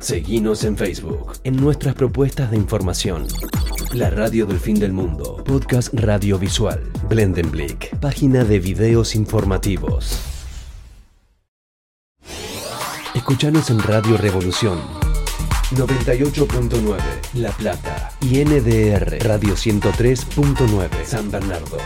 Seguinos 0.00 0.64
en 0.64 0.78
Facebook, 0.78 1.34
en 1.44 1.56
nuestras 1.56 1.94
propuestas 1.94 2.50
de 2.50 2.56
información. 2.56 3.26
La 3.92 4.08
radio 4.08 4.46
del 4.46 4.58
fin 4.58 4.80
del 4.80 4.94
mundo, 4.94 5.44
podcast 5.44 5.92
radiovisual, 5.92 6.90
Blendenblick, 7.10 7.94
página 7.98 8.44
de 8.44 8.60
videos 8.60 9.14
informativos. 9.14 10.18
Escuchanos 13.14 13.68
en 13.68 13.78
Radio 13.80 14.16
Revolución 14.16 14.78
98.9 15.72 16.96
La 17.34 17.50
Plata 17.50 18.10
y 18.22 18.42
NDR 18.42 19.22
Radio 19.22 19.54
103.9 19.54 20.88
San 21.04 21.30
Bernardo. 21.30 21.76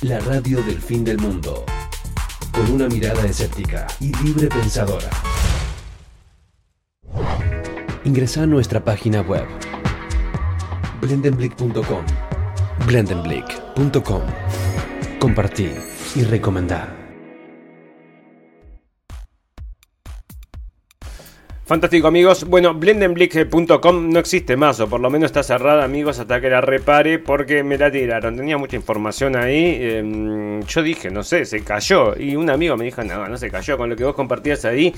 La 0.00 0.18
radio 0.18 0.60
del 0.62 0.82
fin 0.82 1.04
del 1.04 1.18
mundo, 1.18 1.64
con 2.50 2.72
una 2.72 2.88
mirada 2.88 3.24
escéptica 3.24 3.86
y 4.00 4.12
libre 4.24 4.48
pensadora. 4.48 5.10
Ingresa 8.04 8.42
a 8.42 8.46
nuestra 8.46 8.84
página 8.84 9.20
web 9.20 9.46
blendenblick.com 11.00 12.04
blendenblick.com 12.86 14.22
Compartí 15.20 15.70
y 16.16 16.24
recomendar. 16.24 17.01
Fantástico 21.64 22.08
amigos, 22.08 22.44
bueno, 22.44 22.74
blendenblick.com 22.74 24.10
no 24.10 24.18
existe 24.18 24.56
más, 24.56 24.80
o 24.80 24.88
por 24.88 25.00
lo 25.00 25.08
menos 25.10 25.26
está 25.26 25.44
cerrada 25.44 25.84
amigos 25.84 26.18
hasta 26.18 26.40
que 26.40 26.50
la 26.50 26.60
repare 26.60 27.20
porque 27.20 27.62
me 27.62 27.78
la 27.78 27.88
tiraron, 27.88 28.36
tenía 28.36 28.58
mucha 28.58 28.74
información 28.74 29.36
ahí, 29.36 29.78
em, 29.80 30.60
yo 30.64 30.82
dije, 30.82 31.08
no 31.08 31.22
sé, 31.22 31.44
se 31.44 31.62
cayó, 31.62 32.18
y 32.18 32.34
un 32.34 32.50
amigo 32.50 32.76
me 32.76 32.86
dijo, 32.86 33.04
no, 33.04 33.28
no 33.28 33.36
se 33.36 33.48
cayó, 33.48 33.78
con 33.78 33.88
lo 33.88 33.94
que 33.94 34.02
vos 34.02 34.16
compartías 34.16 34.64
ahí, 34.64 34.92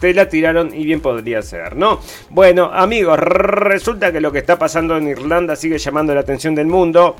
te 0.00 0.12
la 0.12 0.28
tiraron 0.28 0.74
y 0.74 0.84
bien 0.84 1.00
podría 1.00 1.40
ser, 1.40 1.76
¿no? 1.76 2.00
Bueno 2.30 2.64
amigos, 2.64 3.16
resulta 3.20 4.10
que 4.10 4.20
lo 4.20 4.32
que 4.32 4.38
está 4.38 4.58
pasando 4.58 4.96
en 4.96 5.06
Irlanda 5.06 5.54
sigue 5.54 5.78
llamando 5.78 6.14
la 6.14 6.20
atención 6.22 6.52
del 6.52 6.66
mundo, 6.66 7.14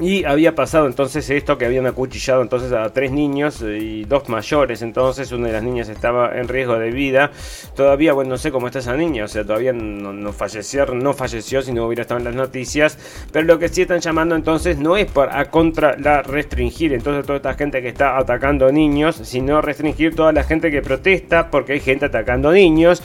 y 0.00 0.24
había 0.24 0.56
pasado 0.56 0.86
entonces 0.86 1.30
esto 1.30 1.56
que 1.56 1.66
habían 1.66 1.86
acuchillado 1.86 2.42
entonces 2.42 2.72
a 2.72 2.92
tres 2.92 3.12
niños 3.12 3.62
y 3.62 4.04
dos 4.04 4.28
mayores. 4.28 4.82
Entonces 4.82 5.30
una 5.30 5.46
de 5.46 5.52
las 5.52 5.62
niñas 5.62 5.88
estaba 5.88 6.36
en 6.36 6.48
riesgo 6.48 6.78
de 6.80 6.90
vida. 6.90 7.30
Todavía, 7.76 8.12
bueno, 8.12 8.30
no 8.30 8.38
sé 8.38 8.50
cómo 8.50 8.66
está 8.66 8.80
esa 8.80 8.96
niña. 8.96 9.24
O 9.24 9.28
sea, 9.28 9.44
todavía 9.44 9.72
no, 9.72 10.32
falleció, 10.32 10.86
no 10.86 11.12
falleció 11.12 11.62
si 11.62 11.72
no 11.72 11.86
hubiera 11.86 12.02
estado 12.02 12.18
en 12.18 12.24
las 12.24 12.34
noticias. 12.34 12.98
Pero 13.30 13.46
lo 13.46 13.58
que 13.60 13.68
sí 13.68 13.82
están 13.82 14.00
llamando 14.00 14.34
entonces 14.34 14.78
no 14.78 14.96
es 14.96 15.08
para 15.08 15.44
contra 15.50 15.96
la 15.96 16.22
restringir. 16.22 16.92
Entonces 16.92 17.24
toda 17.24 17.36
esta 17.36 17.54
gente 17.54 17.80
que 17.80 17.88
está 17.88 18.18
atacando 18.18 18.72
niños, 18.72 19.20
sino 19.22 19.60
restringir 19.60 20.16
toda 20.16 20.32
la 20.32 20.42
gente 20.42 20.72
que 20.72 20.82
protesta 20.82 21.50
porque 21.52 21.74
hay 21.74 21.80
gente 21.80 22.06
atacando 22.06 22.50
niños. 22.50 23.00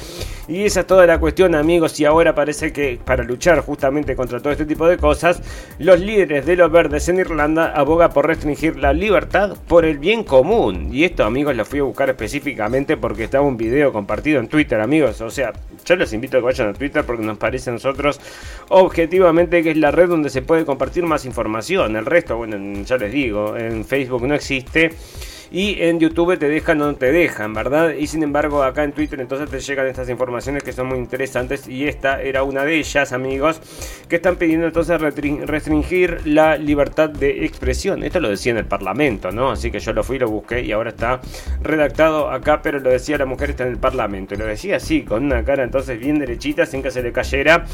Y 0.50 0.66
esa 0.66 0.80
es 0.80 0.88
toda 0.88 1.06
la 1.06 1.20
cuestión, 1.20 1.54
amigos. 1.54 2.00
Y 2.00 2.06
ahora 2.06 2.34
parece 2.34 2.74
que 2.74 3.00
para 3.06 3.24
luchar 3.24 3.60
justamente 3.60 4.16
contra 4.16 4.40
todo 4.40 4.52
este 4.52 4.66
tipo 4.66 4.88
de 4.88 4.98
cosas, 4.98 5.44
los 5.78 6.00
líderes 6.00 6.44
de 6.48 6.56
los 6.56 6.72
verdes 6.72 7.08
en 7.08 7.20
Irlanda 7.20 7.72
aboga 7.72 8.10
por 8.10 8.26
restringir 8.26 8.76
la 8.78 8.92
libertad 8.92 9.56
por 9.68 9.86
el 9.86 10.00
bien 10.00 10.24
común. 10.24 10.90
Y 10.92 11.04
esto, 11.04 11.24
amigos, 11.24 11.56
lo 11.56 11.66
fui 11.66 11.82
a 11.82 11.84
buscar 11.84 12.10
específicamente 12.10 12.98
porque 12.98 13.26
estaba 13.26 13.46
un 13.46 13.58
video 13.58 13.94
compartido 13.94 14.40
en 14.40 14.48
Twitter, 14.48 14.82
amigos. 14.82 15.22
O 15.22 15.30
sea, 15.30 15.54
yo 15.86 15.96
les 15.96 16.12
invito 16.14 16.38
a 16.38 16.40
que 16.40 16.46
vayan 16.46 16.70
a 16.70 16.74
Twitter 16.74 17.04
porque 17.06 17.24
nos 17.24 17.38
parece 17.38 17.70
a 17.70 17.74
nosotros 17.74 18.20
objetivamente 18.70 19.62
que 19.62 19.70
es 19.70 19.78
la 19.78 19.92
red 19.92 20.10
donde 20.10 20.32
se 20.32 20.42
puede 20.42 20.66
compartir 20.66 21.04
más 21.04 21.26
información. 21.26 21.96
El 21.96 22.08
resto, 22.08 22.38
bueno, 22.38 22.58
ya 22.86 22.98
les 22.98 23.12
digo, 23.12 23.56
en 23.56 23.86
Facebook 23.86 24.26
no 24.26 24.34
existe 24.34 24.94
y 25.52 25.82
en 25.82 26.00
YouTube 26.00 26.38
te 26.38 26.48
dejan 26.48 26.82
o 26.82 26.86
no 26.86 26.96
te 26.96 27.12
dejan, 27.12 27.54
¿verdad? 27.54 27.94
Y 27.94 28.08
sin 28.08 28.24
embargo 28.24 28.64
acá 28.64 28.84
en 28.84 28.92
Twitter 28.92 29.20
entonces 29.20 29.50
te 29.50 29.60
llegan 29.60 29.88
estas 29.88 30.10
informaciones 30.10 30.64
que 30.64 30.74
son 30.74 30.88
muy 30.88 31.00
interesantes 31.00 31.68
y 31.68 31.88
esta 31.88 32.22
era 32.22 32.44
una 32.44 32.66
de 32.66 32.76
ellas, 32.76 33.14
amigos, 33.14 33.62
que 34.08 34.18
están 34.18 34.36
pidiendo 34.36 34.68
entonces 34.68 35.00
restringir 35.02 36.22
la 36.26 36.58
libertad 36.58 37.10
de 37.10 37.46
expresión. 37.46 38.04
Esto 38.04 38.20
lo 38.20 38.30
decía 38.30 38.52
en 38.52 38.60
el 38.60 38.66
Parlamento, 38.66 39.32
¿no? 39.32 39.52
Así 39.52 39.72
que 39.72 39.80
yo 39.80 39.94
lo 39.94 40.04
fui, 40.04 40.20
lo 40.20 40.30
busqué 40.30 40.62
y 40.62 40.72
ahora 40.72 40.90
está 40.90 41.22
redactado 41.62 42.30
acá, 42.30 42.62
pero 42.62 42.80
lo 42.80 42.90
decía 42.90 43.18
la 43.18 43.26
mujer 43.26 43.52
está 43.52 43.64
en 43.64 43.72
el 43.72 43.78
Parlamento. 43.78 44.36
Y 44.36 44.38
lo 44.38 44.46
decía 44.46 44.78
así, 44.78 45.04
con 45.04 45.26
una 45.26 45.44
cara 45.44 45.64
entonces 45.64 46.00
bien 46.00 46.20
derechita, 46.20 46.66
sin 46.66 46.84
que 46.84 46.92
se 46.92 47.02
le 47.02 47.12
cayera. 47.12 47.66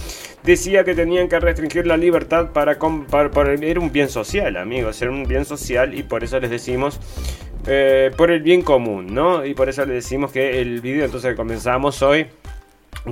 Decía 0.44 0.84
que 0.84 0.96
tenían 0.96 1.28
que 1.28 1.40
restringir 1.40 1.88
la 1.88 1.98
libertad 1.98 2.52
para, 2.52 2.78
para, 3.10 3.32
para 3.32 3.54
era 3.54 3.80
un 3.80 3.92
bien 3.92 4.10
social, 4.10 4.58
amigos, 4.58 5.02
era 5.02 5.12
un 5.12 5.24
bien 5.24 5.46
social 5.46 5.94
y 5.94 6.04
por 6.04 6.24
eso 6.24 6.40
les 6.40 6.50
decimos 6.50 7.00
eh, 7.68 8.12
por 8.16 8.32
el 8.32 8.42
bien 8.42 8.62
común, 8.62 9.14
¿no? 9.14 9.46
Y 9.46 9.54
por 9.54 9.70
eso 9.70 9.86
le 9.86 9.96
decimos 9.96 10.32
que 10.32 10.62
el 10.62 10.82
vídeo 10.82 11.06
entonces 11.06 11.32
que 11.32 11.36
comenzamos 11.36 12.02
hoy 12.02 12.28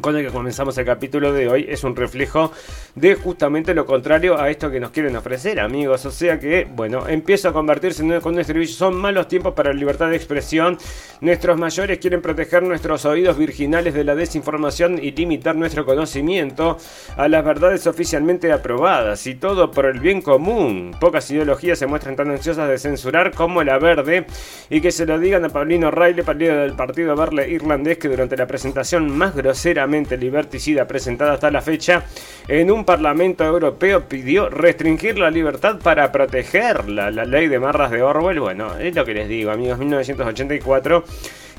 con 0.01 0.15
el 0.15 0.25
que 0.25 0.31
comenzamos 0.31 0.77
el 0.77 0.85
capítulo 0.85 1.31
de 1.31 1.47
hoy 1.47 1.65
es 1.69 1.83
un 1.83 1.95
reflejo 1.95 2.51
de 2.95 3.15
justamente 3.15 3.73
lo 3.73 3.85
contrario 3.85 4.39
a 4.39 4.49
esto 4.49 4.71
que 4.71 4.79
nos 4.79 4.91
quieren 4.91 5.15
ofrecer, 5.15 5.59
amigos. 5.59 6.05
O 6.05 6.11
sea 6.11 6.39
que, 6.39 6.67
bueno, 6.69 7.07
empieza 7.07 7.49
a 7.49 7.53
convertirse 7.53 8.03
en 8.03 8.11
un 8.11 8.43
servicio. 8.43 8.75
Son 8.75 8.95
malos 8.95 9.27
tiempos 9.27 9.53
para 9.53 9.71
la 9.71 9.79
libertad 9.79 10.09
de 10.09 10.15
expresión. 10.15 10.77
Nuestros 11.21 11.57
mayores 11.57 11.99
quieren 11.99 12.21
proteger 12.21 12.63
nuestros 12.63 13.05
oídos 13.05 13.37
virginales 13.37 13.93
de 13.93 14.03
la 14.03 14.15
desinformación 14.15 14.99
y 15.01 15.11
limitar 15.11 15.55
nuestro 15.55 15.85
conocimiento 15.85 16.77
a 17.15 17.27
las 17.27 17.45
verdades 17.45 17.85
oficialmente 17.87 18.51
aprobadas. 18.51 19.25
Y 19.27 19.35
todo 19.35 19.71
por 19.71 19.85
el 19.85 19.99
bien 19.99 20.21
común. 20.21 20.95
Pocas 20.99 21.29
ideologías 21.29 21.77
se 21.79 21.87
muestran 21.87 22.15
tan 22.15 22.31
ansiosas 22.31 22.67
de 22.67 22.77
censurar 22.77 23.31
como 23.31 23.63
la 23.63 23.77
verde. 23.77 24.25
Y 24.69 24.81
que 24.81 24.91
se 24.91 25.05
lo 25.05 25.19
digan 25.19 25.45
a 25.45 25.49
Paulino 25.49 25.91
Riley, 25.91 26.23
líder 26.33 26.61
del 26.61 26.73
partido 26.73 27.15
verde 27.15 27.49
irlandés, 27.49 27.97
que 27.97 28.09
durante 28.09 28.35
la 28.35 28.47
presentación 28.47 29.15
más 29.15 29.35
grosera 29.35 29.82
liberticida 30.17 30.87
presentada 30.87 31.33
hasta 31.33 31.51
la 31.51 31.61
fecha 31.61 32.05
en 32.47 32.71
un 32.71 32.85
Parlamento 32.85 33.43
Europeo 33.43 34.07
pidió 34.07 34.49
restringir 34.49 35.17
la 35.17 35.29
libertad 35.29 35.79
para 35.81 36.11
protegerla. 36.11 37.11
La 37.11 37.25
ley 37.25 37.47
de 37.47 37.59
marras 37.59 37.91
de 37.91 38.01
Orwell, 38.01 38.39
bueno, 38.39 38.77
es 38.77 38.95
lo 38.95 39.05
que 39.05 39.13
les 39.13 39.27
digo, 39.27 39.51
amigos, 39.51 39.77
1984 39.79 41.03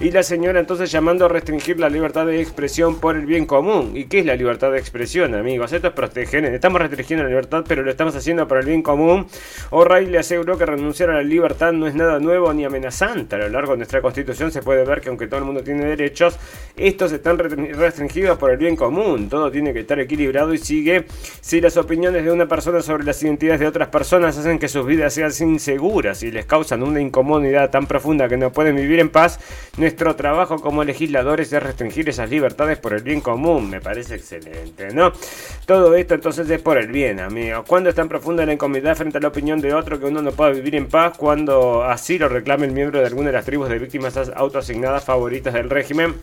Y 0.00 0.11
la 0.11 0.24
señora 0.24 0.59
entonces 0.59 0.90
llamando 0.90 1.26
a 1.26 1.28
restringir 1.28 1.78
la 1.78 1.88
libertad 1.88 2.26
de 2.26 2.40
expresión 2.40 2.98
por 2.98 3.16
el 3.16 3.26
bien 3.26 3.46
común. 3.46 3.92
¿Y 3.94 4.07
qué 4.07 4.18
es 4.18 4.26
la 4.26 4.35
libertad 4.35 4.72
de 4.72 4.78
expresión, 4.78 5.37
amigos? 5.37 5.72
Esto 5.72 5.87
es 5.87 5.92
proteger. 5.92 6.44
Estamos 6.46 6.80
restringiendo 6.80 7.22
la 7.22 7.28
libertad, 7.28 7.64
pero 7.66 7.85
lo 7.85 7.90
estamos 7.92 8.16
haciendo 8.16 8.48
por 8.48 8.59
el 8.59 8.66
bien 8.66 8.83
común. 8.83 9.26
O'Reilly 9.70 10.16
aseguró 10.16 10.59
que 10.59 10.66
renunciar 10.66 11.11
a 11.11 11.14
la 11.14 11.22
libertad 11.22 11.72
no 11.72 11.87
es 11.87 11.94
nada 11.94 12.18
nuevo 12.18 12.52
ni 12.52 12.64
amenazante. 12.64 13.37
A 13.37 13.38
lo 13.38 13.48
largo 13.50 13.72
de 13.72 13.78
nuestra 13.78 14.02
constitución 14.02 14.50
se 14.50 14.62
puede 14.62 14.85
ver 14.85 15.00
que 15.00 15.11
aunque 15.11 15.28
todo 15.28 15.38
el 15.38 15.46
mundo 15.46 15.62
tiene 15.62 15.85
derechos, 15.85 16.37
estos 16.76 17.12
están 17.12 17.38
restringidos 17.38 18.37
por 18.37 18.50
el 18.50 18.57
bien 18.57 18.74
común. 18.74 19.28
Todo 19.28 19.48
tiene 19.52 19.72
que 19.72 19.80
estar 19.80 20.00
equilibrado 20.00 20.52
y 20.52 20.59
sigue 20.59 21.04
si 21.40 21.61
las 21.61 21.76
opiniones 21.76 22.24
de 22.24 22.33
una 22.33 22.48
persona 22.48 22.83
sobre 22.83 23.04
las 23.04 23.22
identidades 23.22 23.61
de 23.61 23.68
otras 23.68 23.88
personas 23.88 24.37
hacen 24.37 24.58
que 24.58 24.66
sus 24.66 24.85
vidas 24.85 25.14
sean 25.14 25.31
inseguras 25.40 26.25
y 26.25 26.33
les 26.33 26.46
causan 26.46 26.83
una 26.83 27.00
incomodidad 27.00 27.71
tan 27.71 27.87
profunda 27.87 28.29
que 28.29 28.37
no 28.37 28.50
pueden 28.52 28.75
vivir 28.75 28.98
en 28.98 29.08
paz, 29.08 29.38
nuestro 29.85 30.16
trabajo 30.16 30.62
como 30.62 30.82
legisladores 30.82 31.52
es 31.52 31.62
restringir 31.62 32.08
esas 32.08 32.30
libertades 32.30 32.78
por 32.78 32.94
el 32.94 33.02
bien 33.02 33.20
común. 33.20 33.68
Me 33.68 33.82
parece 33.82 34.14
excelente, 34.14 34.94
¿no? 34.94 35.12
Todo 35.66 35.94
esto 35.94 36.14
entonces 36.14 36.48
es 36.48 36.62
por 36.62 36.78
el 36.78 36.87
bien, 36.88 37.20
amigos. 37.20 37.66
Cuando 37.68 37.90
es 37.90 37.94
tan 37.94 38.08
profunda 38.08 38.46
la 38.46 38.54
incomodidad 38.54 38.96
frente 38.96 39.18
a 39.18 39.20
la 39.20 39.28
opinión 39.28 39.60
de 39.60 39.74
otro 39.74 40.00
que 40.00 40.06
uno 40.06 40.22
no 40.22 40.32
puede 40.32 40.54
vivir 40.54 40.74
en 40.74 40.87
paz, 40.87 41.18
cuando 41.18 41.85
así 41.85 42.18
lo 42.18 42.30
reclame 42.30 42.64
el 42.64 42.72
miembro 42.72 42.98
de 42.98 43.04
alguna 43.04 43.26
de 43.26 43.35
las 43.35 43.44
tribus 43.44 43.68
de 43.68 43.78
víctimas 43.78 44.16
autoasignadas 44.35 45.04
favoritas 45.04 45.52
del 45.52 45.68
régimen. 45.68 46.14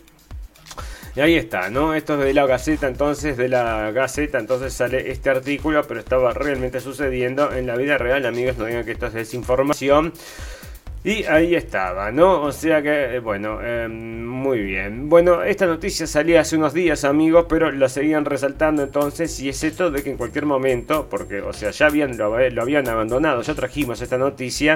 Y 1.16 1.20
ahí 1.20 1.36
está, 1.36 1.70
¿no? 1.70 1.94
Esto 1.94 2.14
es 2.18 2.26
de 2.26 2.34
la 2.34 2.48
Gaceta, 2.48 2.88
entonces, 2.88 3.38
de 3.38 3.48
la 3.48 3.92
Gaceta, 3.92 4.40
entonces 4.40 4.74
sale 4.74 5.12
este 5.12 5.30
artículo, 5.30 5.84
pero 5.88 6.00
estaba 6.00 6.34
realmente 6.34 6.80
sucediendo 6.80 7.54
en 7.54 7.68
la 7.68 7.76
vida 7.76 8.00
real, 8.00 8.26
amigos, 8.26 8.58
no 8.58 8.66
digan 8.66 8.86
que 8.86 8.94
esto 8.94 9.06
es 9.06 9.14
desinformación. 9.14 10.14
Y 11.04 11.24
ahí 11.24 11.56
estaba, 11.56 12.12
¿no? 12.12 12.44
O 12.44 12.52
sea 12.52 12.80
que, 12.84 13.16
eh, 13.16 13.20
bueno, 13.20 13.60
em, 13.60 14.24
muy 14.24 14.60
bien. 14.60 15.10
Bueno, 15.10 15.42
esta 15.42 15.66
noticia 15.66 16.06
salía 16.06 16.42
hace 16.42 16.58
unos 16.58 16.76
días, 16.76 17.06
amigos, 17.06 17.48
pero 17.50 17.72
la 17.72 17.90
seguían 17.90 18.24
resaltando 18.24 18.84
entonces. 18.84 19.40
Y 19.40 19.50
es 19.50 19.64
esto 19.64 19.90
de 19.90 20.04
que 20.04 20.12
en 20.12 20.18
cualquier 20.18 20.46
momento, 20.46 21.08
porque, 21.10 21.42
o 21.42 21.54
sea, 21.54 21.72
ya 21.72 21.88
habían, 21.88 22.18
lo, 22.18 22.38
lo, 22.52 22.62
habían 22.62 22.88
abandonado, 22.88 23.42
ya 23.42 23.56
trajimos 23.56 24.00
esta 24.00 24.20
noticia, 24.20 24.76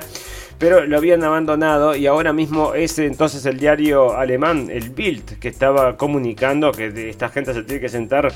pero 0.58 0.88
lo 0.88 0.98
habían 0.98 1.24
abandonado. 1.24 1.96
Y 1.96 2.08
ahora 2.08 2.34
mismo 2.34 2.74
es 2.74 2.98
entonces 2.98 3.46
el 3.46 3.60
diario 3.60 4.18
alemán, 4.18 4.70
el 4.72 4.90
Bild, 4.90 5.38
que 5.38 5.50
estaba 5.50 5.96
comunicando 5.96 6.72
que 6.72 7.08
esta 7.08 7.30
gente 7.30 7.54
se 7.54 7.62
tiene 7.62 7.82
que 7.82 7.90
sentar 7.90 8.34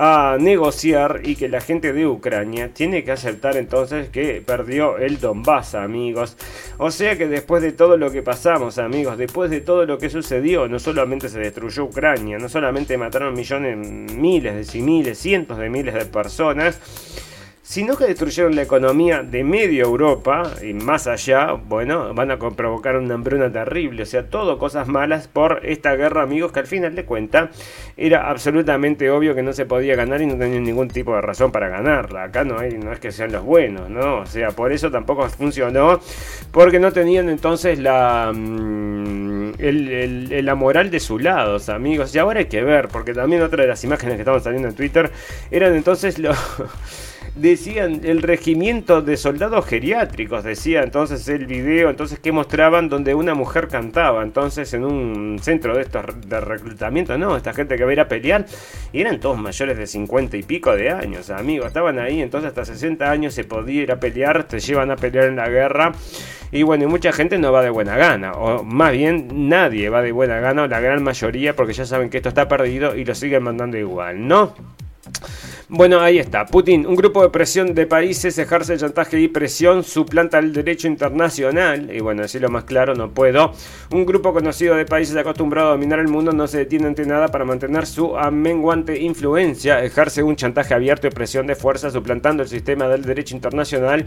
a 0.00 0.36
negociar 0.38 1.22
y 1.24 1.34
que 1.34 1.48
la 1.48 1.60
gente 1.60 1.92
de 1.92 2.06
Ucrania 2.06 2.72
tiene 2.72 3.02
que 3.02 3.10
aceptar 3.10 3.56
entonces 3.56 4.10
que 4.10 4.40
perdió 4.46 4.96
el 4.96 5.18
Donbass, 5.18 5.74
amigos. 5.74 6.36
O 6.76 6.92
sea 6.92 7.18
que 7.18 7.26
después 7.26 7.62
de 7.62 7.72
todo 7.72 7.96
lo 7.96 8.12
que 8.12 8.22
pasamos, 8.22 8.78
amigos, 8.78 9.18
después 9.18 9.50
de 9.50 9.60
todo 9.60 9.86
lo 9.86 9.98
que 9.98 10.08
sucedió, 10.08 10.68
no 10.68 10.78
solamente 10.78 11.28
se 11.28 11.40
destruyó 11.40 11.86
Ucrania, 11.86 12.38
no 12.38 12.48
solamente 12.48 12.96
mataron 12.96 13.34
millones, 13.34 13.76
miles 13.76 14.54
de 14.54 15.14
cientos 15.16 15.58
de 15.58 15.68
miles 15.68 15.94
de 15.94 16.04
personas, 16.04 16.80
sino 17.68 17.98
que 17.98 18.06
destruyeron 18.06 18.56
la 18.56 18.62
economía 18.62 19.22
de 19.22 19.44
media 19.44 19.82
Europa 19.82 20.52
y 20.62 20.72
más 20.72 21.06
allá, 21.06 21.52
bueno, 21.52 22.14
van 22.14 22.30
a 22.30 22.38
provocar 22.38 22.96
una 22.96 23.12
hambruna 23.12 23.52
terrible, 23.52 24.04
o 24.04 24.06
sea, 24.06 24.24
todo 24.24 24.56
cosas 24.56 24.88
malas 24.88 25.28
por 25.28 25.60
esta 25.66 25.94
guerra, 25.94 26.22
amigos, 26.22 26.50
que 26.50 26.60
al 26.60 26.66
final 26.66 26.94
de 26.94 27.04
cuentas 27.04 27.50
era 27.98 28.30
absolutamente 28.30 29.10
obvio 29.10 29.34
que 29.34 29.42
no 29.42 29.52
se 29.52 29.66
podía 29.66 29.96
ganar 29.96 30.22
y 30.22 30.26
no 30.26 30.38
tenían 30.38 30.64
ningún 30.64 30.88
tipo 30.88 31.14
de 31.14 31.20
razón 31.20 31.52
para 31.52 31.68
ganarla. 31.68 32.22
Acá 32.22 32.42
no 32.42 32.62
es 32.62 33.00
que 33.00 33.12
sean 33.12 33.32
los 33.32 33.44
buenos, 33.44 33.90
¿no? 33.90 34.20
O 34.20 34.26
sea, 34.26 34.48
por 34.48 34.72
eso 34.72 34.90
tampoco 34.90 35.28
funcionó, 35.28 36.00
porque 36.50 36.80
no 36.80 36.90
tenían 36.90 37.28
entonces 37.28 37.78
la, 37.78 38.32
mm, 38.34 39.52
la 39.58 40.54
moral 40.54 40.90
de 40.90 41.00
su 41.00 41.18
lado, 41.18 41.58
amigos. 41.70 42.14
Y 42.14 42.18
ahora 42.18 42.40
hay 42.40 42.46
que 42.46 42.62
ver, 42.62 42.88
porque 42.88 43.12
también 43.12 43.42
otra 43.42 43.64
de 43.64 43.68
las 43.68 43.84
imágenes 43.84 44.14
que 44.14 44.22
estaban 44.22 44.42
saliendo 44.42 44.68
en 44.68 44.74
Twitter 44.74 45.10
eran 45.50 45.74
entonces 45.74 46.18
los 46.18 46.38
decían 47.38 48.00
el 48.04 48.22
regimiento 48.22 49.00
de 49.02 49.16
soldados 49.16 49.64
geriátricos, 49.66 50.44
decía 50.44 50.82
entonces 50.82 51.26
el 51.28 51.46
video, 51.46 51.90
entonces 51.90 52.18
que 52.18 52.32
mostraban 52.32 52.88
donde 52.88 53.14
una 53.14 53.34
mujer 53.34 53.68
cantaba, 53.68 54.22
entonces 54.22 54.72
en 54.74 54.84
un 54.84 55.38
centro 55.40 55.76
de 55.76 55.82
estos 55.82 56.04
de 56.28 56.40
reclutamiento, 56.40 57.16
no, 57.16 57.36
esta 57.36 57.52
gente 57.52 57.76
que 57.76 57.84
va 57.84 57.90
a 57.90 57.92
ir 57.92 58.00
a 58.00 58.08
pelear, 58.08 58.46
y 58.92 59.00
eran 59.00 59.20
todos 59.20 59.38
mayores 59.38 59.78
de 59.78 59.86
50 59.86 60.36
y 60.36 60.42
pico 60.42 60.74
de 60.74 60.90
años, 60.90 61.30
amigos, 61.30 61.68
estaban 61.68 61.98
ahí, 61.98 62.20
entonces 62.20 62.48
hasta 62.48 62.64
60 62.64 63.10
años 63.10 63.34
se 63.34 63.44
podía 63.44 63.82
ir 63.82 63.92
a 63.92 64.00
pelear, 64.00 64.44
te 64.44 64.58
llevan 64.58 64.90
a 64.90 64.96
pelear 64.96 65.26
en 65.26 65.36
la 65.36 65.48
guerra, 65.48 65.92
y 66.50 66.62
bueno, 66.62 66.84
y 66.84 66.86
mucha 66.86 67.12
gente 67.12 67.38
no 67.38 67.52
va 67.52 67.62
de 67.62 67.70
buena 67.70 67.96
gana, 67.96 68.32
o 68.32 68.64
más 68.64 68.92
bien 68.92 69.48
nadie 69.48 69.88
va 69.90 70.02
de 70.02 70.12
buena 70.12 70.40
gana, 70.40 70.64
o 70.64 70.66
la 70.66 70.80
gran 70.80 71.02
mayoría, 71.02 71.54
porque 71.54 71.72
ya 71.72 71.84
saben 71.84 72.10
que 72.10 72.16
esto 72.16 72.30
está 72.30 72.48
perdido 72.48 72.96
y 72.96 73.04
lo 73.04 73.14
siguen 73.14 73.44
mandando 73.44 73.78
igual, 73.78 74.26
¿no? 74.26 74.54
Bueno, 75.70 76.00
ahí 76.00 76.18
está. 76.18 76.46
Putin, 76.46 76.86
un 76.86 76.96
grupo 76.96 77.22
de 77.22 77.28
presión 77.28 77.74
de 77.74 77.86
países 77.86 78.38
ejerce 78.38 78.78
chantaje 78.78 79.20
y 79.20 79.28
presión, 79.28 79.84
suplanta 79.84 80.38
el 80.38 80.54
derecho 80.54 80.88
internacional. 80.88 81.94
Y 81.94 82.00
bueno, 82.00 82.22
decirlo 82.22 82.48
más 82.48 82.64
claro, 82.64 82.94
no 82.94 83.10
puedo. 83.10 83.52
Un 83.90 84.06
grupo 84.06 84.32
conocido 84.32 84.76
de 84.76 84.86
países 84.86 85.14
acostumbrado 85.14 85.68
a 85.68 85.70
dominar 85.72 85.98
el 85.98 86.08
mundo 86.08 86.32
no 86.32 86.46
se 86.46 86.56
detiene 86.56 86.86
ante 86.86 87.04
nada 87.04 87.28
para 87.28 87.44
mantener 87.44 87.84
su 87.84 88.16
amenguante 88.16 88.98
influencia. 88.98 89.84
Ejerce 89.84 90.22
un 90.22 90.36
chantaje 90.36 90.72
abierto 90.72 91.06
y 91.06 91.10
presión 91.10 91.46
de 91.46 91.54
fuerza, 91.54 91.90
suplantando 91.90 92.42
el 92.42 92.48
sistema 92.48 92.88
del 92.88 93.02
derecho 93.02 93.36
internacional 93.36 94.06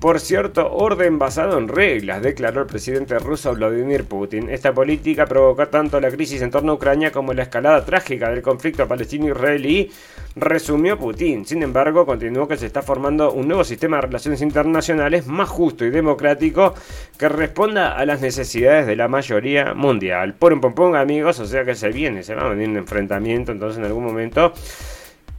por 0.00 0.20
cierto 0.20 0.70
orden 0.72 1.18
basado 1.18 1.58
en 1.58 1.68
reglas, 1.68 2.22
declaró 2.22 2.62
el 2.62 2.66
presidente 2.66 3.18
ruso 3.18 3.54
Vladimir 3.54 4.04
Putin. 4.04 4.50
Esta 4.50 4.72
política 4.72 5.26
provocó 5.26 5.68
tanto 5.68 6.00
la 6.00 6.10
crisis 6.10 6.42
en 6.42 6.50
torno 6.50 6.72
a 6.72 6.74
Ucrania 6.74 7.10
como 7.10 7.32
la 7.32 7.44
escalada 7.44 7.84
trágica 7.84 8.30
del 8.30 8.42
conflicto 8.42 8.86
palestino-israelí, 8.86 9.90
resumió 10.36 10.98
Putin. 10.98 11.46
Sin 11.46 11.62
embargo, 11.62 12.04
continuó 12.04 12.46
que 12.46 12.56
se 12.56 12.66
está 12.66 12.82
formando 12.82 13.32
un 13.32 13.48
nuevo 13.48 13.64
sistema 13.64 13.96
de 13.96 14.02
relaciones 14.02 14.42
internacionales 14.42 15.26
más 15.26 15.48
justo 15.48 15.84
y 15.84 15.90
democrático 15.90 16.74
que 17.18 17.28
responda 17.28 17.96
a 17.96 18.04
las 18.04 18.20
necesidades 18.20 18.86
de 18.86 18.96
la 18.96 19.08
mayoría 19.08 19.74
mundial. 19.74 20.34
Por 20.34 20.52
un 20.52 20.60
pompón, 20.60 20.96
amigos, 20.96 21.40
o 21.40 21.46
sea 21.46 21.64
que 21.64 21.74
se 21.74 21.90
viene, 21.90 22.22
se 22.22 22.34
va 22.34 22.46
a 22.46 22.48
venir 22.50 22.68
un 22.68 22.76
enfrentamiento 22.76 23.52
entonces 23.52 23.78
en 23.78 23.84
algún 23.84 24.04
momento 24.04 24.52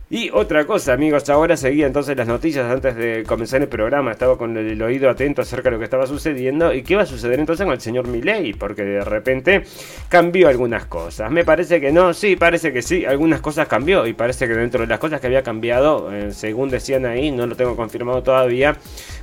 y 0.07 0.29
otra 0.31 0.65
cosa, 0.65 0.93
amigos, 0.93 1.27
ahora 1.31 1.57
seguía 1.57 1.87
entonces 1.87 2.15
las 2.15 2.27
noticias 2.27 2.69
antes 2.71 2.95
de 2.95 3.23
comenzar 3.27 3.63
el 3.63 3.67
programa. 3.67 4.11
Estaba 4.11 4.37
con 4.37 4.55
el, 4.55 4.79
oído 4.79 5.09
atento 5.09 5.41
acerca 5.41 5.69
de 5.69 5.71
lo 5.71 5.79
que 5.79 5.85
estaba 5.85 6.05
sucediendo. 6.05 6.71
¿Y 6.71 6.83
qué 6.83 6.95
va 6.95 7.01
a 7.01 7.05
suceder 7.07 7.39
entonces 7.39 7.65
con 7.65 7.73
el 7.73 7.81
señor 7.81 8.07
Milley? 8.07 8.53
Porque 8.53 8.83
de 8.83 9.03
repente 9.03 9.63
cambió 10.07 10.47
algunas 10.47 10.85
cosas. 10.85 11.31
Me 11.31 11.43
parece 11.43 11.81
que 11.81 11.91
no, 11.91 12.13
sí, 12.13 12.35
parece 12.35 12.71
que 12.71 12.83
sí, 12.83 13.03
algunas 13.03 13.41
cosas 13.41 13.67
cambió. 13.67 14.05
Y 14.05 14.13
parece 14.13 14.47
que 14.47 14.53
dentro 14.53 14.81
de 14.81 14.87
las 14.87 14.99
cosas 14.99 15.19
que 15.19 15.25
había 15.25 15.41
cambiado, 15.41 16.13
eh, 16.13 16.31
según 16.31 16.69
decían 16.69 17.07
ahí, 17.07 17.31
no 17.31 17.47
lo 17.47 17.55
tengo 17.55 17.75
confirmado 17.75 18.21
todavía, 18.21 18.77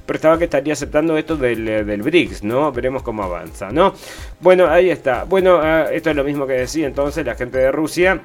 pero 0.05 0.17
estaba 0.17 0.37
que 0.37 0.45
estaría 0.45 0.73
aceptando 0.73 1.17
esto 1.17 1.37
del, 1.37 1.69
eh, 1.69 1.85
del 1.85 2.03
BRICS, 2.03 2.43
¿no? 2.43 2.73
Veremos 2.73 3.05
cómo 3.05 3.23
avanza, 3.23 3.71
¿no? 3.71 3.95
Bueno, 4.41 4.67
ahí 4.67 4.91
está. 4.91 5.23
Bueno, 5.25 5.61
ah, 5.63 5.87
esto 5.93 6.11
es 6.11 6.17
lo 6.17 6.25
mismo 6.25 6.45
que 6.45 6.55
decía 6.55 6.89
entonces 6.89 7.25
la 7.25 7.37
gente 7.37 7.59
de 7.59 7.71
Rusia. 7.71 8.21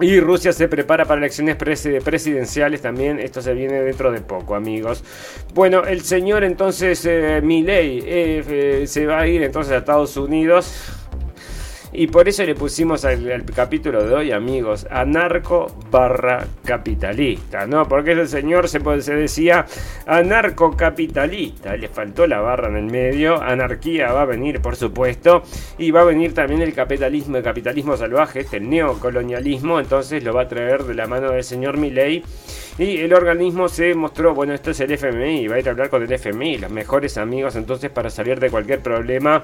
Y 0.00 0.20
Rusia 0.20 0.52
se 0.52 0.68
prepara 0.68 1.04
para 1.04 1.18
elecciones 1.20 1.56
presidenciales 1.56 2.80
también. 2.80 3.20
Esto 3.20 3.40
se 3.42 3.54
viene 3.54 3.80
dentro 3.82 4.10
de 4.10 4.20
poco, 4.20 4.54
amigos. 4.54 5.04
Bueno, 5.54 5.84
el 5.84 6.00
señor 6.02 6.44
entonces 6.44 7.04
eh, 7.04 7.40
Milei 7.42 7.98
eh, 7.98 8.44
eh, 8.48 8.86
se 8.86 9.06
va 9.06 9.20
a 9.20 9.26
ir 9.26 9.42
entonces 9.42 9.72
a 9.72 9.78
Estados 9.78 10.16
Unidos. 10.16 11.01
Y 11.94 12.06
por 12.06 12.26
eso 12.26 12.42
le 12.44 12.54
pusimos 12.54 13.04
al, 13.04 13.44
capítulo 13.54 14.02
de 14.02 14.14
hoy, 14.14 14.32
amigos, 14.32 14.86
anarco 14.90 15.66
barra 15.90 16.46
capitalista, 16.64 17.66
¿no? 17.66 17.86
Porque 17.86 18.12
ese 18.12 18.28
señor 18.28 18.66
se, 18.68 18.80
se 19.02 19.14
decía 19.14 19.66
anarcocapitalista, 20.06 21.76
le 21.76 21.88
faltó 21.88 22.26
la 22.26 22.40
barra 22.40 22.68
en 22.68 22.76
el 22.76 22.86
medio, 22.86 23.42
anarquía 23.42 24.10
va 24.10 24.22
a 24.22 24.24
venir, 24.24 24.62
por 24.62 24.74
supuesto, 24.74 25.42
y 25.76 25.90
va 25.90 26.00
a 26.00 26.04
venir 26.04 26.32
también 26.32 26.62
el 26.62 26.72
capitalismo, 26.72 27.36
el 27.36 27.42
capitalismo 27.42 27.94
salvaje, 27.98 28.40
este 28.40 28.58
neocolonialismo, 28.58 29.78
entonces 29.78 30.24
lo 30.24 30.32
va 30.32 30.42
a 30.42 30.48
traer 30.48 30.84
de 30.84 30.94
la 30.94 31.06
mano 31.06 31.30
del 31.30 31.44
señor 31.44 31.76
Milley. 31.76 32.24
Y 32.78 32.96
el 33.00 33.12
organismo 33.12 33.68
se 33.68 33.94
mostró, 33.94 34.34
bueno, 34.34 34.54
esto 34.54 34.70
es 34.70 34.80
el 34.80 34.92
FMI, 34.92 35.46
va 35.46 35.56
a 35.56 35.58
ir 35.58 35.68
a 35.68 35.72
hablar 35.72 35.90
con 35.90 36.02
el 36.02 36.10
FMI, 36.10 36.56
los 36.56 36.70
mejores 36.70 37.18
amigos 37.18 37.54
entonces 37.54 37.90
para 37.90 38.08
salir 38.08 38.40
de 38.40 38.48
cualquier 38.48 38.80
problema 38.80 39.42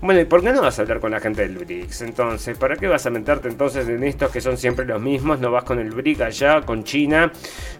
bueno, 0.00 0.20
¿y 0.20 0.24
por 0.24 0.42
qué 0.42 0.52
no 0.52 0.62
vas 0.62 0.78
a 0.78 0.82
hablar 0.82 0.98
con 0.98 1.10
la 1.10 1.20
gente 1.20 1.42
del 1.42 1.58
BRICS? 1.58 2.02
Entonces, 2.02 2.56
¿para 2.56 2.76
qué 2.76 2.86
vas 2.86 3.04
a 3.04 3.10
meterte 3.10 3.48
entonces 3.48 3.86
en 3.86 4.02
estos 4.02 4.30
que 4.30 4.40
son 4.40 4.56
siempre 4.56 4.86
los 4.86 5.00
mismos? 5.00 5.40
No 5.40 5.50
vas 5.50 5.64
con 5.64 5.78
el 5.78 5.90
BRIC 5.90 6.22
allá, 6.22 6.62
con 6.62 6.84
China, 6.84 7.30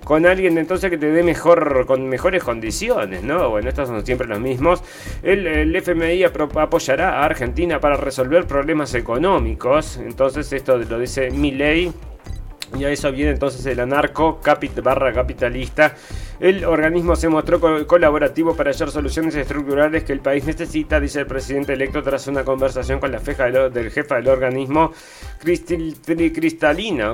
con 0.05 0.27
alguien 0.27 0.59
entonces 0.59 0.91
que 0.91 0.99
te 0.99 1.11
dé 1.11 1.23
mejor, 1.23 1.87
con 1.87 2.07
mejores 2.09 2.45
condiciones, 2.45 3.23
¿no? 3.23 3.49
Bueno, 3.49 3.71
estos 3.71 3.89
son 3.89 4.05
siempre 4.05 4.27
los 4.27 4.39
mismos. 4.39 4.83
El, 5.23 5.75
FMI 5.75 6.25
apoyará 6.25 7.21
a 7.21 7.25
Argentina 7.25 7.81
para 7.81 7.97
resolver 7.97 8.47
problemas 8.47 8.95
económicos. 8.95 9.97
Entonces, 9.97 10.53
esto 10.53 10.77
lo 10.77 10.99
dice 10.99 11.31
mi 11.31 11.53
ley 11.53 11.91
Y 12.79 12.85
a 12.85 12.91
eso 12.91 13.11
viene 13.11 13.33
entonces 13.33 13.64
el 13.66 13.81
anarco 13.81 14.41
barra 14.83 15.12
capitalista. 15.12 15.95
El 16.39 16.64
organismo 16.64 17.16
se 17.16 17.29
mostró 17.29 17.61
colaborativo 17.87 18.57
para 18.57 18.71
hallar 18.71 18.91
soluciones 18.91 19.35
estructurales 19.35 20.05
que 20.05 20.14
el 20.14 20.21
país 20.21 20.47
necesita, 20.47 20.99
dice 20.99 21.21
el 21.21 21.27
presidente 21.27 21.75
electo 21.75 22.03
tras 22.03 22.27
una 22.29 22.45
conversación 22.45 22.99
con 22.99 23.12
la 23.12 23.18
feja 23.18 23.51
del, 23.51 23.91
jefa 23.91 24.14
del 24.14 24.29
organismo, 24.29 24.91
Cristalina, 25.43 27.12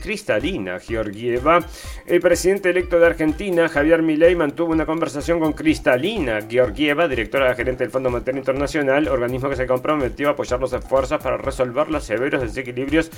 Cristalina 0.00 0.78
Georgieva. 0.78 1.66
El 2.06 2.20
presidente 2.20 2.70
electo 2.70 3.00
de 3.00 3.06
Argentina, 3.06 3.68
Javier 3.68 4.02
Milei, 4.02 4.36
mantuvo 4.36 4.70
una 4.70 4.86
conversación 4.86 5.40
con 5.40 5.52
Cristalina 5.52 6.38
Georgieva, 6.48 7.08
directora 7.08 7.52
gerente 7.56 7.82
del 7.82 7.90
Fondo 7.90 8.08
Monetario 8.10 8.38
Internacional, 8.38 9.08
organismo 9.08 9.48
que 9.48 9.56
se 9.56 9.66
comprometió 9.66 10.28
a 10.28 10.32
apoyar 10.32 10.60
los 10.60 10.72
esfuerzos 10.72 11.20
para 11.20 11.36
resolver 11.38 11.88
los 11.90 12.04
severos 12.04 12.40
desequilibrios 12.42 13.10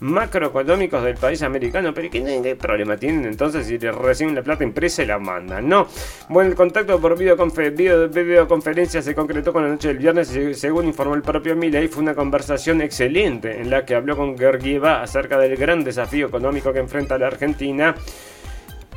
macroeconómicos 0.00 1.04
del 1.04 1.14
país 1.14 1.25
americano. 1.42 1.92
Pero 1.94 2.10
¿qué, 2.10 2.56
problema 2.56 2.96
tienen 2.96 3.24
entonces 3.24 3.66
si 3.66 3.78
reciben 3.78 4.34
la 4.34 4.42
plata 4.42 4.64
impresa 4.64 5.02
y 5.02 5.06
la 5.06 5.18
mandan? 5.18 5.68
No. 5.68 5.86
Bueno, 6.28 6.50
el 6.50 6.56
contacto 6.56 7.00
por 7.00 7.18
videoconferencia 7.18 9.02
se 9.02 9.14
concretó 9.14 9.52
con 9.52 9.62
la 9.64 9.68
noche 9.68 9.88
del 9.88 9.98
viernes 9.98 10.36
según 10.54 10.86
informó 10.86 11.14
el 11.14 11.22
propio 11.22 11.56
Milley 11.56 11.88
fue 11.88 12.02
una 12.02 12.14
conversación 12.14 12.80
excelente 12.82 13.60
en 13.60 13.70
la 13.70 13.84
que 13.84 13.94
habló 13.94 14.16
con 14.16 14.36
Georgieva 14.36 15.02
acerca 15.02 15.38
del 15.38 15.56
gran 15.56 15.84
desafío 15.84 16.26
económico 16.26 16.72
que 16.72 16.80
enfrenta 16.80 17.18
la 17.18 17.28
Argentina 17.28 17.94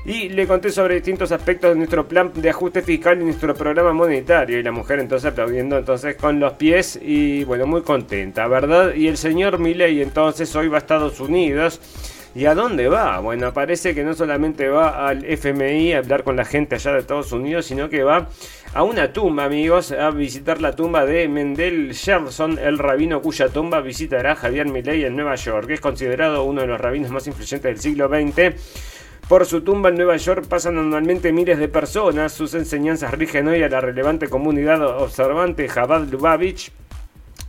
y 0.05 0.29
le 0.29 0.47
conté 0.47 0.71
sobre 0.71 0.95
distintos 0.95 1.31
aspectos 1.31 1.71
de 1.71 1.75
nuestro 1.75 2.07
plan 2.07 2.31
de 2.33 2.49
ajuste 2.49 2.81
fiscal 2.81 3.21
y 3.21 3.25
nuestro 3.25 3.53
programa 3.53 3.93
monetario. 3.93 4.57
Y 4.59 4.63
la 4.63 4.71
mujer 4.71 4.99
entonces 4.99 5.31
aplaudiendo 5.31 5.77
entonces 5.77 6.15
con 6.15 6.39
los 6.39 6.53
pies 6.53 6.97
y 7.01 7.43
bueno, 7.43 7.67
muy 7.67 7.81
contenta, 7.81 8.47
¿verdad? 8.47 8.93
Y 8.95 9.07
el 9.07 9.17
señor 9.17 9.59
Milley 9.59 10.01
entonces 10.01 10.55
hoy 10.55 10.67
va 10.67 10.77
a 10.77 10.79
Estados 10.79 11.19
Unidos. 11.19 11.81
¿Y 12.35 12.45
a 12.45 12.53
dónde 12.53 12.87
va? 12.87 13.19
Bueno, 13.19 13.53
parece 13.53 13.95
que 13.95 14.03
no 14.03 14.13
solamente 14.13 14.69
va 14.69 15.07
al 15.07 15.25
FMI 15.25 15.93
a 15.93 15.97
hablar 15.97 16.23
con 16.23 16.35
la 16.35 16.45
gente 16.45 16.75
allá 16.75 16.93
de 16.93 16.99
Estados 16.99 17.31
Unidos, 17.31 17.65
sino 17.65 17.89
que 17.89 18.03
va 18.03 18.29
a 18.73 18.83
una 18.83 19.11
tumba, 19.11 19.45
amigos, 19.45 19.91
a 19.91 20.11
visitar 20.11 20.61
la 20.61 20.75
tumba 20.75 21.05
de 21.05 21.27
Mendel 21.27 21.93
Jefferson, 21.95 22.59
el 22.59 22.77
rabino 22.77 23.21
cuya 23.21 23.49
tumba 23.49 23.81
visitará 23.81 24.35
Javier 24.35 24.67
Milley 24.67 25.05
en 25.05 25.15
Nueva 25.15 25.35
York, 25.35 25.67
que 25.67 25.73
es 25.73 25.81
considerado 25.81 26.43
uno 26.43 26.61
de 26.61 26.67
los 26.67 26.79
rabinos 26.79 27.09
más 27.09 27.25
influyentes 27.25 27.63
del 27.63 27.79
siglo 27.79 28.07
XX 28.07 28.55
por 29.29 29.45
su 29.45 29.61
tumba 29.61 29.89
en 29.89 29.95
Nueva 29.95 30.17
York 30.17 30.47
pasan 30.47 30.79
anualmente 30.79 31.31
miles 31.31 31.59
de 31.59 31.67
personas. 31.67 32.33
Sus 32.33 32.55
enseñanzas 32.55 33.13
rigen 33.13 33.47
hoy 33.47 33.61
a 33.61 33.69
la 33.69 33.79
relevante 33.79 34.27
comunidad 34.27 34.81
observante 34.81 35.69
Jabad 35.69 36.07
Lubavitch. 36.07 36.71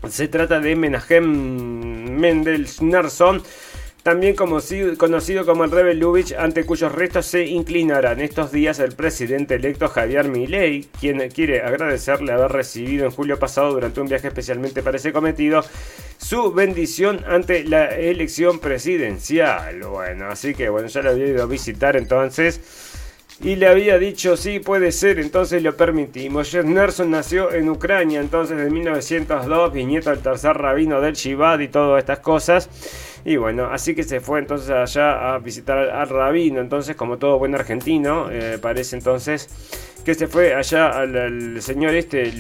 Se 0.07 0.29
trata 0.29 0.61
de 0.61 0.77
Menahem 0.77 2.19
Mendel 2.21 2.69
Schneerson 2.69 3.43
también 4.03 4.35
conocido 4.35 5.45
como 5.45 5.65
el 5.65 5.71
Rebel 5.71 5.99
Lubitsch, 5.99 6.33
ante 6.33 6.65
cuyos 6.65 6.93
restos 6.93 7.27
se 7.27 7.45
inclinarán 7.47 8.21
estos 8.21 8.51
días 8.51 8.79
el 8.79 8.93
presidente 8.93 9.57
electo 9.57 9.89
Javier 9.89 10.29
Milei, 10.29 10.89
quien 10.99 11.29
quiere 11.29 11.61
agradecerle 11.61 12.33
haber 12.33 12.51
recibido 12.51 13.05
en 13.05 13.11
julio 13.11 13.39
pasado 13.39 13.73
durante 13.73 14.01
un 14.01 14.09
viaje 14.09 14.29
especialmente 14.29 14.83
para 14.83 14.97
ese 14.97 15.13
cometido 15.13 15.63
su 16.17 16.53
bendición 16.53 17.25
ante 17.27 17.65
la 17.65 17.95
elección 17.95 18.59
presidencial. 18.59 19.81
Bueno, 19.81 20.29
así 20.29 20.55
que 20.55 20.71
bueno, 20.71 20.89
ya 20.89 21.03
lo 21.03 21.11
había 21.11 21.27
ido 21.27 21.43
a 21.43 21.47
visitar 21.47 21.97
entonces 21.97 22.61
y 23.43 23.57
le 23.57 23.69
había 23.69 23.99
dicho 23.99 24.37
sí 24.37 24.61
puede 24.61 24.93
ser, 24.93 25.19
entonces 25.19 25.63
lo 25.63 25.77
permitimos. 25.77 26.51
Jeff 26.51 26.65
Nerson 26.65 27.11
nació 27.11 27.53
en 27.53 27.69
Ucrania 27.69 28.21
entonces 28.21 28.59
en 28.59 28.73
1902, 28.73 29.75
nieto 29.75 30.11
del 30.11 30.21
tercer 30.21 30.57
rabino 30.57 31.01
del 31.01 31.15
Shivad 31.15 31.61
y 31.61 31.69
todas 31.69 32.01
estas 32.01 32.21
cosas. 32.21 32.69
Y 33.25 33.37
bueno, 33.37 33.69
así 33.71 33.95
que 33.95 34.03
se 34.03 34.21
fue 34.21 34.39
entonces 34.39 34.71
allá 34.71 35.35
a 35.35 35.39
visitar 35.39 35.79
al, 35.79 36.09
rabino, 36.09 36.61
entonces 36.61 36.97
como 36.97 37.19
todo 37.19 37.39
buen 37.39 37.55
argentino, 37.55 38.31
eh, 38.31 38.59
parece 38.61 38.97
entonces 38.97 39.49
que 40.05 40.15
se 40.15 40.27
fue 40.27 40.55
allá 40.55 40.89
al, 41.01 41.61
señor 41.61 41.95
este, 41.95 42.33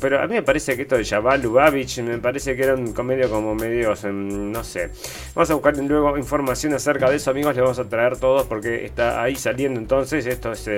pero 0.00 0.20
a 0.20 0.26
mí 0.26 0.34
me 0.34 0.42
parece 0.42 0.76
que 0.76 0.82
esto 0.82 0.96
de 0.96 1.04
Jabal 1.04 1.42
Lubavitch, 1.42 2.00
me 2.00 2.18
parece 2.18 2.56
que 2.56 2.62
era 2.62 2.74
un 2.74 2.92
comedio 2.92 3.30
como 3.30 3.54
medio, 3.54 3.94
em, 4.02 4.50
no 4.50 4.64
sé. 4.64 4.90
Vamos 5.34 5.50
a 5.50 5.54
buscar 5.54 5.76
luego 5.76 6.16
información 6.18 6.74
acerca 6.74 7.08
de 7.08 7.16
eso, 7.16 7.30
amigos, 7.30 7.54
le 7.54 7.62
vamos 7.62 7.78
a 7.78 7.88
traer 7.88 8.16
todos 8.16 8.46
porque 8.46 8.84
está 8.84 9.22
ahí 9.22 9.36
saliendo 9.36 9.80
entonces, 9.80 10.26
esto 10.26 10.52
es, 10.52 10.68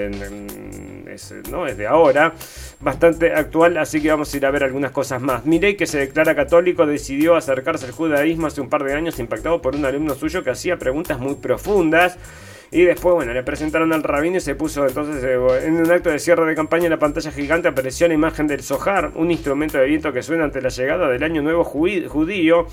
no 1.50 1.66
es 1.66 1.76
de 1.76 1.86
ahora, 1.86 2.34
bastante 2.80 3.32
actual, 3.32 3.78
así 3.78 4.00
que 4.00 4.10
vamos 4.10 4.32
a 4.32 4.36
ir 4.36 4.46
a 4.46 4.50
ver 4.50 4.64
algunas 4.64 4.90
cosas 4.90 5.20
más. 5.22 5.46
Mirei 5.46 5.76
que 5.76 5.86
se 5.86 5.98
declara 5.98 6.34
católico, 6.34 6.86
decidió 6.86 7.36
acercarse 7.36 7.86
al 7.86 7.92
judaísmo 7.92 8.46
hace 8.46 8.60
un 8.60 8.68
par 8.68 8.84
de 8.84 8.94
años, 8.94 9.18
impactado 9.18 9.62
por 9.62 9.74
un 9.74 9.84
alumno 9.84 10.14
suyo 10.14 10.42
que 10.42 10.50
hacía 10.50 10.76
preguntas 10.78 11.18
muy 11.18 11.36
profundas. 11.36 12.18
Y 12.70 12.82
después, 12.82 13.14
bueno, 13.14 13.32
le 13.32 13.42
presentaron 13.44 13.92
al 13.92 14.02
rabino 14.02 14.38
y 14.38 14.40
se 14.40 14.54
puso 14.54 14.86
entonces 14.86 15.22
eh, 15.22 15.38
en 15.64 15.76
un 15.76 15.90
acto 15.90 16.10
de 16.10 16.18
cierre 16.18 16.44
de 16.46 16.54
campaña 16.54 16.84
en 16.84 16.90
la 16.90 16.98
pantalla 16.98 17.30
gigante 17.30 17.68
apareció 17.68 18.08
la 18.08 18.14
imagen 18.14 18.48
del 18.48 18.62
Zohar, 18.62 19.12
un 19.14 19.30
instrumento 19.30 19.78
de 19.78 19.86
viento 19.86 20.12
que 20.12 20.22
suena 20.22 20.44
ante 20.44 20.60
la 20.60 20.68
llegada 20.68 21.08
del 21.08 21.22
año 21.22 21.42
nuevo 21.42 21.62
judío. 21.64 22.66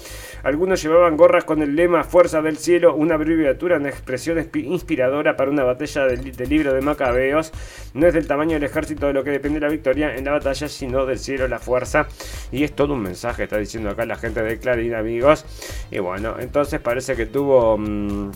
Algunos 0.44 0.82
llevaban 0.82 1.16
gorras 1.16 1.44
con 1.44 1.62
el 1.62 1.76
lema 1.76 2.04
Fuerza 2.04 2.42
del 2.42 2.58
Cielo, 2.58 2.96
una 2.96 3.16
abreviatura, 3.16 3.78
una 3.78 3.90
expresión 3.90 4.44
inspiradora 4.54 5.36
para 5.36 5.52
una 5.52 5.64
batalla 5.64 6.08
del, 6.08 6.34
libro 6.50 6.74
de 6.74 6.82
Macabeos. 6.82 7.52
No 7.94 8.08
es 8.08 8.14
del 8.14 8.28
tamaño 8.28 8.54
del 8.54 8.64
ejército 8.64 9.08
de 9.08 9.14
lo 9.14 9.24
que 9.24 9.30
depende 9.30 9.60
la 9.60 9.70
victoria 9.70 10.16
en 10.16 10.26
la 10.26 10.32
batalla, 10.32 10.68
sino 10.68 11.06
del 11.06 11.20
cielo, 11.20 11.48
la 11.48 11.60
fuerza. 11.60 12.08
Y 12.52 12.64
es 12.64 12.74
todo 12.74 12.94
un 12.94 13.02
mensaje, 13.02 13.44
está 13.44 13.58
diciendo 13.58 13.92
acá 13.92 14.06
la 14.06 14.16
gente 14.16 14.42
de 14.42 14.58
Clarín, 14.58 14.96
amigos. 14.96 15.46
Y 15.92 16.00
bueno, 16.00 16.36
entonces 16.40 16.80
parece 16.80 17.16
que 17.16 17.28
tuvo... 17.28 17.78
Mm, 17.78 18.32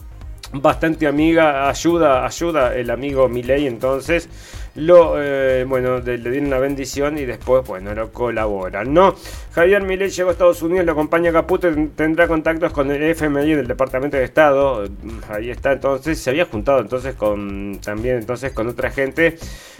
bastante 0.54 1.08
amiga, 1.08 1.70
ayuda, 1.70 2.26
ayuda 2.26 2.76
el 2.76 2.90
amigo 2.90 3.28
Milei 3.28 3.68
entonces 3.68 4.30
lo 4.78 5.16
eh, 5.20 5.66
bueno 5.68 6.00
le 6.00 6.18
dieron 6.18 6.52
la 6.52 6.60
bendición 6.60 7.18
y 7.18 7.26
después 7.26 7.66
bueno 7.66 7.96
lo 7.96 8.12
colaboran 8.12 8.94
no 8.94 9.16
Javier 9.54 9.82
Milei 9.82 10.10
llegó 10.10 10.30
a 10.30 10.34
Estados 10.34 10.62
Unidos 10.62 10.86
lo 10.86 10.92
acompaña 10.92 11.32
Caputo 11.32 11.68
tendrá 11.96 12.28
contactos 12.28 12.72
con 12.72 12.92
el 12.92 13.02
FMI 13.02 13.56
del 13.56 13.68
Departamento 13.68 14.18
de 14.18 14.24
Estado 14.24 14.88
ahí 15.30 15.50
está 15.50 15.74
entonces 15.74 16.20
se 16.20 16.30
había 16.30 16.46
juntado 16.46 16.80
entonces 16.80 17.16
con 17.16 17.80
también 17.84 18.18
entonces 18.18 18.52
con 18.52 18.68
otra 18.68 18.92
gente 18.92 19.38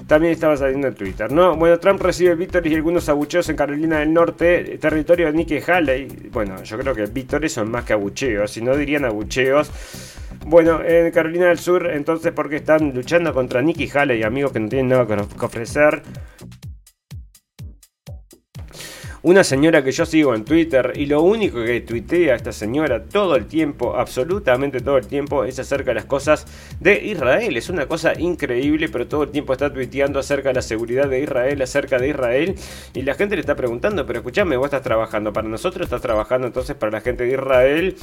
también 0.08 0.34
estaba 0.34 0.58
saliendo 0.58 0.88
en 0.88 0.96
Twitter 0.96 1.32
no 1.32 1.56
bueno 1.56 1.78
Trump 1.78 2.02
recibe 2.02 2.34
víctories 2.34 2.74
y 2.74 2.76
algunos 2.76 3.08
abucheos 3.08 3.48
en 3.50 3.56
Carolina 3.56 4.00
del 4.00 4.12
Norte 4.12 4.80
territorio 4.80 5.28
de 5.28 5.34
Nikki 5.34 5.60
Haley 5.60 6.30
bueno 6.32 6.64
yo 6.64 6.76
creo 6.76 6.96
que 6.96 7.06
víctories 7.06 7.54
son 7.54 7.70
más 7.70 7.86
que 7.86 7.94
abucheos 7.94 8.50
si 8.50 8.62
no 8.62 8.76
dirían 8.76 9.06
abucheos 9.06 9.70
bueno, 10.46 10.82
en 10.84 11.12
Carolina 11.12 11.48
del 11.48 11.60
Sur, 11.60 11.90
entonces, 11.92 12.32
porque 12.32 12.58
están 12.58 12.94
luchando 12.94 13.34
contra 13.34 13.62
Nikki 13.62 13.90
Haley, 13.94 14.24
amigos 14.24 14.52
que 14.52 14.60
no 14.60 14.70
tienen 14.70 14.90
nada 14.90 15.06
que 15.06 15.46
ofrecer. 15.46 16.02
Una 19.24 19.44
señora 19.44 19.84
que 19.84 19.92
yo 19.92 20.06
sigo 20.06 20.36
en 20.36 20.46
Twitter 20.46 20.94
y 20.96 21.08
lo 21.08 21.24
único 21.24 21.64
que 21.64 21.82
tuitea 21.82 22.36
esta 22.36 22.52
señora 22.52 23.04
todo 23.04 23.36
el 23.36 23.48
tiempo, 23.48 23.96
absolutamente 23.98 24.80
todo 24.80 24.98
el 24.98 25.08
tiempo, 25.08 25.44
es 25.44 25.58
acerca 25.58 25.90
de 25.90 25.96
las 25.96 26.06
cosas 26.06 26.46
de 26.80 27.04
Israel. 27.04 27.58
Es 27.58 27.70
una 27.70 27.88
cosa 27.88 28.14
increíble, 28.20 28.90
pero 28.90 29.08
todo 29.08 29.24
el 29.24 29.30
tiempo 29.32 29.54
está 29.54 29.74
tuiteando 29.74 30.20
acerca 30.20 30.50
de 30.50 30.56
la 30.56 30.62
seguridad 30.62 31.10
de 31.10 31.22
Israel, 31.22 31.60
acerca 31.64 31.98
de 31.98 32.10
Israel. 32.10 32.56
Y 32.94 33.02
la 33.02 33.16
gente 33.16 33.36
le 33.36 33.42
está 33.42 33.56
preguntando, 33.56 34.06
pero 34.06 34.20
escúchame, 34.20 34.56
vos 34.56 34.68
estás 34.68 34.84
trabajando 34.84 35.34
para 35.34 35.48
nosotros, 35.48 35.86
estás 35.86 36.02
trabajando 36.02 36.46
entonces 36.46 36.76
para 36.76 36.92
la 36.92 37.02
gente 37.02 37.24
de 37.24 37.34
Israel. 37.34 37.96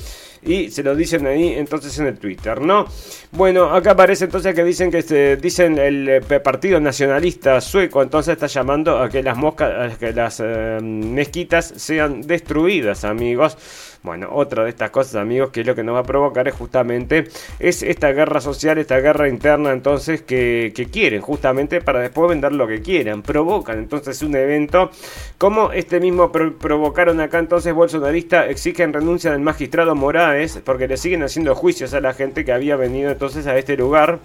Y 0.42 0.70
se 0.70 0.82
lo 0.82 0.96
dicen 0.96 1.28
ahí 1.28 1.54
entonces 1.54 1.96
en 2.00 2.08
el 2.08 2.18
Twitter, 2.18 2.60
¿no? 2.60 2.86
Bueno, 3.30 3.70
acá 3.70 3.92
aparece 3.92 4.24
entonces 4.24 4.52
que 4.52 4.64
dicen 4.64 4.90
que 4.90 5.02
se, 5.02 5.36
dicen 5.36 5.78
el 5.78 6.08
eh, 6.08 6.20
Partido 6.20 6.80
Nacionalista 6.80 7.60
Sueco, 7.60 8.02
entonces 8.02 8.32
está 8.32 8.48
llamando 8.48 8.98
a 8.98 9.08
que 9.08 9.22
las 9.22 9.36
moscas, 9.36 9.94
a 9.94 9.96
que 9.96 10.12
las... 10.12 10.40
Eh, 10.44 11.03
mezquitas 11.12 11.72
sean 11.76 12.22
destruidas, 12.22 13.05
amigos. 13.05 13.57
Bueno, 14.05 14.28
otra 14.32 14.64
de 14.64 14.70
estas 14.70 14.90
cosas, 14.90 15.14
amigos, 15.14 15.48
que 15.48 15.64
lo 15.64 15.74
que 15.74 15.82
nos 15.82 15.94
va 15.94 16.00
a 16.00 16.05
provocar 16.05 16.46
es 16.46 16.55
justamente 16.55 17.24
es 17.59 17.82
esta 17.82 18.12
guerra 18.12 18.42
social, 18.42 18.76
esta 18.76 19.00
guerra 19.00 19.30
interna, 19.30 19.72
entonces, 19.72 20.20
que, 20.20 20.88
quieren, 20.92 21.22
justamente 21.22 21.80
para 21.80 22.00
después 22.00 22.28
vender 22.28 22.52
lo 22.52 22.66
que 22.66 22.82
quieran. 22.82 23.22
Provocan 23.22 23.78
entonces 23.78 24.22
un 24.22 24.36
evento 24.36 24.90
como 25.38 25.72
este 25.72 26.00
mismo 26.00 26.30
provocaron 26.30 27.20
acá, 27.22 27.38
entonces, 27.38 27.72
bolsonarista 27.72 28.46
exigen 28.46 28.92
renuncia 28.92 29.32
del 29.32 29.40
magistrado 29.40 29.94
Moraes 29.94 30.61
porque 30.62 30.86
le 30.86 30.98
siguen 30.98 31.22
haciendo 31.22 31.55
juicios 31.55 31.94
a 31.94 32.00
la 32.00 32.12
gente 32.12 32.44
que 32.44 32.52
había 32.52 32.76
venido 32.76 33.11
entonces 33.11 33.46
a 33.46 33.57
este 33.57 33.74
lugar 33.76 34.18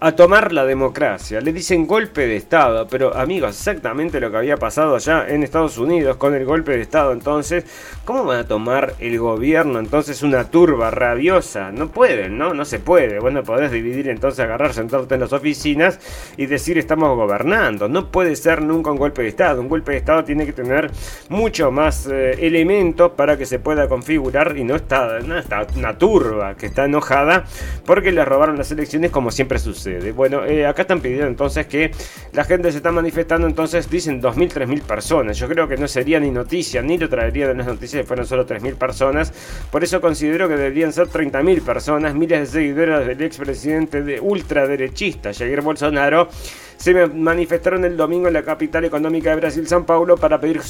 a 0.00 0.12
tomar 0.12 0.52
la 0.52 0.64
democracia. 0.64 1.40
Le 1.40 1.52
dicen 1.52 1.86
golpe 1.86 2.26
de 2.26 2.36
Estado, 2.36 2.86
pero 2.88 3.16
amigos, 3.16 3.50
exactamente 3.50 4.20
lo 4.20 4.30
que 4.30 4.36
había 4.36 4.56
pasado 4.56 4.96
allá 4.96 5.26
en 5.28 5.42
Estados 5.42 5.78
Unidos 5.78 6.16
con 6.16 6.34
el 6.34 6.44
golpe 6.44 6.72
de 6.72 6.82
Estado. 6.82 7.12
Entonces, 7.12 7.64
¿cómo 8.04 8.24
van 8.24 8.40
a 8.40 8.46
tomar 8.46 8.94
el 8.98 9.18
gobierno 9.18 9.78
entonces 9.78 10.22
una 10.22 10.50
turba 10.50 10.90
rabiosa? 10.90 11.72
No 11.72 11.88
pueden, 11.88 12.36
¿no? 12.36 12.52
No 12.54 12.64
se 12.64 12.78
puede. 12.78 13.20
Bueno, 13.20 13.42
podés 13.42 13.70
dividir 13.70 14.08
entonces, 14.08 14.40
agarrar, 14.40 14.74
sentarte 14.74 15.14
en 15.14 15.20
las 15.20 15.32
oficinas 15.32 15.98
y 16.36 16.46
decir 16.46 16.78
estamos 16.78 17.16
gobernando. 17.16 17.88
No 17.88 18.10
puede 18.10 18.36
ser 18.36 18.62
nunca 18.62 18.90
un 18.90 18.98
golpe 18.98 19.22
de 19.22 19.28
Estado. 19.28 19.60
Un 19.60 19.68
golpe 19.68 19.92
de 19.92 19.98
Estado 19.98 20.24
tiene 20.24 20.44
que 20.44 20.52
tener 20.52 20.90
mucho 21.28 21.70
más 21.70 22.06
eh, 22.06 22.32
elementos 22.46 23.12
para 23.12 23.36
que 23.36 23.46
se 23.46 23.58
pueda 23.58 23.88
configurar 23.88 24.56
y 24.56 24.64
no 24.64 24.76
está, 24.76 25.20
no 25.20 25.38
está 25.38 25.66
una 25.76 25.96
turba 25.96 26.54
que 26.56 26.66
está 26.66 26.84
enojada 26.84 27.44
porque 27.84 28.12
le 28.12 28.24
robaron 28.24 28.58
las 28.58 28.70
elecciones 28.70 29.10
como 29.10 29.30
siempre 29.30 29.58
sucede. 29.58 29.85
Bueno, 30.14 30.44
eh, 30.44 30.66
acá 30.66 30.82
están 30.82 31.00
pidiendo 31.00 31.26
entonces 31.26 31.66
que 31.66 31.90
la 32.32 32.44
gente 32.44 32.70
se 32.70 32.78
está 32.78 32.90
manifestando, 32.92 33.46
entonces 33.46 33.88
dicen 33.88 34.20
2.000, 34.20 34.52
3.000 34.52 34.82
personas. 34.82 35.38
Yo 35.38 35.48
creo 35.48 35.68
que 35.68 35.76
no 35.76 35.88
sería 35.88 36.20
ni 36.20 36.30
noticia, 36.30 36.82
ni 36.82 36.98
lo 36.98 37.08
traería 37.08 37.48
de 37.48 37.54
las 37.54 37.66
noticias 37.66 38.02
si 38.02 38.06
fueran 38.06 38.26
solo 38.26 38.46
3.000 38.46 38.74
personas. 38.76 39.32
Por 39.70 39.84
eso 39.84 40.00
considero 40.00 40.48
que 40.48 40.56
deberían 40.56 40.92
ser 40.92 41.08
30.000 41.08 41.62
personas, 41.62 42.14
miles 42.14 42.40
de 42.40 42.46
seguidores 42.60 43.06
del 43.06 43.22
expresidente 43.22 44.02
de 44.02 44.20
ultraderechista 44.20 45.32
Jair 45.32 45.60
Bolsonaro 45.60 46.28
se 46.76 47.06
manifestaron 47.06 47.84
el 47.84 47.96
domingo 47.96 48.28
en 48.28 48.34
la 48.34 48.42
capital 48.42 48.84
económica 48.84 49.30
de 49.30 49.36
Brasil, 49.36 49.66
San 49.66 49.84
Paulo, 49.84 50.16
para 50.16 50.40
pedir 50.40 50.60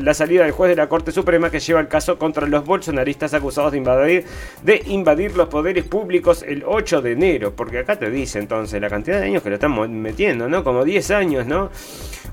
la 0.00 0.14
salida 0.14 0.44
del 0.44 0.52
juez 0.52 0.70
de 0.70 0.76
la 0.76 0.88
Corte 0.88 1.12
Suprema 1.12 1.50
que 1.50 1.58
lleva 1.58 1.80
el 1.80 1.88
caso 1.88 2.18
contra 2.18 2.46
los 2.46 2.64
bolsonaristas 2.64 3.34
acusados 3.34 3.72
de 3.72 3.78
invadir, 3.78 4.24
de 4.62 4.82
invadir 4.86 5.36
los 5.36 5.48
poderes 5.48 5.84
públicos 5.84 6.44
el 6.46 6.64
8 6.66 7.02
de 7.02 7.12
enero. 7.12 7.54
Porque 7.54 7.78
acá 7.78 7.96
te 7.96 8.10
dice 8.10 8.38
entonces 8.38 8.80
la 8.80 8.90
cantidad 8.90 9.20
de 9.20 9.26
años 9.26 9.42
que 9.42 9.48
lo 9.48 9.54
están 9.56 10.02
metiendo, 10.02 10.48
¿no? 10.48 10.62
Como 10.62 10.84
10 10.84 11.10
años, 11.12 11.46
¿no? 11.46 11.70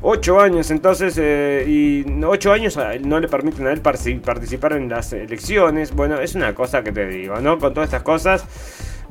8 0.02 0.40
años 0.40 0.70
entonces, 0.72 1.18
eh, 1.18 1.66
y 1.68 2.06
8 2.24 2.52
años 2.52 2.78
no 3.02 3.20
le 3.20 3.28
permiten 3.28 3.68
a 3.68 3.72
él 3.72 3.82
participar 3.82 4.74
en 4.74 4.90
las 4.90 5.14
elecciones. 5.14 5.94
Bueno, 5.94 6.20
es 6.20 6.36
una 6.36 6.54
cosa 6.54 6.84
que 6.84 6.92
te 6.92 7.08
digo, 7.08 7.40
¿no? 7.40 7.58
Con 7.58 7.74
todas 7.74 7.88
estas 7.88 8.04
cosas. 8.04 8.46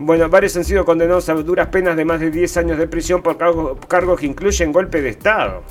Bueno, 0.04 0.28
varios 0.28 0.56
han 0.56 0.64
sido 0.64 0.84
condenados 0.84 1.28
a 1.28 1.34
duras 1.34 1.68
penas 1.68 1.96
de 1.96 2.04
más 2.04 2.18
de 2.18 2.32
10 2.32 2.56
años 2.56 2.76
de 2.76 2.88
prisión 2.88 3.22
por 3.22 3.36
cargos 3.38 4.18
que 4.18 4.26
incluyen 4.26 4.72
golpe 4.72 5.00
de 5.00 5.10
Estado. 5.10 5.62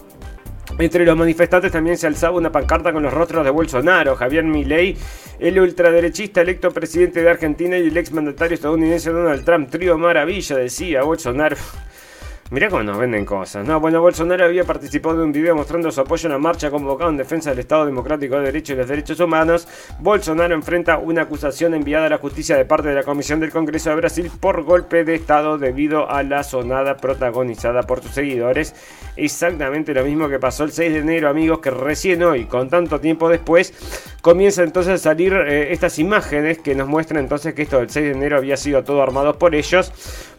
Entre 0.80 1.06
los 1.06 1.18
manifestantes 1.18 1.70
también 1.70 1.98
se 1.98 2.08
alzaba 2.08 2.38
una 2.38 2.50
pancarta 2.50 2.94
con 2.94 3.04
los 3.04 3.14
rostros 3.14 3.44
de 3.44 3.52
Bolsonaro, 3.52 4.16
Javier 4.16 4.46
Milei, 4.46 4.98
el 5.38 5.60
ultraderechista 5.60 6.40
electo 6.40 6.72
presidente 6.72 7.22
de 7.22 7.30
Argentina 7.30 7.78
y 7.78 7.90
el 7.90 7.98
exmandatario 7.98 8.56
estadounidense 8.56 9.10
Donald 9.12 9.44
Trump. 9.44 9.70
Trío 9.70 9.98
maravilla, 9.98 10.56
decía 10.56 11.04
Bolsonaro. 11.04 11.58
Mirá 12.52 12.68
cómo 12.68 12.84
nos 12.84 12.98
venden 12.98 13.24
cosas. 13.24 13.66
No, 13.66 13.80
bueno, 13.80 14.02
Bolsonaro 14.02 14.44
había 14.44 14.66
participado 14.66 15.16
de 15.16 15.24
un 15.24 15.32
video 15.32 15.56
mostrando 15.56 15.90
su 15.90 16.02
apoyo 16.02 16.28
a 16.28 16.34
la 16.34 16.38
marcha 16.38 16.70
convocada 16.70 17.10
en 17.10 17.16
defensa 17.16 17.52
del 17.52 17.60
Estado 17.60 17.86
Democrático 17.86 18.36
de 18.36 18.42
Derecho 18.42 18.74
y 18.74 18.76
los 18.76 18.90
Derechos 18.90 19.22
Humanos. 19.22 19.70
Bolsonaro 20.00 20.54
enfrenta 20.54 20.98
una 20.98 21.22
acusación 21.22 21.74
enviada 21.76 22.08
a 22.08 22.10
la 22.10 22.18
justicia 22.18 22.58
de 22.58 22.66
parte 22.66 22.90
de 22.90 22.96
la 22.96 23.04
Comisión 23.04 23.40
del 23.40 23.52
Congreso 23.52 23.92
de 23.92 23.96
Brasil 23.96 24.30
por 24.38 24.64
golpe 24.64 25.06
de 25.06 25.16
Estado 25.16 25.58
debido 25.58 26.12
a 26.12 26.24
la 26.24 26.44
sonada 26.44 26.98
protagonizada 26.98 27.84
por 27.84 28.02
sus 28.02 28.12
seguidores. 28.12 28.76
Exactamente 29.16 29.94
lo 29.94 30.04
mismo 30.04 30.28
que 30.28 30.38
pasó 30.38 30.66
el 30.66 30.74
6 30.74 30.92
de 30.92 31.00
enero, 31.00 31.30
amigos, 31.30 31.60
que 31.60 31.72
recién 31.72 32.22
hoy, 32.22 32.48
con 32.48 32.70
tanto 32.70 33.00
tiempo 33.00 33.30
después, 33.30 33.74
comienza 34.22 34.62
entonces 34.64 34.96
a 34.96 34.98
salir 34.98 35.34
eh, 35.34 35.72
estas 35.72 36.00
imágenes 36.00 36.60
que 36.60 36.76
nos 36.76 36.90
muestran 36.90 37.24
entonces 37.24 37.54
que 37.54 37.62
esto 37.62 37.80
del 37.80 37.90
6 37.90 38.08
de 38.08 38.12
enero 38.12 38.36
había 38.36 38.58
sido 38.58 38.84
todo 38.84 39.02
armado 39.02 39.40
por 39.40 39.56
ellos 39.56 39.94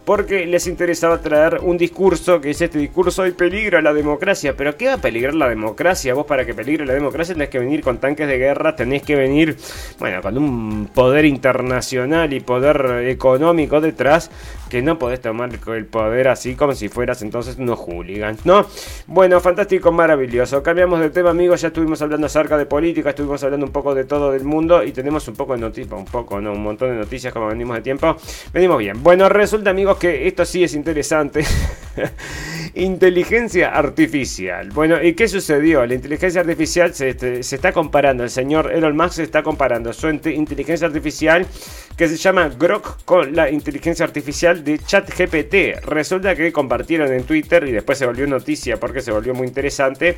porque 0.04 0.46
les 0.46 0.66
interesaba 0.66 1.20
traer 1.20 1.60
un 1.62 1.78
discurso 1.78 2.40
que 2.40 2.50
es 2.50 2.60
este 2.60 2.78
discurso 2.78 3.26
y 3.26 3.32
peligra 3.32 3.80
la 3.80 3.92
democracia. 3.92 4.54
Pero 4.56 4.76
¿qué 4.76 4.86
va 4.86 4.94
a 4.94 4.98
peligrar 4.98 5.34
la 5.34 5.48
democracia? 5.48 6.14
Vos 6.14 6.26
para 6.26 6.44
que 6.44 6.54
peligre 6.54 6.84
la 6.86 6.94
democracia 6.94 7.34
tenés 7.34 7.50
que 7.50 7.58
venir 7.58 7.82
con 7.82 7.98
tanques 7.98 8.26
de 8.26 8.38
guerra, 8.38 8.74
tenés 8.74 9.02
que 9.02 9.14
venir, 9.14 9.56
bueno, 9.98 10.20
con 10.20 10.36
un 10.38 10.90
poder 10.92 11.24
internacional 11.24 12.32
y 12.32 12.40
poder 12.40 13.08
económico 13.08 13.80
detrás 13.80 14.30
que 14.72 14.80
no 14.80 14.98
podés 14.98 15.20
tomar 15.20 15.50
el 15.66 15.84
poder 15.84 16.28
así 16.28 16.54
como 16.54 16.74
si 16.74 16.88
fueras 16.88 17.20
entonces 17.20 17.58
unos 17.58 17.78
hooligans, 17.78 18.46
¿no? 18.46 18.64
Bueno, 19.06 19.38
fantástico, 19.38 19.92
maravilloso. 19.92 20.62
Cambiamos 20.62 20.98
de 21.00 21.10
tema, 21.10 21.28
amigos, 21.28 21.60
ya 21.60 21.68
estuvimos 21.68 22.00
hablando 22.00 22.26
acerca 22.26 22.56
de 22.56 22.64
política, 22.64 23.10
estuvimos 23.10 23.44
hablando 23.44 23.66
un 23.66 23.72
poco 23.72 23.94
de 23.94 24.04
todo 24.04 24.32
del 24.32 24.44
mundo 24.44 24.82
y 24.82 24.92
tenemos 24.92 25.28
un 25.28 25.34
poco 25.34 25.52
de 25.52 25.60
noticias, 25.60 25.92
un 25.92 26.06
poco, 26.06 26.40
no, 26.40 26.52
un 26.52 26.62
montón 26.62 26.88
de 26.88 26.96
noticias 26.96 27.34
como 27.34 27.48
venimos 27.48 27.76
de 27.76 27.82
tiempo. 27.82 28.16
Venimos 28.54 28.78
bien. 28.78 29.02
Bueno, 29.02 29.28
resulta, 29.28 29.68
amigos, 29.68 29.98
que 29.98 30.26
esto 30.26 30.46
sí 30.46 30.64
es 30.64 30.72
interesante. 30.72 31.44
inteligencia 32.74 33.76
artificial. 33.76 34.70
Bueno, 34.70 35.02
¿y 35.02 35.12
qué 35.12 35.28
sucedió? 35.28 35.84
La 35.84 35.92
inteligencia 35.92 36.40
artificial 36.40 36.94
se, 36.94 37.10
este, 37.10 37.42
se, 37.42 37.56
está 37.56 37.72
comparando, 37.72 38.24
el 38.24 38.30
señor 38.30 38.72
Elon 38.72 38.96
Musk 38.96 39.12
se 39.12 39.22
está 39.24 39.42
comparando 39.42 39.92
su 39.92 40.08
inteligencia 40.08 40.86
artificial 40.86 41.46
que 41.96 42.08
se 42.08 42.16
llama 42.16 42.48
Grok 42.48 43.04
con 43.04 43.36
la 43.36 43.50
inteligencia 43.50 44.04
artificial 44.04 44.61
de 44.62 44.78
ChatGPT. 44.78 45.84
Resulta 45.84 46.34
que 46.34 46.52
compartieron 46.52 47.12
en 47.12 47.24
Twitter 47.24 47.66
y 47.68 47.72
después 47.72 47.98
se 47.98 48.06
volvió 48.06 48.26
noticia 48.26 48.78
porque 48.78 49.00
se 49.00 49.12
volvió 49.12 49.34
muy 49.34 49.46
interesante. 49.46 50.16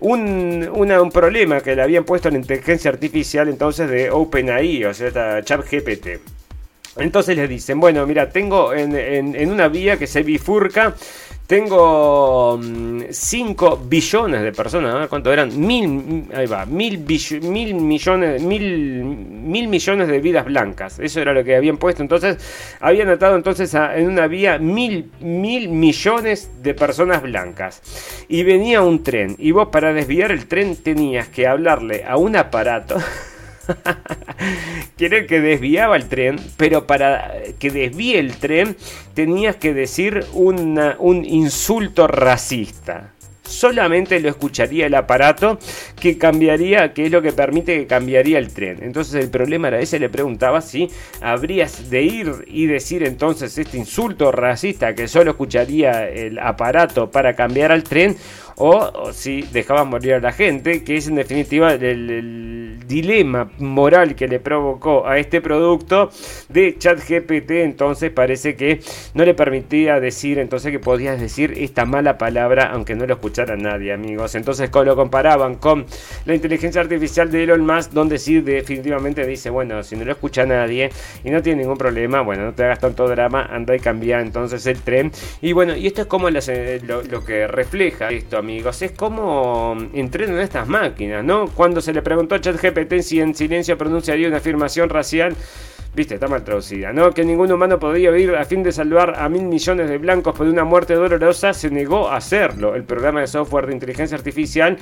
Un, 0.00 0.68
un 0.72 1.10
problema 1.10 1.60
que 1.60 1.74
le 1.74 1.82
habían 1.82 2.04
puesto 2.04 2.28
en 2.28 2.34
la 2.34 2.40
inteligencia 2.40 2.90
artificial 2.90 3.48
entonces 3.48 3.88
de 3.88 4.10
OpenAI, 4.10 4.84
o 4.84 4.94
sea, 4.94 5.42
ChatGPT. 5.42 6.20
Entonces 6.96 7.36
les 7.36 7.48
dicen, 7.48 7.78
bueno, 7.78 8.06
mira, 8.06 8.30
tengo 8.30 8.72
en, 8.72 9.50
una 9.50 9.68
vía 9.68 9.98
que 9.98 10.06
se 10.06 10.22
bifurca 10.22 10.94
tengo 11.46 12.60
5 13.10 13.76
mm, 13.76 13.88
billones 13.88 14.42
de 14.42 14.52
personas, 14.52 15.08
¿cuánto 15.08 15.32
eran? 15.32 15.58
Mil, 15.58 16.24
ahí 16.34 16.46
va, 16.46 16.66
mil, 16.66 16.98
mil 17.42 17.74
millones, 17.74 18.42
mil, 18.42 19.04
mil 19.04 19.68
millones 19.68 20.08
de 20.08 20.18
vidas 20.20 20.44
blancas. 20.44 20.98
Eso 20.98 21.20
era 21.20 21.32
lo 21.32 21.44
que 21.44 21.54
habían 21.54 21.76
puesto. 21.76 22.02
Entonces, 22.02 22.38
habían 22.80 23.08
atado 23.08 23.36
entonces 23.36 23.72
en 23.74 24.08
una 24.08 24.26
vía 24.26 24.58
mil, 24.58 25.10
mil 25.20 25.68
millones 25.68 26.50
de 26.62 26.74
personas 26.74 27.22
blancas. 27.22 27.80
Y 28.28 28.42
venía 28.42 28.82
un 28.82 29.02
tren. 29.02 29.36
Y 29.38 29.52
vos 29.52 29.68
para 29.68 29.92
desviar 29.92 30.32
el 30.32 30.46
tren 30.46 30.76
tenías 30.76 31.28
que 31.28 31.46
hablarle 31.46 32.04
a 32.04 32.16
un 32.16 32.36
aparato. 32.36 32.96
Quiere 34.96 35.26
que 35.26 35.40
desviaba 35.40 35.96
el 35.96 36.08
tren, 36.08 36.36
pero 36.56 36.86
para 36.86 37.34
que 37.58 37.70
desvíe 37.70 38.18
el 38.18 38.36
tren 38.36 38.76
tenías 39.14 39.56
que 39.56 39.74
decir 39.74 40.24
un 40.32 41.24
insulto 41.24 42.06
racista 42.06 43.12
solamente 43.46 44.20
lo 44.20 44.28
escucharía 44.28 44.86
el 44.86 44.94
aparato 44.94 45.58
que 46.00 46.18
cambiaría, 46.18 46.92
que 46.92 47.06
es 47.06 47.12
lo 47.12 47.22
que 47.22 47.32
permite 47.32 47.78
que 47.78 47.86
cambiaría 47.86 48.38
el 48.38 48.52
tren. 48.52 48.78
Entonces 48.82 49.14
el 49.24 49.30
problema 49.30 49.68
era 49.68 49.80
ese, 49.80 49.98
le 49.98 50.08
preguntaba 50.08 50.60
si 50.60 50.90
habrías 51.20 51.90
de 51.90 52.02
ir 52.02 52.32
y 52.46 52.66
decir 52.66 53.02
entonces 53.02 53.56
este 53.56 53.78
insulto 53.78 54.32
racista 54.32 54.94
que 54.94 55.08
solo 55.08 55.32
escucharía 55.32 56.08
el 56.08 56.38
aparato 56.38 57.10
para 57.10 57.34
cambiar 57.34 57.72
al 57.72 57.84
tren 57.84 58.16
o, 58.56 59.12
si 59.12 59.42
dejaban 59.42 59.88
morir 59.88 60.14
a 60.14 60.20
la 60.20 60.32
gente, 60.32 60.82
que 60.84 60.96
es 60.96 61.08
en 61.08 61.16
definitiva 61.16 61.74
el, 61.74 62.56
dilema 62.86 63.50
moral 63.58 64.14
que 64.14 64.28
le 64.28 64.38
provocó 64.40 65.06
a 65.06 65.18
este 65.18 65.40
producto 65.40 66.10
de 66.48 66.76
ChatGPT, 66.78 67.50
entonces 67.50 68.10
parece 68.10 68.56
que 68.56 68.80
no 69.14 69.24
le 69.24 69.34
permitía 69.34 70.00
decir 70.00 70.38
entonces 70.38 70.70
que 70.70 70.78
podías 70.78 71.20
decir 71.20 71.54
esta 71.56 71.84
mala 71.84 72.16
palabra 72.16 72.70
aunque 72.72 72.94
no 72.94 73.06
lo 73.06 73.14
escuchara 73.14 73.56
nadie, 73.56 73.92
amigos. 73.92 74.34
Entonces 74.34 74.70
lo 74.72 74.94
comparaban 74.94 75.56
con 75.56 75.86
la 76.26 76.34
inteligencia 76.34 76.80
artificial 76.80 77.30
de 77.30 77.44
Elon 77.44 77.66
Musk, 77.66 77.90
donde 77.90 78.18
sí 78.18 78.40
definitivamente 78.40 79.26
dice, 79.26 79.50
bueno, 79.50 79.82
si 79.82 79.96
no 79.96 80.04
lo 80.04 80.12
escucha 80.12 80.46
nadie 80.46 80.90
y 81.24 81.30
no 81.30 81.42
tiene 81.42 81.62
ningún 81.62 81.78
problema, 81.78 82.20
bueno, 82.20 82.44
no 82.44 82.52
te 82.52 82.64
hagas 82.64 82.78
tanto 82.78 83.08
drama, 83.08 83.46
anda 83.50 83.74
y 83.74 83.80
cambia 83.80 84.20
entonces 84.20 84.64
el 84.66 84.80
tren. 84.80 85.10
Y 85.40 85.52
bueno, 85.52 85.74
y 85.76 85.86
esto 85.86 86.02
es 86.02 86.06
como 86.06 86.30
lo, 86.30 86.40
lo 87.02 87.24
que 87.24 87.48
refleja 87.48 88.10
esto, 88.10 88.38
amigos, 88.38 88.45
es 88.82 88.92
como 88.92 89.76
entrenan 89.92 90.38
estas 90.38 90.68
máquinas, 90.68 91.24
¿no? 91.24 91.48
Cuando 91.48 91.80
se 91.80 91.92
le 91.92 92.02
preguntó 92.02 92.34
a 92.34 92.40
ChatGPT 92.40 93.00
si 93.00 93.20
en 93.20 93.34
silencio 93.34 93.76
pronunciaría 93.76 94.28
una 94.28 94.38
afirmación 94.38 94.88
racial, 94.88 95.34
viste, 95.96 96.14
está 96.14 96.28
mal 96.28 96.44
traducida, 96.44 96.92
¿no? 96.92 97.10
Que 97.10 97.24
ningún 97.24 97.50
humano 97.50 97.78
podía 97.78 98.10
oír 98.10 98.36
a 98.36 98.44
fin 98.44 98.62
de 98.62 98.70
salvar 98.70 99.14
a 99.18 99.28
mil 99.30 99.44
millones 99.44 99.88
de 99.88 99.96
blancos 99.96 100.36
por 100.36 100.46
una 100.46 100.62
muerte 100.62 100.94
dolorosa, 100.94 101.54
se 101.54 101.70
negó 101.70 102.08
a 102.08 102.16
hacerlo. 102.16 102.74
El 102.74 102.84
programa 102.84 103.20
de 103.20 103.26
software 103.26 103.66
de 103.66 103.72
inteligencia 103.72 104.16
artificial 104.16 104.76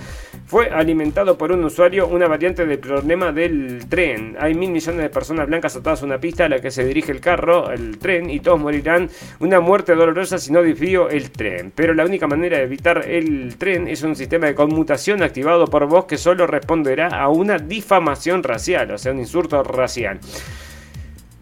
fue 0.47 0.71
alimentado 0.71 1.39
por 1.39 1.53
un 1.53 1.65
usuario, 1.65 2.09
una 2.09 2.27
variante 2.27 2.67
del 2.67 2.81
problema 2.81 3.31
del 3.31 3.89
tren. 3.89 4.37
Hay 4.41 4.55
mil 4.55 4.73
millones 4.73 5.03
de 5.03 5.09
personas 5.09 5.47
blancas 5.47 5.77
atadas 5.77 6.03
a 6.03 6.07
una 6.07 6.19
pista 6.19 6.47
a 6.47 6.49
la 6.49 6.61
que 6.61 6.73
se 6.73 6.85
dirige 6.85 7.13
el 7.13 7.21
carro, 7.21 7.71
el 7.71 7.99
tren, 7.99 8.29
y 8.29 8.41
todos 8.41 8.59
morirán 8.59 9.09
una 9.39 9.61
muerte 9.61 9.95
dolorosa 9.95 10.39
si 10.39 10.53
no 10.53 10.63
desvío 10.63 11.09
el 11.09 11.31
tren. 11.31 11.73
Pero 11.73 11.95
la 11.95 12.05
única 12.05 12.27
manera 12.27 12.59
de 12.59 12.65
evitar 12.65 13.09
el 13.09 13.55
tren 13.57 13.87
es 13.87 14.03
un 14.03 14.17
sistema 14.17 14.47
de 14.47 14.57
conmutación 14.57 15.23
activado 15.23 15.67
por 15.67 15.87
voz 15.87 16.07
que 16.07 16.17
solo 16.17 16.49
responderá 16.49 17.07
a 17.07 17.29
una 17.29 17.59
difamación 17.59 18.43
racial, 18.43 18.91
o 18.91 18.99
sea, 18.99 19.13
un 19.13 19.21
insulto 19.21 19.63
racial. 19.63 20.19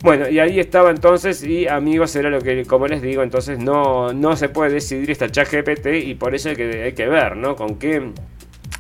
Bueno, 0.03 0.29
y 0.29 0.41
ahí 0.41 0.59
estaba 0.59 0.91
entonces, 0.91 1.45
y 1.45 1.69
amigos, 1.69 2.17
era 2.17 2.29
lo 2.29 2.41
que, 2.41 2.65
como 2.65 2.89
les 2.89 3.03
digo, 3.03 3.23
entonces 3.23 3.61
no, 3.61 4.13
no 4.13 4.37
se 4.37 4.49
puede 4.49 4.73
decidir 4.73 5.13
esta 5.13 5.31
chat 5.31 5.49
GPT 5.49 6.05
y 6.05 6.17
por 6.17 6.35
eso 6.35 6.49
hay 6.49 6.57
que, 6.57 6.83
hay 6.83 6.93
que 6.93 7.07
ver, 7.07 7.37
¿no? 7.37 7.55
Con 7.55 7.79
qué 7.79 8.11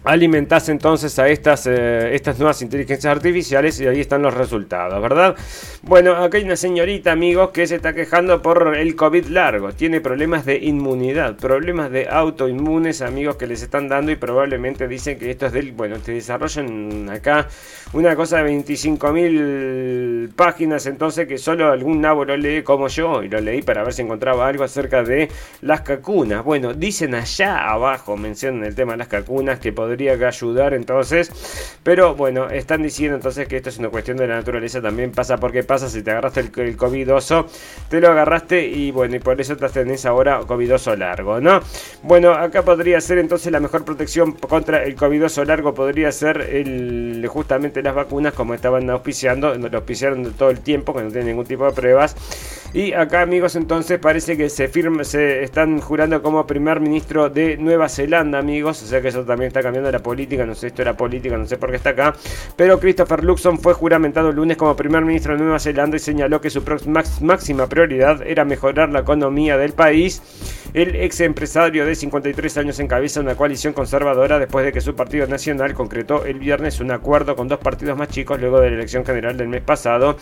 alimentase 0.05 0.72
entonces 0.72 1.18
a 1.18 1.28
estas, 1.28 1.66
eh, 1.66 2.14
estas 2.14 2.38
nuevas 2.38 2.61
inteligencias 2.62 3.11
artificiales 3.11 3.80
y 3.80 3.86
ahí 3.86 4.00
están 4.00 4.22
los 4.22 4.34
resultados, 4.34 5.00
¿verdad? 5.00 5.36
Bueno, 5.82 6.16
acá 6.16 6.38
hay 6.38 6.44
una 6.44 6.57
señorita, 6.57 7.12
amigos, 7.12 7.50
que 7.50 7.66
se 7.66 7.76
está 7.76 7.94
quejando 7.94 8.42
por 8.42 8.76
el 8.76 8.96
COVID 8.96 9.26
largo. 9.26 9.72
Tiene 9.72 10.00
problemas 10.00 10.44
de 10.44 10.59
inmunidad, 10.59 11.36
problemas 11.36 11.90
de 11.90 12.09
autoinmunes, 12.09 13.03
amigos, 13.03 13.36
que 13.36 13.46
les 13.46 13.62
están 13.62 13.88
dando 13.88 14.11
y 14.11 14.16
probablemente 14.16 14.88
dicen 14.88 15.18
que 15.18 15.30
esto 15.30 15.46
es 15.46 15.53
del, 15.53 15.72
bueno, 15.72 15.98
te 15.98 16.12
desarrollan 16.12 17.09
acá 17.11 17.48
una 17.92 18.16
cosa 18.16 18.42
de 18.42 18.50
25.000 18.53 20.34
páginas, 20.34 20.86
entonces 20.86 21.28
que 21.28 21.38
solo 21.38 21.70
algún 21.70 22.00
nabo 22.00 22.24
lo 22.24 22.36
lee 22.36 22.62
como 22.62 22.88
yo 22.88 23.22
y 23.22 23.28
lo 23.28 23.40
leí 23.40 23.62
para 23.62 23.84
ver 23.84 23.92
si 23.92 24.03
encontraba 24.03 24.48
algo 24.48 24.64
acerca 24.64 25.03
de 25.03 25.28
las 25.61 25.82
cacunas. 25.82 26.44
Bueno, 26.44 26.74
dicen 26.74 27.14
allá 27.14 27.70
abajo, 27.70 28.16
mencionan 28.16 28.64
el 28.64 28.74
tema 28.74 28.92
de 28.92 28.98
las 28.98 29.09
cacunas 29.09 29.59
que 29.59 29.72
podrían 29.72 29.91
podría 29.93 30.12
ayudar 30.26 30.72
entonces. 30.72 31.30
Pero 31.82 32.14
bueno, 32.14 32.49
están 32.49 32.82
diciendo 32.82 33.16
entonces 33.16 33.47
que 33.47 33.57
esto 33.57 33.68
es 33.68 33.78
una 33.78 33.90
cuestión 33.90 34.16
de 34.16 34.26
la 34.26 34.36
naturaleza. 34.36 34.80
También 34.80 35.12
pasa 35.12 35.36
porque 35.36 35.62
pasa 35.62 35.88
si 35.88 36.03
te 36.03 36.11
agarraste 36.11 36.40
el, 36.40 36.51
el 36.57 36.76
te 37.88 38.01
lo 38.01 38.09
agarraste 38.09 38.66
y 38.66 38.90
bueno, 38.90 39.16
y 39.16 39.18
por 39.18 39.38
eso 39.40 39.57
te 39.57 39.68
tenés 39.68 40.07
ahora 40.07 40.40
covidoso 40.47 40.97
largo, 40.97 41.40
¿no? 41.40 41.61
Bueno, 42.03 42.32
acá 42.32 42.62
podría 42.62 43.01
ser 43.01 43.18
entonces 43.18 43.53
la 43.53 43.61
mejor 43.61 43.84
protección 43.84 44.32
contra 44.32 44.84
el 44.84 44.95
covidoso 44.95 45.45
largo, 45.45 45.74
podría 45.74 46.11
ser 46.11 46.40
el, 46.40 47.24
justamente 47.28 47.82
las 47.82 47.95
vacunas 47.95 48.32
como 48.32 48.55
estaban 48.55 48.88
auspiciando, 48.88 49.55
lo 49.55 49.76
auspiciaron 49.76 50.32
todo 50.32 50.51
el 50.51 50.61
tiempo, 50.61 50.95
que 50.95 51.03
no 51.03 51.09
tienen 51.09 51.28
ningún 51.28 51.47
tipo 51.47 51.66
de 51.66 51.72
pruebas. 51.72 52.16
Y 52.74 52.94
acá 52.94 53.20
amigos 53.20 53.54
entonces 53.54 53.98
parece 53.98 54.34
que 54.34 54.48
se 54.48 54.66
firma, 54.66 55.04
se 55.04 55.42
están 55.42 55.78
jurando 55.78 56.22
como 56.22 56.46
primer 56.46 56.80
ministro 56.80 57.28
de 57.28 57.58
Nueva 57.58 57.86
Zelanda 57.90 58.38
amigos, 58.38 58.82
o 58.82 58.86
sea 58.86 59.02
que 59.02 59.08
eso 59.08 59.24
también 59.24 59.48
está 59.48 59.60
cambiando 59.60 59.92
la 59.92 59.98
política, 59.98 60.46
no 60.46 60.54
sé, 60.54 60.68
esto 60.68 60.80
era 60.80 60.96
política, 60.96 61.36
no 61.36 61.46
sé 61.46 61.58
por 61.58 61.68
qué 61.68 61.76
está 61.76 61.90
acá, 61.90 62.14
pero 62.56 62.80
Christopher 62.80 63.24
Luxon 63.24 63.58
fue 63.58 63.74
juramentado 63.74 64.30
el 64.30 64.36
lunes 64.36 64.56
como 64.56 64.74
primer 64.74 65.04
ministro 65.04 65.34
de 65.34 65.42
Nueva 65.42 65.58
Zelanda 65.58 65.96
y 65.98 66.00
señaló 66.00 66.40
que 66.40 66.48
su 66.48 66.62
máxima 67.20 67.66
prioridad 67.66 68.22
era 68.26 68.46
mejorar 68.46 68.88
la 68.88 69.00
economía 69.00 69.58
del 69.58 69.74
país. 69.74 70.22
El 70.72 70.96
ex 70.96 71.20
empresario 71.20 71.84
de 71.84 71.94
53 71.94 72.56
años 72.56 72.80
encabeza 72.80 73.20
una 73.20 73.34
coalición 73.34 73.74
conservadora 73.74 74.38
después 74.38 74.64
de 74.64 74.72
que 74.72 74.80
su 74.80 74.94
partido 74.94 75.26
nacional 75.26 75.74
concretó 75.74 76.24
el 76.24 76.38
viernes 76.38 76.80
un 76.80 76.90
acuerdo 76.90 77.36
con 77.36 77.46
dos 77.46 77.58
partidos 77.58 77.98
más 77.98 78.08
chicos 78.08 78.40
luego 78.40 78.58
de 78.58 78.70
la 78.70 78.76
elección 78.76 79.04
general 79.04 79.36
del 79.36 79.48
mes 79.48 79.62
pasado. 79.62 80.16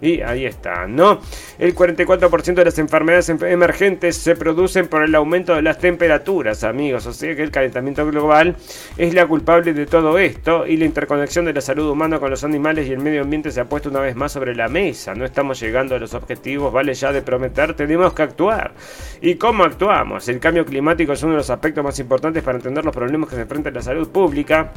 Y 0.00 0.20
ahí 0.22 0.44
está, 0.44 0.88
¿no? 0.88 1.20
El 1.56 1.74
44% 1.96 2.54
de 2.54 2.64
las 2.64 2.78
enfermedades 2.78 3.28
em-, 3.28 3.44
emergentes 3.44 4.16
se 4.16 4.36
producen 4.36 4.88
por 4.88 5.02
el 5.02 5.14
aumento 5.14 5.54
de 5.54 5.62
las 5.62 5.78
temperaturas, 5.78 6.64
amigos. 6.64 7.06
O 7.06 7.12
sea 7.12 7.34
que 7.34 7.42
el 7.42 7.50
calentamiento 7.50 8.06
global 8.06 8.56
es 8.96 9.14
la 9.14 9.26
culpable 9.26 9.72
de 9.72 9.86
todo 9.86 10.18
esto 10.18 10.66
y 10.66 10.76
la 10.76 10.84
interconexión 10.84 11.44
de 11.44 11.52
la 11.52 11.60
salud 11.60 11.88
humana 11.90 12.18
con 12.18 12.30
los 12.30 12.44
animales 12.44 12.88
y 12.88 12.92
el 12.92 12.98
medio 12.98 13.22
ambiente 13.22 13.50
se 13.50 13.60
ha 13.60 13.64
puesto 13.64 13.90
una 13.90 14.00
vez 14.00 14.16
más 14.16 14.32
sobre 14.32 14.54
la 14.54 14.68
mesa. 14.68 15.14
No 15.14 15.24
estamos 15.24 15.60
llegando 15.60 15.94
a 15.94 15.98
los 15.98 16.14
objetivos, 16.14 16.72
vale 16.72 16.94
ya 16.94 17.12
de 17.12 17.22
prometer, 17.22 17.74
tenemos 17.74 18.12
que 18.12 18.22
actuar. 18.22 18.72
¿Y 19.20 19.36
cómo 19.36 19.64
actuamos? 19.64 20.28
El 20.28 20.40
cambio 20.40 20.64
climático 20.64 21.12
es 21.12 21.22
uno 21.22 21.32
de 21.32 21.38
los 21.38 21.50
aspectos 21.50 21.84
más 21.84 21.98
importantes 21.98 22.42
para 22.42 22.58
entender 22.58 22.84
los 22.84 22.94
problemas 22.94 23.28
que 23.28 23.36
se 23.36 23.42
enfrenta 23.42 23.70
la 23.70 23.82
salud 23.82 24.08
pública. 24.08 24.72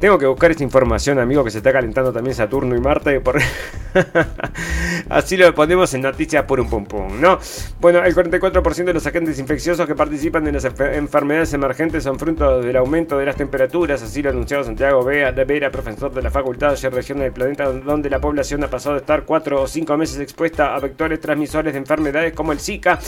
Tengo 0.00 0.16
que 0.16 0.24
buscar 0.24 0.50
esta 0.50 0.64
información, 0.64 1.18
amigo, 1.18 1.44
que 1.44 1.50
se 1.50 1.58
está 1.58 1.74
calentando 1.74 2.10
también 2.10 2.34
Saturno 2.34 2.74
y 2.74 2.80
Marte. 2.80 3.20
Por... 3.20 3.38
Así 5.10 5.36
lo 5.36 5.54
ponemos 5.54 5.92
en 5.92 6.00
noticias 6.00 6.42
por 6.44 6.58
un 6.58 6.70
pum 6.70 6.86
pum, 6.86 7.20
¿no? 7.20 7.38
Bueno, 7.80 8.02
el 8.02 8.14
44% 8.14 8.84
de 8.84 8.94
los 8.94 9.06
agentes 9.06 9.38
infecciosos 9.38 9.86
que 9.86 9.94
participan 9.94 10.46
en 10.46 10.54
las 10.54 10.64
enfermedades 10.64 11.52
emergentes 11.52 12.04
son 12.04 12.18
fruto 12.18 12.62
del 12.62 12.76
aumento 12.76 13.18
de 13.18 13.26
las 13.26 13.36
temperaturas. 13.36 14.02
Así 14.02 14.22
lo 14.22 14.30
ha 14.30 14.32
anunciado 14.32 14.64
Santiago 14.64 15.04
Vera, 15.04 15.32
Vera 15.32 15.70
profesor 15.70 16.10
de 16.14 16.22
la 16.22 16.30
Facultad 16.30 16.80
de 16.80 16.88
Región 16.88 17.18
del 17.18 17.32
Planeta, 17.32 17.70
donde 17.70 18.08
la 18.08 18.22
población 18.22 18.64
ha 18.64 18.68
pasado 18.68 18.94
de 18.94 19.02
estar 19.02 19.24
4 19.24 19.62
o 19.62 19.66
5 19.66 19.96
meses 19.98 20.18
expuesta 20.18 20.74
a 20.74 20.80
vectores 20.80 21.20
transmisores 21.20 21.74
de 21.74 21.78
enfermedades 21.78 22.32
como 22.32 22.52
el 22.52 22.60
Zika. 22.60 22.98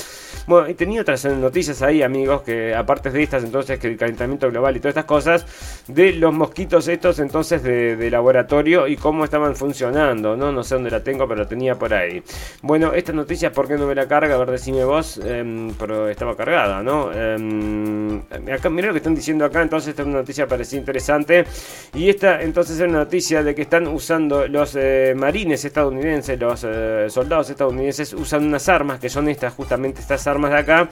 Bueno, 0.47 0.68
y 0.68 0.74
tenía 0.74 1.01
otras 1.01 1.24
noticias 1.24 1.80
ahí, 1.80 2.03
amigos, 2.03 2.43
que 2.43 2.74
aparte 2.74 3.11
de 3.11 3.22
estas, 3.22 3.45
entonces, 3.45 3.78
que 3.78 3.86
el 3.86 3.97
calentamiento 3.97 4.51
global 4.51 4.76
y 4.76 4.80
todas 4.80 4.90
estas 4.90 5.05
cosas, 5.07 5.47
de 5.86 6.12
los 6.12 6.34
mosquitos 6.34 6.82
estos 6.89 7.18
entonces 7.18 7.62
de, 7.62 8.11
laboratorio 8.11 8.87
y 8.87 8.97
cómo 8.97 9.24
estaban 9.24 9.57
funcionando, 9.57 10.37
¿no? 10.37 10.53
No 10.53 10.62
sé 10.62 10.74
dónde 10.74 10.91
la 10.91 11.03
tengo, 11.03 11.26
pero 11.26 11.43
la 11.43 11.49
tenía 11.49 11.74
por 11.76 11.95
ahí. 11.95 12.22
Bueno, 12.61 12.93
esta 12.93 13.12
noticia, 13.12 13.53
¿por 13.53 13.68
qué 13.68 13.76
no 13.76 13.87
me 13.87 13.95
la 13.95 14.07
carga? 14.07 14.35
A 14.35 14.39
ver, 14.39 14.51
decime 14.51 14.85
vos, 14.85 15.18
em, 15.24 15.72
pero 15.78 16.09
estaba 16.09 16.37
cargada, 16.37 16.83
¿no? 16.83 17.12
Em, 17.12 18.20
acá, 18.53 18.68
mira 18.68 18.89
lo 18.89 18.93
que 18.93 18.99
están 18.99 19.14
diciendo 19.14 19.45
acá, 19.45 19.62
entonces 19.62 19.91
esta 19.91 20.03
es 20.03 20.09
una 20.09 20.18
noticia 20.18 20.47
parecía 20.47 20.78
interesante. 20.78 21.45
Y 21.95 22.09
esta 22.09 22.43
entonces 22.43 22.78
es 22.78 22.89
una 22.89 22.99
noticia 22.99 23.43
de 23.43 23.55
que 23.55 23.62
están 23.62 23.87
usando 23.87 24.47
los 24.49 24.76
eh, 24.76 25.14
marines 25.16 25.64
estadounidenses, 25.64 26.39
los 26.39 26.64
eh, 26.64 27.07
soldados 27.09 27.51
estadounidenses 27.51 28.12
usan 28.12 28.45
unas 28.47 28.68
armas 28.68 28.99
que 29.01 29.09
son 29.09 29.28
estas, 29.28 29.55
justamente 29.55 30.01
estas 30.01 30.26
armas 30.26 30.51
de 30.51 30.59
acá 30.59 30.89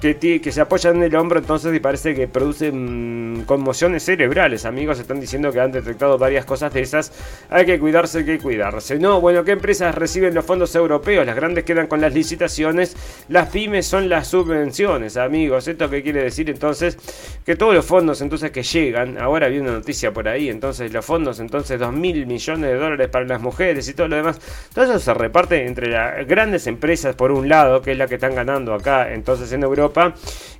que, 0.00 0.52
se 0.52 0.60
apoyan 0.60 0.96
en 0.96 1.02
el 1.04 1.16
hombro 1.16 1.40
entonces 1.40 1.74
y 1.74 1.80
parece 1.80 2.14
que 2.14 2.28
producen 2.28 3.42
conmociones 3.46 4.04
cerebrales. 4.04 4.64
Amigos, 4.64 5.00
están 5.00 5.20
diciendo 5.20 5.52
que 5.52 5.60
han 5.60 5.72
detectado 5.72 6.18
varias 6.18 6.44
cosas 6.44 6.72
de 6.72 6.80
esas. 6.80 7.12
Hay 7.50 7.66
que 7.66 7.78
cuidarse, 7.80 8.18
hay 8.18 8.24
que 8.24 8.38
cuidarse. 8.38 8.98
No, 8.98 9.20
bueno, 9.20 9.44
¿qué 9.44 9.52
empresas 9.52 9.94
reciben 9.94 10.34
los 10.34 10.44
fondos 10.44 10.74
europeos? 10.74 11.26
Las 11.26 11.34
grandes 11.34 11.64
quedan 11.64 11.88
con 11.88 12.00
las 12.00 12.14
licitaciones, 12.14 12.96
las 13.28 13.48
pymes 13.48 13.86
son 13.86 14.08
las 14.08 14.28
subvenciones, 14.28 15.16
amigos. 15.16 15.66
¿Esto 15.66 15.90
qué 15.90 16.02
quiere 16.02 16.22
decir 16.22 16.48
entonces? 16.48 16.96
Que 17.44 17.56
todos 17.56 17.74
los 17.74 17.84
fondos 17.84 18.20
entonces 18.20 18.52
que 18.52 18.62
llegan, 18.62 19.18
ahora 19.18 19.46
había 19.46 19.60
una 19.60 19.72
noticia 19.72 20.12
por 20.12 20.28
ahí, 20.28 20.48
entonces 20.48 20.92
los 20.92 21.04
fondos, 21.04 21.40
entonces 21.40 21.78
2 21.80 21.92
mil 21.92 22.26
millones 22.26 22.70
de 22.70 22.76
dólares 22.76 23.08
para 23.08 23.24
las 23.24 23.40
mujeres 23.40 23.88
y 23.88 23.94
todo 23.94 24.08
lo 24.08 24.16
demás, 24.16 24.40
todo 24.72 24.84
eso 24.84 24.98
se 24.98 25.14
reparte 25.14 25.66
entre 25.66 25.88
las 25.88 26.26
grandes 26.26 26.66
empresas 26.66 27.16
por 27.16 27.32
un 27.32 27.48
lado, 27.48 27.82
que 27.82 27.92
es 27.92 27.98
la 27.98 28.06
que 28.06 28.14
están 28.14 28.34
ganando 28.34 28.74
acá 28.74 29.12
entonces 29.12 29.50
en 29.52 29.62
Europa 29.62 29.87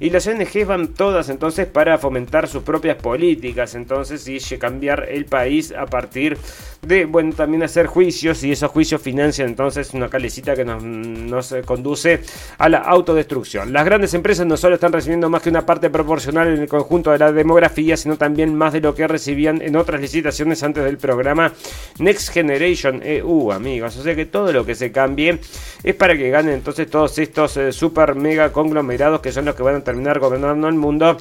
y 0.00 0.10
las 0.10 0.26
ONGs 0.26 0.66
van 0.66 0.88
todas 0.88 1.28
entonces 1.28 1.66
para 1.66 1.98
fomentar 1.98 2.48
sus 2.48 2.62
propias 2.62 2.96
políticas 2.96 3.74
entonces 3.74 4.26
y 4.28 4.38
cambiar 4.58 5.06
el 5.08 5.24
país 5.24 5.72
a 5.72 5.86
partir 5.86 6.38
de, 6.82 7.04
bueno, 7.06 7.32
también 7.34 7.62
hacer 7.62 7.86
juicios 7.86 8.44
y 8.44 8.52
esos 8.52 8.70
juicios 8.70 9.02
financian 9.02 9.48
entonces 9.48 9.92
una 9.94 10.08
calecita 10.08 10.54
que 10.54 10.64
nos, 10.64 10.82
nos 10.82 11.54
conduce 11.64 12.20
a 12.56 12.68
la 12.68 12.78
autodestrucción. 12.78 13.72
Las 13.72 13.84
grandes 13.84 14.14
empresas 14.14 14.46
no 14.46 14.56
solo 14.56 14.76
están 14.76 14.92
recibiendo 14.92 15.28
más 15.28 15.42
que 15.42 15.50
una 15.50 15.66
parte 15.66 15.90
proporcional 15.90 16.48
en 16.48 16.60
el 16.60 16.68
conjunto 16.68 17.10
de 17.10 17.18
la 17.18 17.32
demografía, 17.32 17.96
sino 17.96 18.16
también 18.16 18.54
más 18.54 18.72
de 18.72 18.80
lo 18.80 18.94
que 18.94 19.06
recibían 19.08 19.60
en 19.60 19.76
otras 19.76 20.00
licitaciones 20.00 20.62
antes 20.62 20.84
del 20.84 20.98
programa 20.98 21.52
Next 21.98 22.30
Generation 22.30 23.02
EU, 23.02 23.52
amigos. 23.52 23.96
O 23.96 24.02
sea 24.02 24.14
que 24.14 24.26
todo 24.26 24.52
lo 24.52 24.64
que 24.64 24.74
se 24.74 24.92
cambie 24.92 25.40
es 25.82 25.94
para 25.94 26.16
que 26.16 26.30
ganen 26.30 26.54
entonces 26.54 26.88
todos 26.88 27.18
estos 27.18 27.56
eh, 27.56 27.72
super 27.72 28.14
mega 28.14 28.52
conglomerados 28.52 29.17
que 29.20 29.32
son 29.32 29.44
los 29.44 29.54
que 29.54 29.62
van 29.62 29.76
a 29.76 29.84
terminar 29.84 30.18
gobernando 30.18 30.68
el 30.68 30.74
mundo. 30.74 31.16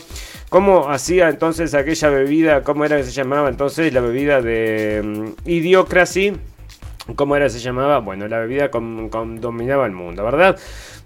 ¿Cómo 0.50 0.90
hacía 0.90 1.30
entonces 1.30 1.74
aquella 1.74 2.10
bebida? 2.10 2.64
¿Cómo 2.64 2.86
era 2.86 2.98
que 2.98 3.04
se 3.04 3.12
llamaba 3.12 3.50
entonces 3.50 3.94
la 3.94 4.02
bebida 4.02 4.42
de 4.42 5.02
um, 5.04 5.36
Idiocracy? 5.46 6.34
¿Cómo 7.16 7.36
era 7.36 7.50
se 7.50 7.60
llamaba? 7.60 8.00
Bueno, 8.00 8.28
la 8.28 8.40
bebida 8.40 8.70
dominaba 8.70 9.86
el 9.86 9.94
mundo, 9.94 10.24
¿verdad? 10.24 10.58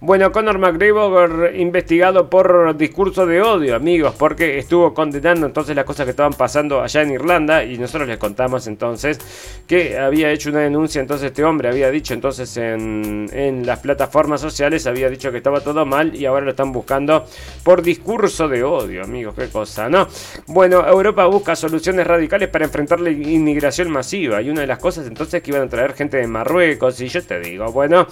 Bueno, 0.04 0.32
Conor 0.32 0.58
McGregor 0.58 1.52
investigado 1.54 2.28
por 2.28 2.76
discurso 2.76 3.24
de 3.24 3.40
odio, 3.40 3.76
amigos, 3.76 4.16
porque 4.18 4.58
estuvo 4.58 4.92
condenando 4.92 5.46
entonces 5.46 5.76
las 5.76 5.84
cosas 5.84 6.06
que 6.06 6.10
estaban 6.10 6.32
pasando 6.32 6.82
allá 6.82 7.02
en 7.02 7.12
Irlanda 7.12 7.62
y 7.62 7.78
nosotros 7.78 8.08
les 8.08 8.18
contamos 8.18 8.66
entonces 8.66 9.20
que 9.64 9.96
había 9.96 10.32
hecho 10.32 10.50
una 10.50 10.58
denuncia, 10.58 11.00
entonces 11.00 11.28
este 11.28 11.44
hombre 11.44 11.68
había 11.68 11.88
dicho 11.92 12.14
entonces 12.14 12.56
en, 12.56 13.30
en 13.32 13.64
las 13.64 13.78
plataformas 13.78 14.40
sociales, 14.40 14.88
había 14.88 15.08
dicho 15.08 15.30
que 15.30 15.36
estaba 15.36 15.60
todo 15.60 15.86
mal 15.86 16.16
y 16.16 16.26
ahora 16.26 16.46
lo 16.46 16.50
están 16.50 16.72
buscando 16.72 17.24
por 17.62 17.80
discurso 17.80 18.48
de 18.48 18.64
odio, 18.64 19.04
amigos, 19.04 19.36
qué 19.36 19.50
cosa, 19.50 19.88
¿no? 19.88 20.08
Bueno, 20.48 20.84
Europa 20.84 21.26
busca 21.26 21.54
soluciones 21.54 22.04
radicales 22.04 22.48
para 22.48 22.64
enfrentar 22.64 22.98
la 22.98 23.10
inmigración 23.10 23.88
masiva 23.88 24.42
y 24.42 24.50
una 24.50 24.62
de 24.62 24.66
las 24.66 24.80
cosas 24.80 25.06
entonces 25.06 25.40
que 25.44 25.52
iban 25.52 25.62
a 25.62 25.68
traer 25.68 25.92
gente 25.94 26.16
de 26.16 26.26
Marruecos 26.26 27.00
y 27.00 27.06
yo 27.06 27.22
te 27.22 27.38
digo, 27.38 27.70
bueno 27.70 28.08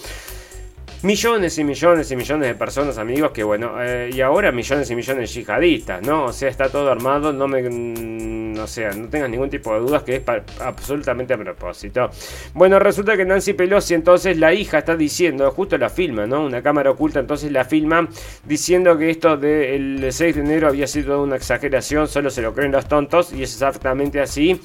millones 1.02 1.58
y 1.58 1.64
millones 1.64 2.10
y 2.10 2.16
millones 2.16 2.48
de 2.48 2.54
personas, 2.54 2.98
amigos, 2.98 3.30
que 3.30 3.42
bueno, 3.42 3.72
eh, 3.80 4.10
y 4.12 4.20
ahora 4.20 4.52
millones 4.52 4.90
y 4.90 4.94
millones 4.94 5.34
de 5.34 5.40
yihadistas, 5.40 6.02
¿no? 6.02 6.26
O 6.26 6.32
sea, 6.32 6.48
está 6.48 6.68
todo 6.68 6.90
armado, 6.90 7.32
no 7.32 7.48
me, 7.48 7.62
no 7.62 8.66
sea, 8.66 8.92
no 8.92 9.08
tengas 9.08 9.30
ningún 9.30 9.48
tipo 9.48 9.72
de 9.72 9.80
dudas 9.80 10.02
que 10.02 10.16
es 10.16 10.22
absolutamente 10.60 11.34
a 11.34 11.38
propósito. 11.38 12.10
Bueno, 12.52 12.78
resulta 12.78 13.16
que 13.16 13.24
Nancy 13.24 13.54
Pelosi, 13.54 13.94
entonces 13.94 14.36
la 14.36 14.52
hija 14.52 14.78
está 14.78 14.96
diciendo, 14.96 15.50
justo 15.52 15.78
la 15.78 15.88
filma, 15.88 16.26
¿no? 16.26 16.44
Una 16.44 16.62
cámara 16.62 16.90
oculta, 16.90 17.20
entonces 17.20 17.50
la 17.50 17.64
filma 17.64 18.06
diciendo 18.44 18.98
que 18.98 19.10
esto 19.10 19.36
del 19.36 20.06
6 20.10 20.34
de 20.34 20.40
enero 20.40 20.68
había 20.68 20.86
sido 20.86 21.22
una 21.22 21.36
exageración, 21.36 22.08
solo 22.08 22.28
se 22.30 22.42
lo 22.42 22.52
creen 22.52 22.72
los 22.72 22.86
tontos, 22.86 23.32
y 23.32 23.42
es 23.42 23.52
exactamente 23.52 24.20
así. 24.20 24.60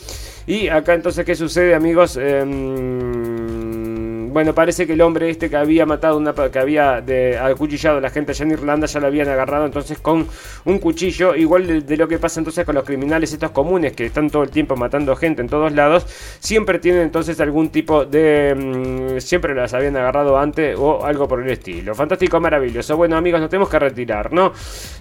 Y 0.48 0.68
acá 0.68 0.94
entonces, 0.94 1.26
¿qué 1.26 1.36
sucede, 1.36 1.74
amigos? 1.74 2.18
Eh, 2.22 2.44
bueno, 4.36 4.54
parece 4.54 4.86
que 4.86 4.92
el 4.92 5.02
hombre 5.02 5.30
este 5.30 5.50
que 5.50 5.56
había 5.56 5.86
matado, 5.86 6.18
una, 6.18 6.34
que 6.34 6.60
había 6.60 7.00
de, 7.00 7.38
acuchillado 7.38 8.00
a 8.00 8.02
la 8.02 8.10
gente 8.10 8.34
allá 8.34 8.44
en 8.44 8.52
Irlanda, 8.52 8.86
ya 8.86 9.00
lo 9.00 9.08
habían 9.08 9.30
agarrado 9.30 9.66
entonces 9.66 9.98
con 10.00 10.28
un 10.66 10.80
cuchillo, 10.80 11.36
igual 11.36 11.86
de, 11.86 11.96
lo 11.96 12.06
que 12.10 12.20
pasa 12.20 12.42
entonces 12.42 12.66
con 12.66 12.76
los 12.76 12.84
criminales 12.84 13.32
estos 13.32 13.52
comunes 13.52 13.94
que 13.94 14.08
están 14.08 14.30
todo 14.30 14.44
el 14.44 14.50
tiempo 14.50 14.76
matando 14.76 15.16
gente 15.16 15.42
en 15.42 15.48
todos 15.48 15.72
lados, 15.72 16.06
siempre 16.42 16.80
tienen 16.80 17.04
entonces 17.04 17.40
algún 17.40 17.70
tipo 17.70 18.04
de... 18.04 18.54
Mm, 19.16 19.22
siempre 19.22 19.56
las 19.56 19.74
habían 19.74 19.96
agarrado 19.96 20.38
antes 20.38 20.76
o 20.78 21.06
algo 21.06 21.30
por 21.30 21.42
el 21.42 21.50
estilo. 21.50 21.96
Fantástico, 21.96 22.38
maravilloso. 22.42 22.98
Bueno 22.98 23.16
amigos, 23.16 23.40
nos 23.40 23.50
tenemos 23.50 23.70
que 23.70 23.80
retirar, 23.80 24.34
¿no? 24.34 24.52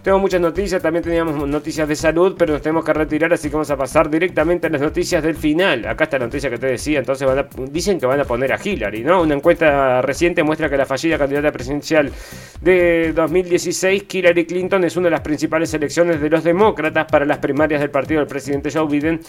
Tengo 0.00 0.20
muchas 0.20 0.40
noticias, 0.40 0.80
también 0.80 1.02
teníamos 1.02 1.48
noticias 1.48 1.88
de 1.88 1.96
salud, 1.96 2.36
pero 2.38 2.52
nos 2.52 2.62
tenemos 2.62 2.84
que 2.84 2.92
retirar, 2.92 3.32
así 3.32 3.48
que 3.48 3.56
vamos 3.56 3.70
a 3.72 3.76
pasar 3.76 4.08
directamente 4.08 4.68
a 4.68 4.70
las 4.70 4.80
noticias 4.80 5.24
del 5.24 5.34
final. 5.34 5.88
Acá 5.88 6.04
está 6.04 6.20
la 6.20 6.26
noticia 6.26 6.48
que 6.48 6.58
te 6.58 6.68
decía, 6.68 7.00
entonces 7.00 7.28
dicen 7.72 7.98
que 7.98 8.06
van 8.06 8.20
a 8.20 8.24
poner 8.24 8.52
a 8.52 8.60
Hillary, 8.62 9.02
¿no? 9.02 9.23
Una 9.24 9.34
encuesta 9.34 10.02
reciente 10.02 10.42
muestra 10.42 10.68
que 10.68 10.76
la 10.76 10.84
fallida 10.84 11.16
candidata 11.16 11.50
presidencial 11.50 12.12
de 12.60 13.12
2016, 13.14 14.04
Hillary 14.12 14.44
Clinton, 14.44 14.84
es 14.84 14.96
una 14.96 15.06
de 15.06 15.12
las 15.12 15.22
principales 15.22 15.72
elecciones 15.72 16.20
de 16.20 16.28
los 16.28 16.44
demócratas 16.44 17.06
para 17.10 17.24
las 17.24 17.38
primarias 17.38 17.80
del 17.80 17.90
partido 17.90 18.20
del 18.20 18.28
presidente 18.28 18.70
Joe 18.70 18.86
Biden. 18.86 19.20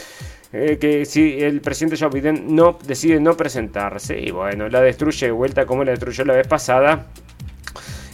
Eh, 0.51 0.77
que 0.79 1.05
si 1.05 1.41
el 1.41 1.61
presidente 1.61 1.97
Joe 1.97 2.09
Biden 2.09 2.55
no 2.55 2.77
decide 2.85 3.19
no 3.19 3.35
presentarse 3.35 4.19
y 4.19 4.31
bueno, 4.31 4.69
la 4.69 4.81
destruye 4.81 5.27
de 5.27 5.31
vuelta 5.31 5.65
como 5.65 5.83
la 5.83 5.91
destruyó 5.91 6.25
la 6.25 6.33
vez 6.33 6.47
pasada. 6.47 7.07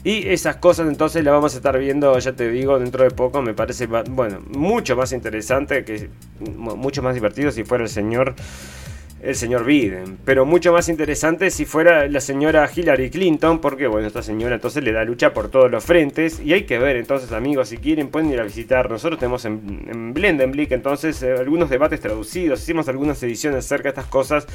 Y 0.03 0.27
esas 0.29 0.57
cosas 0.57 0.88
entonces 0.88 1.23
las 1.23 1.34
vamos 1.34 1.53
a 1.53 1.57
estar 1.57 1.77
viendo, 1.77 2.17
ya 2.17 2.34
te 2.34 2.49
digo, 2.49 2.79
dentro 2.79 3.03
de 3.03 3.11
poco. 3.11 3.41
Me 3.41 3.53
parece, 3.53 3.88
bueno, 3.88 4.39
mucho 4.49 4.95
más 4.95 5.11
interesante, 5.13 5.84
que 5.84 6.09
mucho 6.39 7.01
más 7.01 7.15
divertido 7.15 7.51
si 7.51 7.63
fuera 7.63 7.84
el 7.84 7.89
señor 7.89 8.36
el 9.22 9.36
señor 9.36 9.65
Biden. 9.65 10.17
Pero 10.26 10.45
mucho 10.45 10.74
más 10.74 10.89
interesante 10.89 11.51
si 11.51 11.65
fuera 11.65 12.07
la 12.07 12.19
señora 12.19 12.69
Hillary 12.74 13.09
Clinton, 13.09 13.59
porque 13.59 13.88
bueno, 13.88 14.07
esta 14.07 14.24
señora 14.24 14.55
entonces 14.55 14.84
le 14.84 14.91
da 14.91 15.03
lucha 15.03 15.34
por 15.34 15.49
todos 15.49 15.69
los 15.69 15.84
frentes. 15.84 16.39
Y 16.39 16.53
hay 16.53 16.63
que 16.63 16.80
ver 16.80 16.95
entonces, 16.95 17.32
amigos, 17.32 17.69
si 17.69 17.78
quieren 17.78 18.09
pueden 18.09 18.32
ir 18.32 18.39
a 18.39 18.43
visitar. 18.43 18.89
Nosotros 18.89 19.19
tenemos 19.19 19.45
en, 19.45 19.88
en 19.89 20.13
Blendenblick 20.13 20.72
entonces 20.72 21.22
eh, 21.24 21.34
algunos 21.38 21.69
debates 21.69 21.99
traducidos, 21.99 22.61
hicimos 22.61 22.88
algunas 22.88 23.22
ediciones 23.24 23.65
acerca 23.65 23.84
de 23.84 23.89
estas 23.89 24.07
cosas 24.07 24.47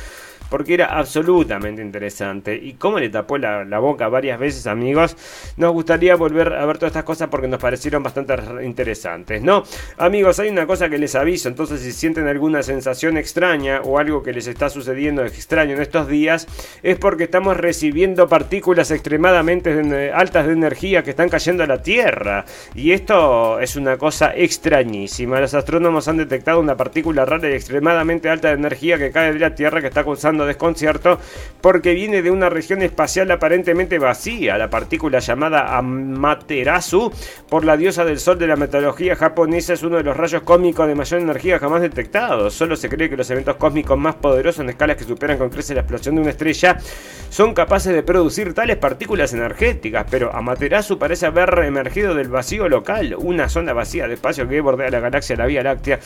porque 0.48 0.74
era 0.74 0.86
absolutamente 0.86 1.82
interesante. 1.82 2.54
Y 2.56 2.74
como 2.74 2.98
le 2.98 3.08
tapó 3.08 3.38
la, 3.38 3.78
boca 3.78 4.08
varias 4.08 4.38
veces, 4.38 4.66
amigos, 4.66 5.16
nos 5.56 5.72
gustaría 5.72 6.16
volver 6.16 6.52
a 6.54 6.64
ver 6.64 6.78
todas 6.78 6.90
estas 6.90 7.04
cosas 7.04 7.28
porque 7.28 7.48
nos 7.48 7.60
parecieron 7.60 8.02
bastante 8.02 8.34
interesantes, 8.62 9.42
¿no? 9.42 9.64
Amigos, 9.98 10.38
hay 10.40 10.48
una 10.48 10.66
cosa 10.66 10.88
que 10.88 10.98
les 10.98 11.14
aviso, 11.14 11.48
entonces 11.48 11.80
si 11.80 11.92
sienten 11.92 12.26
alguna 12.26 12.62
sensación 12.62 13.16
extraña 13.16 13.82
o 13.82 13.98
algo 13.98 14.22
que 14.22 14.32
les 14.32 14.46
está 14.46 14.70
sucediendo 14.70 15.24
extraño 15.24 15.74
en 15.74 15.82
estos 15.82 16.08
días, 16.08 16.46
es 16.82 16.98
porque 16.98 17.24
estamos 17.24 17.56
recibiendo 17.56 18.28
partículas 18.28 18.90
extremadamente 18.90 20.10
altas 20.12 20.46
de 20.46 20.52
energía 20.52 21.02
que 21.02 21.10
están 21.10 21.28
cayendo 21.28 21.64
a 21.64 21.66
la 21.66 21.82
Tierra. 21.82 22.44
Y 22.74 22.92
esto 22.92 23.60
es 23.60 23.76
una 23.76 23.96
cosa 23.98 24.34
extrañísima. 24.34 25.40
Los 25.40 25.54
astrónomos 25.54 26.08
han 26.08 26.16
detectado 26.16 26.60
una 26.60 26.76
partícula 26.76 27.24
rara 27.24 27.48
y 27.50 27.54
extremadamente 27.54 28.28
alta 28.28 28.48
de 28.48 28.54
energía 28.54 28.98
que 28.98 29.10
cae 29.10 29.32
de 29.32 29.38
la 29.38 29.54
Tierra 29.54 29.80
que 29.80 29.88
está 29.88 30.04
causando 30.04 30.35
desconcierto 30.44 31.18
porque 31.60 31.94
viene 31.94 32.22
de 32.22 32.30
una 32.30 32.48
región 32.48 32.82
espacial 32.82 33.30
aparentemente 33.30 33.98
vacía, 33.98 34.58
la 34.58 34.68
partícula 34.68 35.20
llamada 35.20 35.76
Amaterasu 35.76 37.12
por 37.48 37.64
la 37.64 37.76
diosa 37.76 38.04
del 38.04 38.18
sol 38.18 38.38
de 38.38 38.46
la 38.46 38.56
mitología 38.56 39.16
japonesa 39.16 39.72
es 39.72 39.82
uno 39.82 39.96
de 39.96 40.02
los 40.02 40.16
rayos 40.16 40.42
cósmicos 40.42 40.86
de 40.86 40.94
mayor 40.94 41.20
energía 41.20 41.58
jamás 41.58 41.80
detectados. 41.80 42.54
Solo 42.54 42.76
se 42.76 42.88
cree 42.88 43.08
que 43.08 43.16
los 43.16 43.30
eventos 43.30 43.56
cósmicos 43.56 43.98
más 43.98 44.16
poderosos 44.16 44.60
en 44.60 44.70
escalas 44.70 44.96
que 44.96 45.04
superan 45.04 45.38
con 45.38 45.48
creces 45.48 45.74
la 45.74 45.82
explosión 45.82 46.16
de 46.16 46.20
una 46.20 46.30
estrella 46.30 46.76
son 47.30 47.54
capaces 47.54 47.92
de 47.92 48.02
producir 48.02 48.54
tales 48.54 48.76
partículas 48.76 49.32
energéticas, 49.32 50.06
pero 50.10 50.34
Amaterasu 50.34 50.98
parece 50.98 51.26
haber 51.26 51.58
emergido 51.64 52.14
del 52.14 52.28
vacío 52.28 52.68
local, 52.68 53.16
una 53.18 53.48
zona 53.48 53.72
vacía 53.72 54.08
de 54.08 54.14
espacio 54.14 54.48
que 54.48 54.60
bordea 54.60 54.90
la 54.90 55.00
galaxia, 55.00 55.36
la 55.36 55.46
Vía 55.46 55.62
Láctea. 55.62 55.98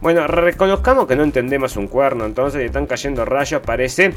Bueno, 0.00 0.26
reconozcamos 0.26 1.06
que 1.06 1.16
no 1.16 1.22
entendemos 1.22 1.76
un 1.76 1.88
cuerno, 1.88 2.24
entonces 2.24 2.62
están 2.62 2.86
cayendo 2.86 3.24
rayos 3.24 3.62
parece. 3.62 4.12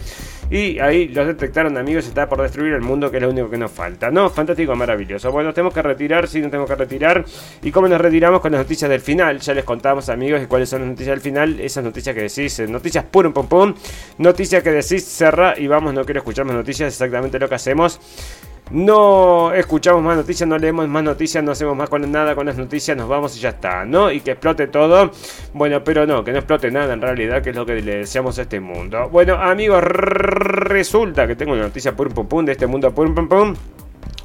Y 0.50 0.80
ahí 0.80 1.10
los 1.10 1.28
detectaron 1.28 1.78
amigos, 1.78 2.08
está 2.08 2.28
por 2.30 2.42
destruir 2.42 2.74
el 2.74 2.82
mundo, 2.82 3.12
que 3.12 3.18
es 3.18 3.24
lo 3.24 3.30
único 3.30 3.50
que 3.50 3.58
nos 3.58 3.72
falta. 3.72 4.10
No, 4.10 4.30
fantástico, 4.30 4.76
maravilloso. 4.76 5.32
Bueno, 5.32 5.54
tenemos 5.54 5.74
que 5.74 5.82
retirar, 5.82 6.28
sí, 6.28 6.40
no 6.40 6.50
tenemos 6.50 6.70
que 6.70 6.76
retirar. 6.76 7.26
¿Y 7.62 7.72
cómo 7.72 7.88
nos 7.88 8.00
retiramos 8.00 8.42
con 8.42 8.54
las 8.54 8.62
noticias 8.62 8.90
del 8.90 9.02
final? 9.02 9.40
Ya 9.40 9.54
les 9.54 9.66
contamos 9.66 10.10
amigos 10.10 10.42
y 10.42 10.46
cuáles 10.46 10.70
son 10.70 10.82
las 10.82 10.90
noticias 10.90 11.16
del 11.16 11.22
final. 11.22 11.60
Esas 11.60 11.84
noticias 11.84 12.16
que 12.16 12.22
decís, 12.22 12.60
eh, 12.60 12.68
noticias 12.68 13.04
pum 13.06 13.34
pum 13.34 13.48
pum. 13.48 13.74
Noticias 14.20 14.64
que 14.64 14.72
decís, 14.72 15.04
cerra 15.06 15.54
y 15.58 15.68
vamos, 15.68 15.94
no 15.94 16.06
quiero 16.06 16.20
escuchar 16.20 16.46
noticias, 16.56 16.94
exactamente 16.94 17.40
lo 17.40 17.50
que 17.50 17.56
hacemos. 17.56 18.00
No 18.70 19.54
escuchamos 19.54 20.04
más 20.04 20.18
noticias, 20.18 20.48
no 20.48 20.58
leemos 20.58 20.88
más 20.90 21.02
noticias, 21.02 21.42
no 21.42 21.52
hacemos 21.52 21.76
más 21.76 21.90
con 21.90 22.12
nada 22.12 22.36
con 22.36 22.46
las 22.46 22.58
noticias, 22.58 22.98
nos 22.98 23.08
vamos 23.08 23.38
y 23.38 23.40
ya 23.40 23.50
está, 23.50 23.86
¿no? 23.86 24.12
Y 24.12 24.20
que 24.20 24.32
explote 24.32 24.68
todo. 24.68 25.12
Bueno, 25.54 25.84
pero 25.84 26.06
no, 26.06 26.24
que 26.24 26.34
no 26.34 26.40
explote 26.40 26.70
nada 26.70 26.94
en 26.94 27.02
realidad, 27.02 27.42
que 27.42 27.52
es 27.52 27.56
lo 27.56 27.66
que 27.66 27.82
le 27.82 27.98
deseamos 28.00 28.38
a 28.40 28.42
este 28.42 28.60
mundo. 28.60 29.08
Bueno, 29.10 29.36
amigos, 29.36 29.82
resulta 29.84 31.28
que 31.28 31.38
tengo 31.38 31.54
una 31.54 31.64
noticia 31.64 31.96
pum 31.96 32.10
pum 32.10 32.28
pum 32.28 32.46
de 32.46 32.52
este 32.52 32.68
mundo 32.68 32.94
pum 32.94 33.16
pum 33.16 33.30
pum 33.30 33.56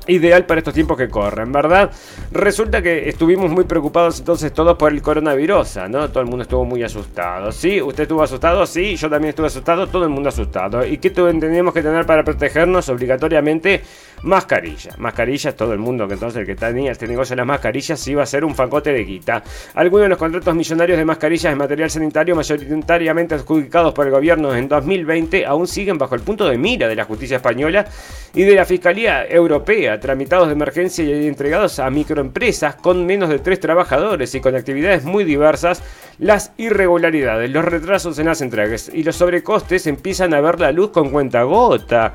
ideal 0.06 0.46
para 0.46 0.58
estos 0.58 0.74
tiempos 0.74 0.96
que 0.96 1.08
corren, 1.08 1.52
¿verdad? 1.52 1.90
Resulta 2.30 2.82
que 2.82 3.08
estuvimos 3.08 3.50
muy 3.50 3.64
preocupados 3.64 4.18
entonces 4.18 4.52
todos 4.52 4.76
por 4.76 4.92
el 4.92 5.02
coronavirus, 5.02 5.78
¿no? 5.88 6.08
Todo 6.10 6.20
el 6.20 6.28
mundo 6.28 6.42
estuvo 6.42 6.64
muy 6.64 6.82
asustado. 6.82 7.52
¿Sí? 7.52 7.80
¿Usted 7.80 8.04
estuvo 8.04 8.22
asustado? 8.22 8.66
Sí, 8.66 8.96
yo 8.96 9.08
también 9.08 9.30
estuve 9.30 9.46
asustado, 9.46 9.86
todo 9.86 10.04
el 10.04 10.10
mundo 10.10 10.28
asustado. 10.28 10.84
¿Y 10.84 10.98
qué 10.98 11.10
tenemos 11.10 11.74
que 11.74 11.82
tener 11.82 12.06
para 12.06 12.24
protegernos 12.24 12.88
obligatoriamente? 12.88 13.82
Mascarillas. 14.22 14.98
Mascarillas, 14.98 15.56
todo 15.56 15.72
el 15.72 15.80
mundo 15.80 16.06
que 16.06 16.14
entonces 16.14 16.40
el 16.40 16.46
que 16.46 16.54
tenía 16.54 16.92
este 16.92 17.08
negocio 17.08 17.32
de 17.32 17.38
las 17.38 17.46
mascarillas 17.46 18.06
iba 18.06 18.22
a 18.22 18.26
ser 18.26 18.44
un 18.44 18.54
facote 18.54 18.92
de 18.92 19.04
guita. 19.04 19.42
Algunos 19.74 20.04
de 20.04 20.08
los 20.10 20.18
contratos 20.18 20.54
millonarios 20.54 20.96
de 20.96 21.04
mascarillas 21.04 21.52
de 21.52 21.56
material 21.56 21.90
sanitario 21.90 22.36
mayoritariamente 22.36 23.34
adjudicados 23.34 23.92
por 23.92 24.06
el 24.06 24.12
gobierno 24.12 24.54
en 24.54 24.68
2020 24.68 25.44
aún 25.44 25.66
siguen 25.66 25.98
bajo 25.98 26.14
el 26.14 26.20
punto 26.20 26.48
de 26.48 26.56
mira 26.56 26.86
de 26.86 26.94
la 26.94 27.04
justicia 27.04 27.38
española 27.38 27.86
y 28.32 28.44
de 28.44 28.54
la 28.54 28.64
Fiscalía 28.64 29.26
Europea, 29.26 29.98
tramitados 29.98 30.46
de 30.46 30.54
emergencia 30.54 31.04
y 31.04 31.26
entregados 31.26 31.80
a 31.80 31.90
microempresas 31.90 32.76
con 32.76 33.04
menos 33.04 33.28
de 33.28 33.40
tres 33.40 33.58
trabajadores 33.58 34.34
y 34.34 34.40
con 34.40 34.54
actividades 34.54 35.04
muy 35.04 35.24
diversas, 35.24 35.82
las 36.18 36.52
irregularidades, 36.58 37.50
los 37.50 37.64
retrasos 37.64 38.18
en 38.18 38.26
las 38.26 38.40
entregas 38.40 38.90
y 38.92 39.02
los 39.02 39.16
sobrecostes 39.16 39.86
empiezan 39.86 40.32
a 40.34 40.40
ver 40.40 40.60
la 40.60 40.70
luz 40.70 40.90
con 40.90 41.10
cuenta 41.10 41.42
gota. 41.42 42.14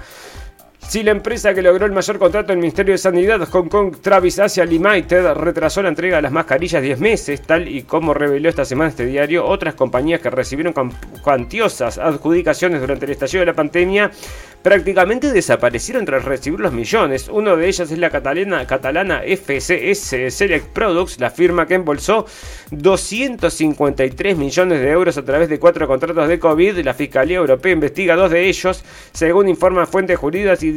Si 0.87 1.03
la 1.03 1.11
empresa 1.11 1.53
que 1.53 1.61
logró 1.61 1.85
el 1.85 1.91
mayor 1.91 2.17
contrato 2.17 2.47
del 2.47 2.59
Ministerio 2.59 2.93
de 2.93 2.97
Sanidad, 2.97 3.45
Hong 3.49 3.67
Kong 3.67 3.97
Travis 4.01 4.39
Asia 4.39 4.63
Limited, 4.63 5.33
retrasó 5.33 5.81
la 5.81 5.89
entrega 5.89 6.15
de 6.15 6.21
las 6.21 6.31
mascarillas 6.31 6.81
10 6.81 6.99
meses, 7.01 7.41
tal 7.41 7.67
y 7.67 7.83
como 7.83 8.13
reveló 8.13 8.47
esta 8.47 8.63
semana 8.63 8.91
este 8.91 9.05
diario, 9.05 9.45
otras 9.45 9.75
compañías 9.75 10.21
que 10.21 10.29
recibieron 10.29 10.73
cuantiosas 11.21 11.97
adjudicaciones 11.97 12.79
durante 12.79 13.03
el 13.03 13.11
estallido 13.11 13.41
de 13.41 13.47
la 13.47 13.53
pandemia 13.53 14.11
prácticamente 14.67 15.31
desaparecieron 15.31 16.03
tras 16.03 16.25
recibir 16.25 16.59
los 16.59 16.73
millones. 16.73 17.29
Uno 17.31 17.55
de 17.55 17.69
ellas 17.69 17.89
es 17.89 17.97
la 17.97 18.09
catalana, 18.09 18.67
catalana 18.67 19.21
FCS 19.21 20.33
Select 20.33 20.67
Products, 20.73 21.21
la 21.21 21.29
firma 21.29 21.65
que 21.65 21.75
embolsó 21.75 22.25
253 22.71 24.37
millones 24.37 24.81
de 24.81 24.89
euros 24.89 25.17
a 25.17 25.23
través 25.23 25.47
de 25.47 25.57
cuatro 25.57 25.87
contratos 25.87 26.27
de 26.27 26.37
COVID. 26.37 26.79
La 26.79 26.93
Fiscalía 26.93 27.37
Europea 27.37 27.71
investiga 27.71 28.17
dos 28.17 28.29
de 28.29 28.45
ellos, 28.49 28.83
según 29.13 29.47
informan 29.47 29.87
fuentes 29.87 30.17
jurídicas 30.19 30.61
y, 30.63 30.76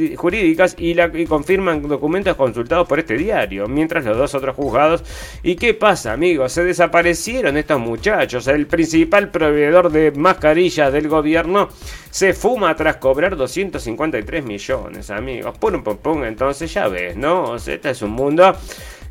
la, 0.94 1.10
y 1.14 1.26
confirman 1.26 1.86
documentos 1.86 2.36
consultados 2.36 2.86
por 2.88 2.98
este 2.98 3.16
diario. 3.16 3.66
Mientras 3.68 4.04
los 4.04 4.16
dos 4.16 4.34
otros 4.34 4.56
juzgados. 4.56 5.04
¿Y 5.42 5.56
qué 5.56 5.74
pasa, 5.74 6.12
amigos? 6.12 6.52
Se 6.52 6.64
desaparecieron 6.64 7.56
estos 7.56 7.80
muchachos. 7.80 8.46
El 8.46 8.66
principal 8.66 9.30
proveedor 9.30 9.90
de 9.90 10.12
mascarillas 10.12 10.92
del 10.92 11.08
gobierno 11.08 11.68
se 12.10 12.34
fuma 12.34 12.74
tras 12.76 12.96
cobrar 12.96 13.36
253 13.36 14.44
millones, 14.44 15.10
amigos. 15.10 15.56
Pum, 15.58 15.82
pum, 15.82 15.96
pum. 15.96 16.24
Entonces 16.24 16.72
ya 16.72 16.88
ves, 16.88 17.16
¿no? 17.16 17.56
Este 17.56 17.90
es 17.90 18.02
un 18.02 18.10
mundo 18.10 18.54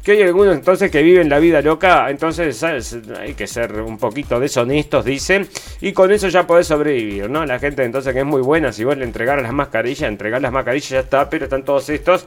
que 0.04 0.14
hay 0.14 0.22
algunos 0.24 0.56
entonces 0.56 0.90
que 0.90 1.02
viven 1.04 1.30
la 1.30 1.40
vida 1.40 1.62
loca, 1.62 2.10
entonces 2.10 2.64
hay 2.64 3.34
que 3.34 3.48
ser 3.48 3.82
un 3.82 3.98
poquito 3.98 4.40
deshonestos, 4.40 5.06
dicen, 5.06 5.48
y 5.82 5.92
con 5.92 6.12
eso 6.12 6.28
ya 6.30 6.48
podés 6.48 6.68
sobrevivir, 6.68 7.30
¿no? 7.30 7.46
La 7.46 7.60
gente 7.60 7.84
entonces 7.84 8.14
que 8.14 8.20
es 8.20 8.26
muy 8.26 8.42
buena, 8.42 8.72
si 8.72 8.84
vos 8.84 8.98
le 8.98 9.04
entregar 9.04 9.42
las 9.42 9.54
mascarillas, 9.54 10.10
entregar 10.10 10.42
las 10.42 10.52
mascarillas 10.52 10.90
ya 10.90 11.00
está, 11.00 11.30
pero 11.30 11.46
están 11.46 11.64
todos 11.64 11.90
estos, 11.90 12.26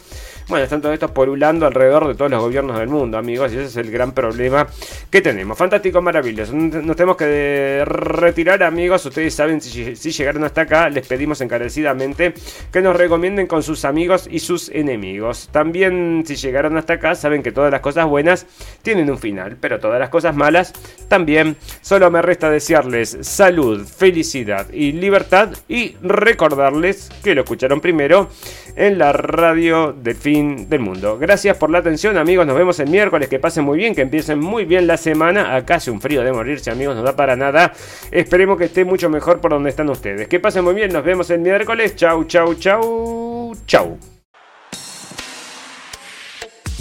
bueno, 0.49 0.65
están 0.65 0.81
todos 0.83 0.93
estos 0.93 1.11
polulando 1.13 1.67
alrededor 1.67 2.09
de 2.09 2.15
todos 2.15 2.31
los 2.31 2.41
gobiernos 2.41 2.79
del 2.79 2.89
mundo, 2.89 3.17
amigos, 3.17 3.53
y 3.53 3.57
ese 3.57 3.67
es 3.67 3.77
el 3.77 3.91
gran 3.91 4.13
problema 4.13 4.67
que 5.11 5.21
tenemos. 5.21 5.57
Fantástico, 5.57 6.03
maravilloso. 6.03 6.53
Nos 6.55 6.97
tenemos 6.97 7.17
que 7.17 7.83
retirar, 7.87 8.63
amigos, 8.63 9.05
ustedes 9.07 9.35
saben, 9.35 9.61
si, 9.61 9.97
si 9.97 10.11
llegaron 10.11 10.45
hasta 10.45 10.63
acá, 10.63 10.89
les 10.91 11.07
pedimos 11.07 11.41
encarecidamente 11.41 12.35
que 12.71 12.81
nos 12.83 12.97
recomienden 12.97 13.47
con 13.47 13.63
sus 13.63 13.85
amigos 13.85 14.29
y 14.31 14.41
sus 14.41 14.69
enemigos. 14.69 15.49
También, 15.51 16.23
si 16.27 16.37
llegaron 16.37 16.77
hasta 16.77 16.95
acá, 16.95 17.15
saben 17.15 17.43
que 17.43 17.53
todas 17.53 17.72
las 17.73 17.81
cosas 17.81 18.07
buenas 18.07 18.47
tienen 18.83 19.11
un 19.11 19.19
final, 19.19 19.57
pero 19.61 19.81
todas 19.81 19.99
las 19.99 20.11
cosas 20.11 20.37
malas 20.37 20.73
también. 21.09 21.57
Solo 21.81 22.11
me 22.11 22.23
resta 22.23 22.51
desearles 22.51 23.19
salud, 23.23 23.85
felicidad 23.85 24.71
y 24.73 24.93
libertad 24.93 25.51
y 25.69 25.97
recordarles 26.03 27.09
que 27.23 27.35
lo 27.35 27.43
escucharon 27.43 27.81
primero 27.81 28.29
en 28.77 28.99
la 28.99 29.13
radio 29.13 29.93
del 29.93 30.15
fin 30.15 30.69
del 30.69 30.81
mundo. 30.81 31.19
Gracias 31.19 31.57
por 31.57 31.71
la 31.71 31.79
atención 31.79 32.17
amigos, 32.17 32.47
nos 32.47 32.57
vemos 32.57 32.79
el 32.81 32.89
miércoles, 32.89 33.29
que 33.29 33.39
pasen 33.39 33.65
muy 33.65 33.79
bien, 33.79 33.95
que 33.95 34.03
empiecen 34.03 34.39
muy 34.39 34.65
bien 34.65 34.87
la 34.87 34.97
semana. 34.97 35.55
Acá 35.55 35.77
hace 35.77 35.91
un 35.91 36.01
frío 36.01 36.23
de 36.23 36.33
morirse 36.33 36.71
amigos, 36.71 36.97
no 36.97 37.03
da 37.03 37.17
para 37.17 37.37
nada. 37.37 37.73
Esperemos 38.11 38.59
que 38.59 38.65
esté 38.65 38.85
mucho 38.85 39.09
mejor 39.09 39.41
por 39.41 39.51
donde 39.51 39.71
están 39.71 39.91
ustedes. 39.91 40.29
Que 40.29 40.41
pasen 40.41 40.65
muy 40.65 40.75
bien, 40.75 40.93
nos 40.93 41.05
vemos 41.05 41.31
el 41.31 41.41
miércoles. 41.41 41.97
Chau, 41.97 42.25
chau, 42.25 42.55
chau, 42.55 43.55
chau. 43.67 44.12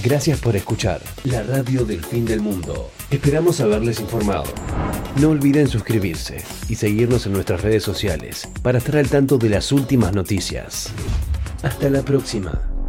Gracias 0.04 0.40
por 0.40 0.56
escuchar 0.56 1.00
la 1.26 1.44
radio 1.44 1.86
del 1.86 2.04
fin 2.04 2.26
del 2.26 2.42
mundo. 2.42 2.90
Esperamos 3.12 3.60
haberles 3.62 4.00
informado. 4.00 4.46
No 5.20 5.30
olviden 5.30 5.68
suscribirse 5.68 6.44
y 6.70 6.76
seguirnos 6.76 7.28
en 7.28 7.34
nuestras 7.34 7.62
redes 7.62 7.84
sociales 7.84 8.50
para 8.64 8.80
estar 8.80 8.98
al 8.98 9.10
tanto 9.10 9.38
de 9.38 9.50
las 9.50 9.72
últimas 9.72 10.14
noticias. 10.14 10.92
Hasta 11.62 11.90
la 11.92 12.02
próxima. 12.02 12.81